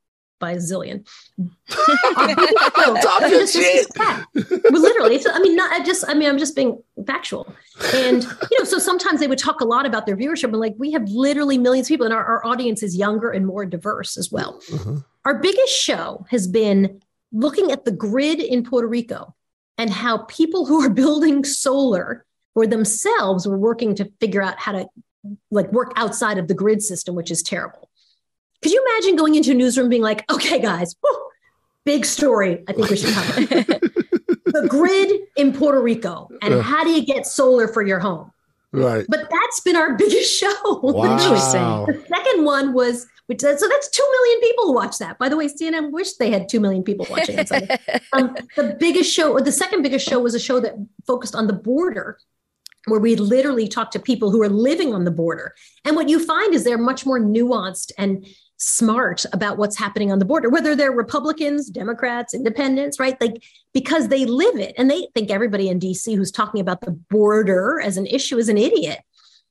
[0.42, 1.06] by a zillion.
[3.46, 3.86] Shit.
[4.70, 6.04] well, literally, I mean, not I just.
[6.06, 7.54] I mean, I'm just being factual.
[7.94, 10.74] And you know, so sometimes they would talk a lot about their viewership, but like
[10.76, 14.18] we have literally millions of people, and our, our audience is younger and more diverse
[14.18, 14.60] as well.
[14.68, 14.98] Mm-hmm.
[15.24, 17.00] Our biggest show has been
[17.32, 19.34] looking at the grid in Puerto Rico
[19.78, 24.72] and how people who are building solar for themselves were working to figure out how
[24.72, 24.86] to
[25.50, 27.88] like work outside of the grid system, which is terrible.
[28.62, 31.28] Could you imagine going into a newsroom being like, okay, guys, whew,
[31.84, 32.62] big story.
[32.68, 33.40] I think we should cover
[34.46, 36.62] the grid in Puerto Rico and Yeah.
[36.62, 38.30] how do you get solar for your home?
[38.72, 39.04] Right.
[39.08, 40.80] But that's been our biggest show.
[40.82, 41.86] Wow.
[41.86, 45.18] The second one was, which so that's two million people who watch that.
[45.18, 47.50] By the way, CNN wished they had two million people watching it.
[48.14, 50.74] Um, the biggest show, or the second biggest show, was a show that
[51.06, 52.18] focused on the border,
[52.86, 55.54] where we literally talked to people who are living on the border.
[55.84, 58.26] And what you find is they're much more nuanced and
[58.62, 63.20] smart about what's happening on the border, whether they're Republicans, Democrats, independents, right?
[63.20, 63.42] Like
[63.74, 67.80] because they live it and they think everybody in DC who's talking about the border
[67.80, 69.00] as an issue is an idiot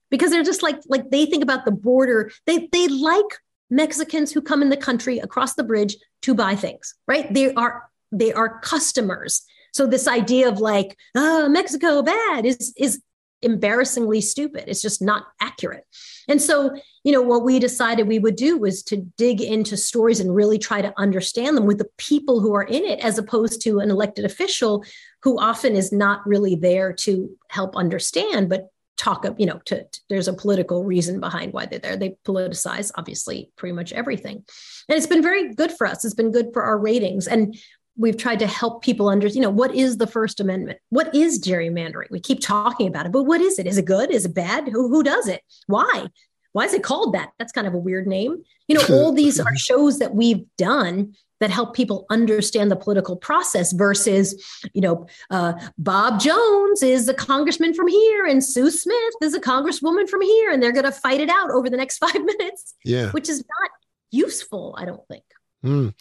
[0.10, 2.32] because they're just like like they think about the border.
[2.46, 3.26] They they like
[3.70, 7.32] Mexicans who come in the country across the bridge to buy things, right?
[7.34, 9.44] They are they are customers.
[9.74, 13.02] So this idea of like, oh, Mexico bad is is
[13.42, 14.66] embarrassingly stupid.
[14.68, 15.86] It's just not accurate.
[16.27, 16.72] And so,
[17.03, 20.57] you know, what we decided we would do was to dig into stories and really
[20.57, 23.89] try to understand them with the people who are in it, as opposed to an
[23.91, 24.84] elected official
[25.23, 29.84] who often is not really there to help understand, but talk up, you know, to,
[29.84, 31.98] to- there's a political reason behind why they're there.
[31.98, 34.43] They politicize obviously pretty much everything.
[34.88, 36.06] And it's been very good for us.
[36.06, 37.27] It's been good for our ratings.
[37.27, 37.57] And
[37.97, 40.80] we've tried to help people understand, you know, what is the First Amendment?
[40.89, 42.09] What is gerrymandering?
[42.09, 43.68] We keep talking about it, but what is it?
[43.68, 44.11] Is it good?
[44.11, 44.68] Is it bad?
[44.68, 45.41] Who, who does it?
[45.68, 46.07] Why?
[46.53, 47.31] Why is it called that?
[47.39, 48.43] That's kind of a weird name.
[48.68, 53.15] You know, all these are shows that we've done that help people understand the political
[53.15, 54.41] process versus,
[54.73, 59.39] you know, uh, Bob Jones is a congressman from here and Sue Smith is a
[59.41, 62.76] congresswoman from here, and they're going to fight it out over the next five minutes,
[62.85, 63.09] Yeah.
[63.11, 63.72] which is not
[64.11, 65.23] useful, I don't think.
[65.65, 65.93] Mm.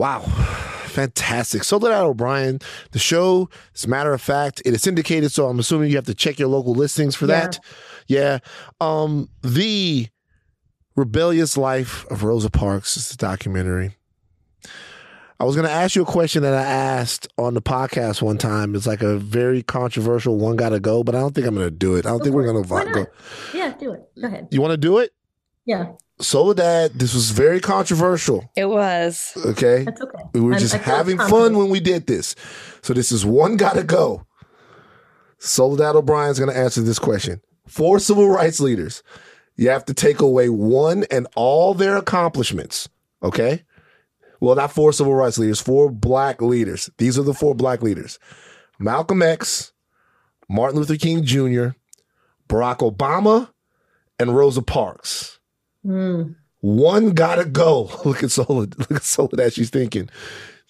[0.00, 0.20] Wow.
[0.86, 1.62] Fantastic.
[1.62, 2.58] Soledad O'Brien,
[2.92, 6.06] the show, as a matter of fact, it is syndicated, so I'm assuming you have
[6.06, 7.40] to check your local listings for Yeah.
[7.40, 7.58] that.
[8.06, 8.38] Yeah.
[8.80, 10.08] Um, the
[10.96, 13.96] Rebellious Life of Rosa Parks is a documentary.
[15.38, 18.38] I was going to ask you a question that I asked on the podcast one
[18.38, 18.74] time.
[18.74, 21.66] It's like a very controversial one got to go, but I don't think I'm going
[21.66, 22.06] to do it.
[22.06, 23.06] I don't Go think we're going to go.
[23.54, 24.02] Yeah, do it.
[24.20, 24.48] Go ahead.
[24.50, 25.12] You want to do it?
[25.66, 28.50] Yeah, Soledad, this was very controversial.
[28.56, 29.32] It was.
[29.44, 29.84] Okay.
[29.84, 30.22] that's okay.
[30.34, 32.34] We were I'm- just I feel having fun when we did this.
[32.82, 34.26] So this is one gotta go.
[35.38, 37.40] Soledad O'Brien's gonna answer this question.
[37.66, 39.02] Four civil rights leaders.
[39.56, 42.88] You have to take away one and all their accomplishments.
[43.22, 43.64] Okay?
[44.40, 46.88] Well, not four civil rights leaders, four black leaders.
[46.98, 48.18] These are the four black leaders.
[48.78, 49.72] Malcolm X,
[50.48, 51.68] Martin Luther King Jr.,
[52.48, 53.50] Barack Obama,
[54.18, 55.38] and Rosa Parks.
[55.84, 56.36] Mm.
[56.60, 57.90] One gotta go.
[58.04, 58.78] Look at Soledad.
[58.78, 59.52] Look at Soledad.
[59.52, 60.10] She's thinking.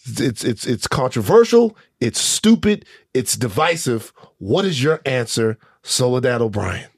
[0.07, 1.77] It's it's it's controversial.
[2.01, 2.87] It's stupid.
[3.13, 4.13] It's divisive.
[4.39, 6.89] What is your answer, Soledad O'Brien?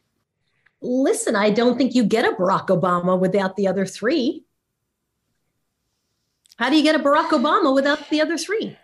[0.80, 4.44] Listen, I don't think you get a Barack Obama without the other three.
[6.56, 8.76] How do you get a Barack Obama without the other three?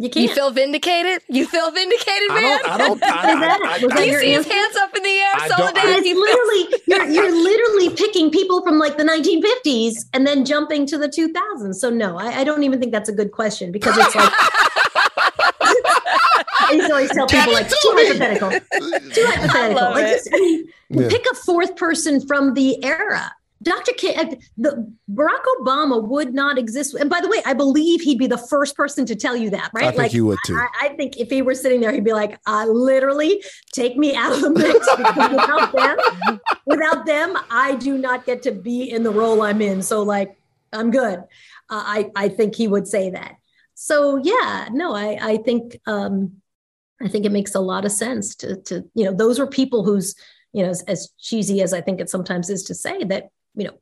[0.00, 0.28] You can't.
[0.28, 1.22] You feel vindicated?
[1.28, 2.42] You feel vindicated, I man?
[2.60, 2.70] don't.
[2.70, 3.02] I don't.
[3.04, 5.84] I, I, I, was you see his hands up in the air, I don't- Soledad.
[5.86, 10.44] I- it's You literally you're you're literally picking people from like the 1950s and then
[10.44, 11.74] jumping to the 2000s.
[11.74, 14.32] So no, I, I don't even think that's a good question because it's like
[16.60, 18.06] I used to always tell Give people like too me.
[18.06, 19.74] hypothetical, too hypothetical.
[19.74, 20.12] love Like, it.
[20.16, 21.08] just, I mean, Yeah.
[21.08, 23.32] pick a fourth person from the era.
[23.62, 23.92] Dr.
[23.92, 26.94] King, uh, the Barack Obama would not exist.
[26.94, 29.70] And by the way, I believe he'd be the first person to tell you that,
[29.74, 29.86] right?
[29.86, 30.54] I think he would too.
[30.54, 34.14] I, I think if he were sitting there, he'd be like, uh, literally, take me
[34.14, 38.90] out of the mix because without them, without them, I do not get to be
[38.90, 39.82] in the role I'm in.
[39.82, 40.38] So, like,
[40.72, 41.18] I'm good.
[41.70, 43.36] Uh, I I think he would say that.
[43.74, 46.40] So yeah, no, I I think um,
[47.00, 49.84] I think it makes a lot of sense to to you know those are people
[49.84, 50.14] whose
[50.52, 53.64] you know as, as cheesy as I think it sometimes is to say that you
[53.64, 53.78] know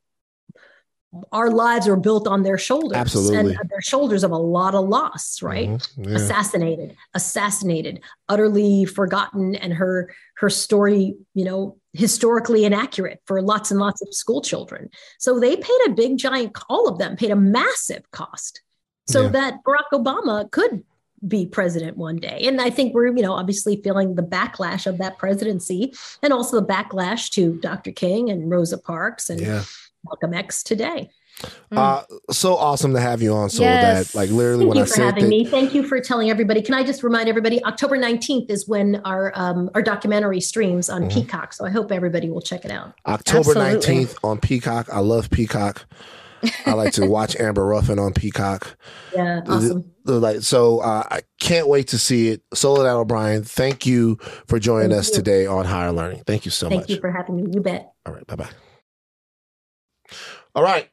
[1.31, 3.55] our lives are built on their shoulders Absolutely.
[3.55, 6.05] and their shoulders of a lot of loss right Mhm.
[6.09, 6.15] Yeah.
[6.15, 13.79] assassinated assassinated utterly forgotten and her her story you know historically inaccurate for lots and
[13.79, 17.35] lots of school children so they paid a big giant all of them paid a
[17.35, 18.61] massive cost
[19.07, 19.29] so Yeah.
[19.29, 20.83] that barack obama could
[21.27, 24.97] be president one day and i think we're you know obviously feeling the backlash of
[24.99, 25.91] that presidency
[26.21, 29.63] and also the backlash to dr king and rosa parks and Yeah.
[30.05, 31.09] malcolm x today
[31.71, 33.51] Uh, so awesome to have you on.
[33.51, 34.11] So Yes.
[34.13, 35.45] that, like, literally, Thank when you I for said having that, me.
[35.45, 36.63] Thank you for telling everybody.
[36.63, 37.63] Can I just remind everybody?
[37.63, 41.11] October nineteenth is when our um, our documentary streams on Mhm.
[41.13, 41.53] Peacock.
[41.53, 42.93] So I hope everybody will check it out.
[43.05, 43.63] October Absolutely.
[43.73, 44.87] nineteenth on Peacock.
[44.91, 45.85] I love Peacock.
[46.65, 48.77] I like to watch Amber Ruffin on Peacock.
[49.15, 49.91] Yeah, awesome.
[50.05, 52.41] Like so, uh, I can't wait to see it.
[52.53, 55.15] Soledad O'Brien, thank you for joining Thank us you.
[55.15, 56.23] today on Higher Learning.
[56.25, 56.87] Thank you so Thank much.
[56.87, 57.51] Thank you for having me.
[57.53, 57.91] You bet.
[58.05, 58.49] All right, bye bye.
[60.55, 60.89] All right.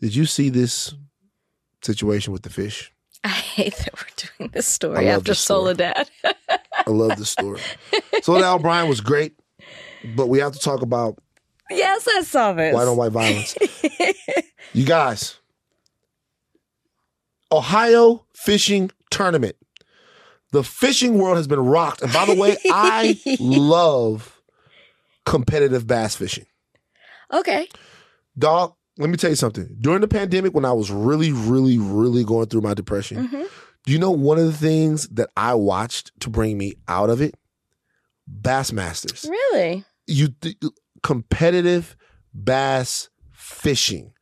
[0.00, 0.94] Did you see this
[1.82, 2.92] situation with the fish?
[3.24, 5.76] I hate that we're doing this story after this story.
[5.76, 6.10] Soledad.
[6.74, 7.60] I love this story.
[8.22, 9.38] Soledad O'Brien was great,
[10.16, 11.18] but we have to talk about
[11.76, 12.74] yes, I saw this.
[12.74, 13.56] white on white violence.
[14.74, 15.36] You guys,
[17.50, 19.56] Ohio fishing tournament.
[20.52, 22.02] The fishing world has been rocked.
[22.02, 24.40] And by the way, I love
[25.26, 26.46] competitive bass fishing.
[27.32, 27.68] okay.
[28.38, 29.76] Dog, let me tell you something.
[29.78, 33.42] During the pandemic, when I was really, really, really going through my depression, hmm
[33.84, 37.20] do you know one of the things that I watched to bring me out of
[37.20, 37.34] it?
[38.30, 39.28] Bassmasters.
[39.28, 39.84] Really?
[40.06, 40.54] You th-
[41.02, 41.96] competitive
[42.34, 44.12] bass fishing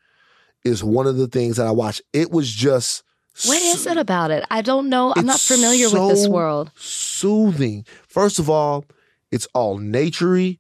[0.65, 2.03] is one of the things that I watch.
[2.13, 3.03] It was just
[3.47, 4.45] What is so- it about it?
[4.51, 5.13] I don't know.
[5.17, 6.71] I'm not familiar with this world.
[6.77, 7.85] Soothing.
[8.09, 8.85] First of all,
[9.31, 10.59] it's all naturey.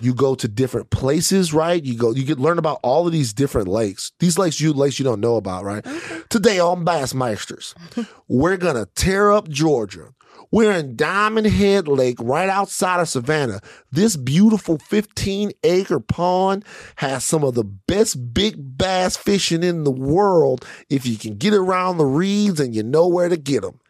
[0.00, 1.82] You go to different places, right?
[1.82, 4.10] You go, you get learn about all of these different lakes.
[4.18, 5.84] These lakes you lakes you don't know about, right?
[6.28, 7.72] Today on Bassmasters,
[8.28, 10.08] we're gonna tear up Georgia.
[10.50, 13.60] We're in Diamond Head Lake, right outside of Savannah.
[13.90, 16.64] This beautiful 15 acre pond
[16.96, 21.54] has some of the best big bass fishing in the world if you can get
[21.54, 23.80] around the reeds and you know where to get them.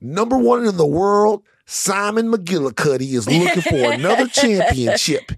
[0.00, 5.32] Number one in the world, Simon McGillicuddy is looking for another championship.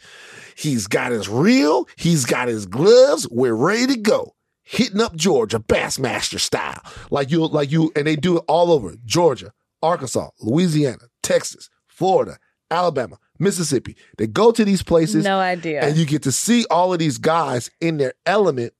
[0.55, 3.28] He's got his reel, he's got his gloves.
[3.31, 4.35] We're ready to go.
[4.65, 8.97] Hitting up Georgia, Bassmaster style, like you, like you, and they do it all over
[9.07, 9.51] Georgia,
[9.83, 12.39] Arkansas, Louisiana, Texas, Florida,
[12.71, 13.97] Alabama, Mississippi.
[14.19, 15.83] They go to these places No idea.
[15.83, 18.73] and you get to see all of these guys in their element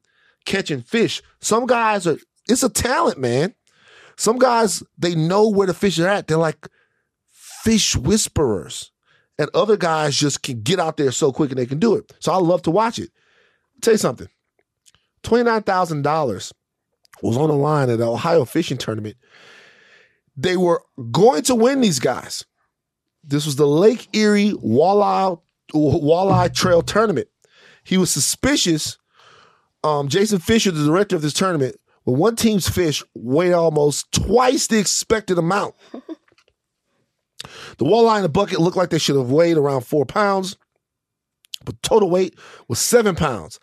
[0.45, 1.23] catching fish.
[1.41, 2.19] Some guys are,
[2.49, 3.55] it's a talent, man.
[4.17, 6.27] Some guys, they know where the fish are at.
[6.27, 6.67] They're like
[7.31, 8.91] fish whisperers.
[9.39, 12.13] And other guys just can get out there so quick and they can do it.
[12.19, 13.11] So I love to watch it.
[13.81, 14.27] tell you something
[15.23, 16.53] $29,000
[17.23, 19.17] was on the line at the Ohio fishing tournament.
[20.41, 22.45] They were going to win these guys.
[23.25, 25.41] This was the Lake Erie Walleye,
[25.75, 27.27] Walleye Trail Tournament.
[27.83, 28.99] He was suspicious.
[29.83, 34.69] Um, Jason Fischer, the director of this tournament, when one team's fish weighed almost twice
[34.69, 35.75] the expected amount.
[37.79, 40.57] The walleye in the bucket looked like they should have weighed around four pounds,
[41.65, 42.39] but total weight
[42.69, 43.59] was seven pounds.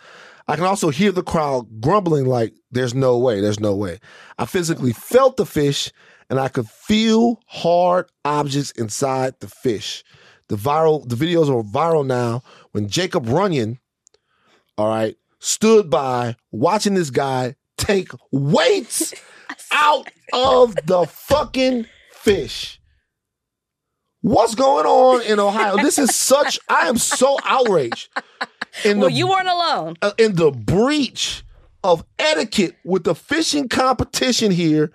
[0.47, 3.99] I can also hear the crowd grumbling like, there's no way, there's no way.
[4.37, 5.91] I physically felt the fish
[6.29, 10.03] and I could feel hard objects inside the fish.
[10.47, 13.79] The viral, the videos are viral now when Jacob Runyan,
[14.77, 19.13] all right, stood by watching this guy take weights
[19.71, 22.79] out of the fucking fish.
[24.21, 25.77] What's going on in Ohio?
[25.77, 28.09] This is such, I am so outraged.
[28.83, 29.95] In well, the, you weren't alone.
[30.01, 31.43] uh, in the breach
[31.83, 34.91] of etiquette with the fishing competition here,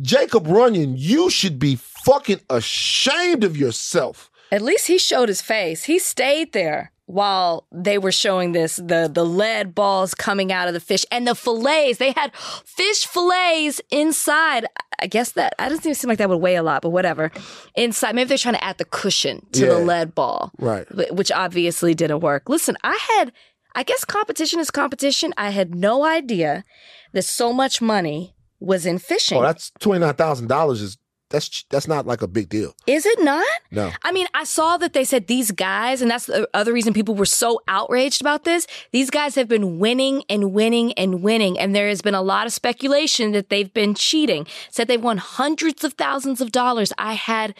[0.00, 4.30] Jacob Runyan, you should be fucking ashamed of yourself.
[4.52, 5.84] At least he showed his face.
[5.84, 6.90] He stayed there.
[7.06, 11.28] while they were showing this the the lead balls coming out of the fish and
[11.28, 12.34] the fillets they had
[12.64, 14.64] fish fillets inside
[15.02, 17.30] i guess that i doesn't even seem like that would weigh a lot but whatever
[17.74, 19.74] inside maybe they're trying to add the cushion to Yeah.
[19.74, 20.86] the lead ball Right.
[21.12, 23.32] which obviously didn't work listen i had
[23.74, 26.64] i guess competition is competition i had no idea
[27.12, 28.34] that so much money
[28.64, 30.80] was in fishing Oh, that's twenty nine thousand dollars.
[30.80, 30.98] Is
[31.30, 32.74] that's that's not like a big deal.
[32.86, 33.90] is it not No.
[34.04, 37.14] I mean, I saw that they said these guys, and that's the other reason people
[37.16, 38.66] were so outraged about this.
[38.92, 42.46] These guys have been winning and winning and winning, and there has been a lot
[42.46, 44.46] of speculation that they've been cheating.
[44.70, 46.92] Said they've won hundreds of thousands of dollars.
[46.98, 47.54] I had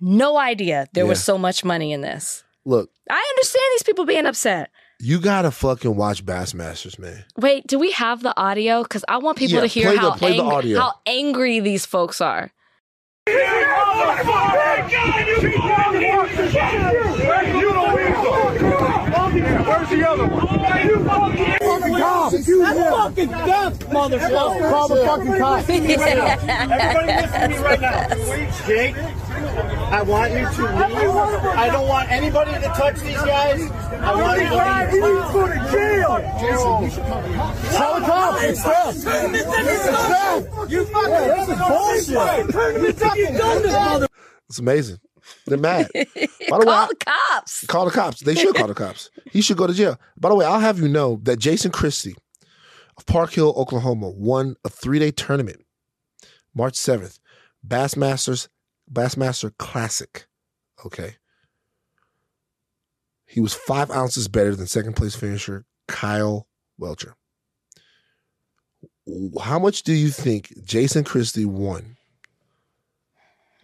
[0.00, 2.42] no idea there was so much money in this.
[2.64, 4.70] Look, I understand these people being upset.
[5.00, 7.24] You gotta fucking watch Bassmasters, man.
[7.36, 8.82] Wait, do we have the audio?
[8.82, 10.80] Because I want people Yeah, to hear play the- how, play the ang- audio.
[10.80, 12.52] how angry these folks are.
[18.60, 21.49] Where's the other one?
[22.30, 22.46] Cops!
[22.46, 24.70] fucking death, motherfucker!
[24.70, 25.68] Call the fucking cops!
[25.68, 28.06] Everybody listen to me right now.
[28.66, 31.44] Jake, I want you to leave.
[31.56, 33.70] I don't want anybody to touch these guys.
[33.70, 34.92] I want you to leave.
[34.94, 36.12] You need to go to jail!
[36.40, 37.76] Jason, you call the cops.
[37.76, 38.42] Call the cops!
[38.44, 38.94] It's death!
[39.34, 40.70] It's death!
[40.70, 41.58] You fucking this is
[42.14, 42.50] bullshit!
[42.52, 44.08] Turn him into you done this, mother-
[44.48, 44.98] It's amazing.
[45.46, 45.88] They're mad.
[45.94, 47.66] By the way, Call I- the cops.
[47.66, 48.20] Call the cops.
[48.20, 49.10] They should call the cops.
[49.32, 49.98] He should go to jail.
[50.18, 52.16] By the way, I'll have you know that Jason Christie
[52.96, 55.64] of Park Hill, Oklahoma, won a three day tournament,
[56.54, 57.18] March 7th,
[57.66, 58.48] Bassmasters,
[58.92, 60.26] Bassmaster Classic.
[60.84, 61.14] Okay.
[63.26, 66.48] He was five ounces better than second place finisher Kyle
[66.78, 67.14] Welcher.
[69.40, 71.96] How much do you think Jason Christie won?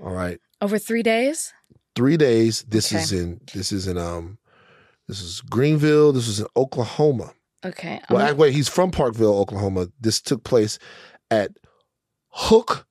[0.00, 1.52] All right Over three days?
[1.96, 2.62] Three days.
[2.68, 3.02] This Okay.
[3.02, 4.38] is in this is in um
[5.08, 6.12] this is Greenville.
[6.12, 7.32] This was in Oklahoma.
[7.64, 8.00] Okay.
[8.10, 9.88] Well, I'm- act- wait, he's from Parkville, Oklahoma.
[10.00, 10.78] This took place
[11.30, 11.52] at
[12.30, 12.86] Hook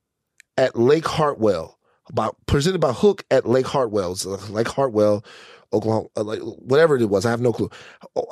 [0.58, 1.78] at Lake Hartwell.
[2.08, 4.12] About presented by Huk at Lake Hartwell.
[4.12, 5.24] It's Lake Hartwell,
[5.72, 7.26] Oklahoma, uh, like whatever it was.
[7.26, 7.68] I have no clue.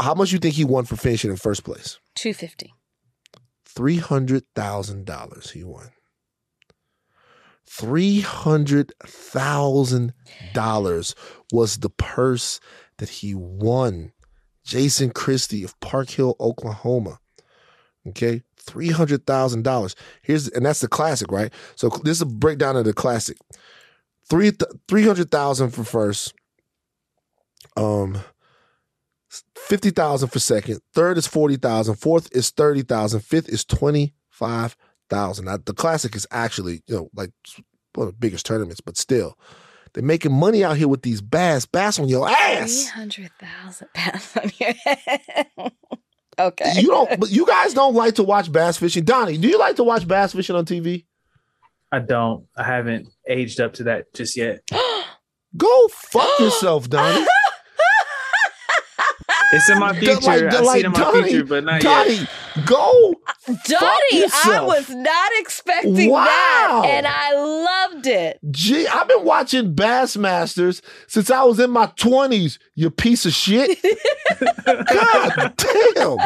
[0.00, 1.98] How much you think he won for finishing in first place?
[2.14, 2.72] 250.
[3.66, 5.90] Three hundred thousand dollars he won.
[7.66, 10.12] Three hundred thousand
[10.52, 11.14] dollars
[11.52, 12.60] was the purse
[12.98, 14.12] that he won.
[14.64, 17.18] Jason Christie of Park Hill, Oklahoma.
[18.06, 19.96] Okay, three hundred thousand dollars.
[20.22, 21.52] Here's and that's the classic, right?
[21.74, 23.38] So this is a breakdown of the classic.
[24.28, 24.52] Three
[24.88, 26.34] three hundred thousand for first.
[27.76, 28.18] Um,
[29.56, 30.80] fifty thousand for second.
[30.92, 31.96] Third is forty thousand.
[31.96, 33.20] Fourth is thirty thousand.
[33.20, 34.76] Fifth is twenty five
[35.10, 35.46] thousand.
[35.46, 37.30] Now the classic is actually you know like
[37.94, 39.38] one of the biggest tournaments, but still,
[39.94, 41.66] they're making money out here with these bass.
[41.66, 42.90] Bass on your ass.
[42.90, 45.46] 300,000 pounds on your head.
[46.38, 46.72] okay.
[46.80, 47.20] You don't.
[47.20, 49.04] but You guys don't like to watch bass fishing.
[49.04, 51.04] Donnie, do you like to watch bass fishing on TV?
[51.92, 52.46] I don't.
[52.56, 54.62] I haven't aged up to that just yet.
[55.56, 57.24] Go fuck yourself, Donnie.
[59.52, 60.14] It's in my future.
[60.20, 62.28] Like- I see like it in my Donnie, future, but not Donnie, yet.
[62.66, 63.14] go.
[63.46, 66.24] Donnie, I was not expecting Wow.
[66.24, 66.84] that.
[66.86, 67.34] And I
[67.92, 68.40] loved it.
[68.50, 72.58] Gee, I've been watching Bassmasters since I was in my twenties.
[72.74, 73.78] You piece of shit.
[74.66, 76.16] God damn,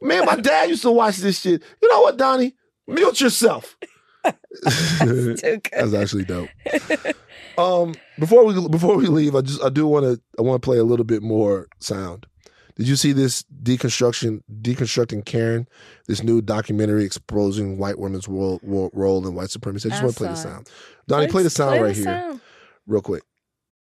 [0.00, 0.24] man!
[0.24, 1.62] My dad used to watch this shit.
[1.82, 2.54] You know what, Donnie?
[2.86, 3.76] Mute yourself.
[4.22, 6.48] That's actually dope.
[7.58, 10.64] Um, before we before we leave, I just I do want to I want to
[10.64, 12.26] play a little bit more sound.
[12.80, 15.68] Did you see this deconstruction deconstructing Karen?
[16.06, 19.90] This new documentary exposing white women's role, role, role in white supremacy.
[19.90, 20.70] I just I want to play the sound.
[21.06, 22.40] Donnie, play, the sound play right the here, sound.
[22.86, 23.22] real quick.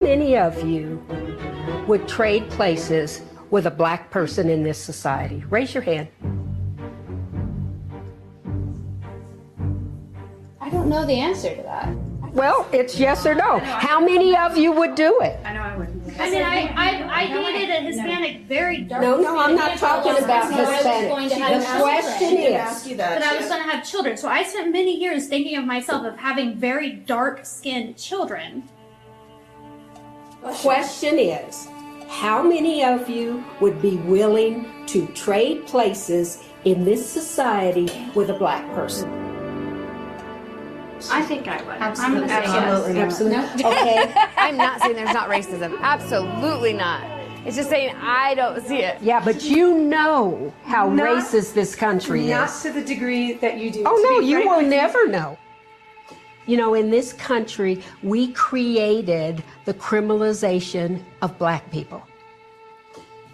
[0.01, 1.05] Many of you
[1.87, 3.21] would trade places
[3.51, 5.45] with a black person in this society.
[5.51, 6.09] Raise your hand.
[10.63, 11.95] I don't know the answer to that.
[12.33, 13.59] Well, it's yes or no.
[13.59, 15.39] How many of you would do it?
[15.45, 15.98] I know I wouldn't.
[16.19, 19.03] I mean, I, I, I dated a Hispanic, very dark.
[19.03, 20.25] No, no, I'm not Hispanic talking girl.
[20.25, 21.09] about I was Hispanic.
[21.11, 24.17] going to The question is- that I was going to have children.
[24.17, 28.65] So I spent many years thinking of myself of having very dark-skinned children.
[30.43, 31.69] Question is,
[32.09, 38.35] how many of you would be willing to trade places in this society with a
[38.35, 39.28] black person?
[41.11, 41.77] I think I would.
[41.77, 42.97] Absolutely, I'm gonna say yes.
[42.97, 43.37] Absolutely.
[43.63, 43.71] No.
[43.73, 44.15] Okay.
[44.37, 45.81] I'm not saying there's not racism.
[45.81, 47.03] Absolutely not.
[47.47, 49.01] It's just saying I don't see it.
[49.01, 52.65] Yeah, but you know how Not- racist this country not is.
[52.65, 53.85] Not to the degree that you do.
[53.87, 55.39] Oh, no, you will never know.
[56.47, 62.03] You know, in this country, we created the criminalization of black people.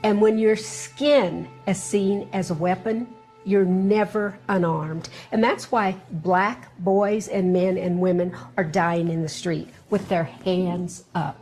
[0.03, 3.07] And when your skin is seen as a weapon,
[3.45, 5.09] you're never unarmed.
[5.33, 10.09] And that's why black boys and men and women are dying in the street with
[10.09, 11.41] their hands up.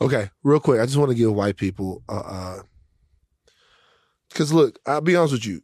[0.00, 2.62] Okay, real quick, I just want to give white people uh uh
[4.34, 5.62] cuz look, I'll be honest with you.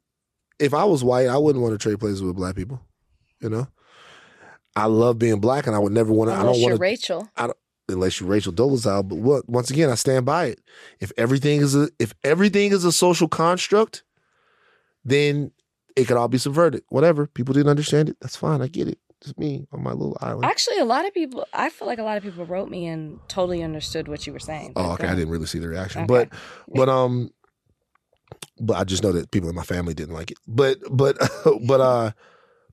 [0.59, 2.81] If I was white, I wouldn't want to trade places with black people,
[3.41, 3.69] you know?
[4.77, 6.81] I love being black and I would never want to I don't you're want to
[6.81, 7.29] Rachel.
[7.37, 7.59] I don't
[7.89, 10.61] unless you're Rachel Dolezal, but what once again, I stand by it.
[11.01, 14.03] If everything is a if everything is a social construct,
[15.05, 15.53] then
[15.97, 16.83] it could all be subverted.
[16.89, 17.27] Whatever.
[17.27, 18.17] People didn't understand it.
[18.21, 18.63] That's fine.
[18.63, 18.99] I get it.
[19.23, 20.45] Just me on my little island.
[20.45, 23.19] Actually, a lot of people, I feel like a lot of people wrote me and
[23.29, 24.73] totally understood what you were saying.
[24.77, 25.05] Oh, okay.
[25.07, 26.07] go I didn't really see the reaction, Okay.
[26.07, 26.29] but
[26.69, 27.31] but um,
[28.61, 30.39] but I just know that people in my family didn't like it.
[30.47, 31.17] But but
[31.67, 32.11] but uh,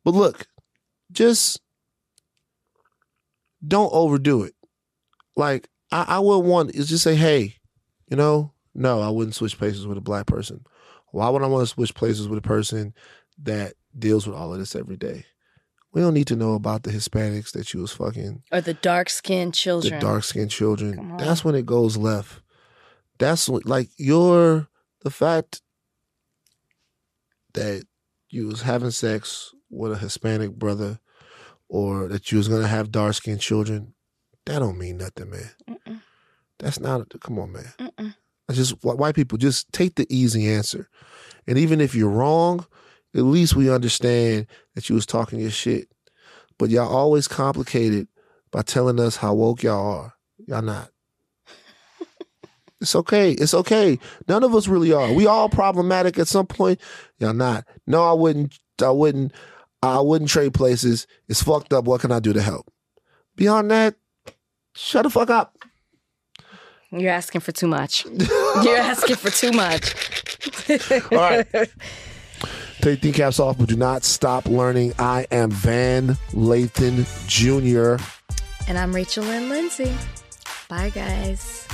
[0.03, 0.45] but look,
[1.11, 1.61] just
[3.65, 4.55] don't overdo it.
[5.37, 7.55] Like I, I would want is just say, hey,
[8.09, 10.65] you know, no, I wouldn't switch places with a black person.
[11.11, 12.93] Why would I want to switch places with a person
[13.43, 15.25] that deals with all of this every day?
[15.93, 19.09] We don't need to know about the Hispanics that you was fucking Or the dark
[19.09, 19.93] skinned children.
[19.95, 21.17] the dark skinned children.
[21.17, 22.41] That's when it goes left.
[23.19, 24.69] That's when, like your
[25.01, 25.61] the fact
[27.53, 27.83] that
[28.29, 30.99] you was having sex with a Hispanic brother
[31.67, 33.93] or that you was gonna have dark skinned children,
[34.45, 36.01] that don't mean nothing, man.
[36.59, 38.15] That's not come on, man.
[38.51, 40.89] I just white people just take the easy answer.
[41.47, 42.65] And even if you're wrong,
[43.15, 44.45] at least we understand
[44.75, 45.87] that you was talking your shit.
[46.59, 48.09] But y'all always complicate it
[48.51, 50.13] by telling us how woke y'all are.
[50.47, 50.89] Y'all not.
[52.81, 53.31] It's okay.
[53.31, 53.99] It's okay.
[54.27, 55.13] None of us really are.
[55.13, 56.81] We all problematic at some point.
[57.19, 57.65] Y'all not.
[57.87, 58.59] No, I wouldn't.
[58.81, 59.31] I wouldn't.
[59.83, 61.07] I wouldn't trade places.
[61.29, 61.85] It's fucked up.
[61.85, 62.71] What can I do to help?
[63.35, 63.95] Beyond that,
[64.73, 65.57] shut the fuck up.
[66.91, 68.05] You're asking for too much.
[68.05, 69.95] You're asking for too much.
[71.11, 71.47] All right.
[72.81, 74.93] Take thin caps off, but do not stop learning.
[74.99, 78.03] I am Van Lathan Jr.
[78.67, 79.93] And I'm Rachel Lynn Lindsay.
[80.67, 81.67] Bye, guys.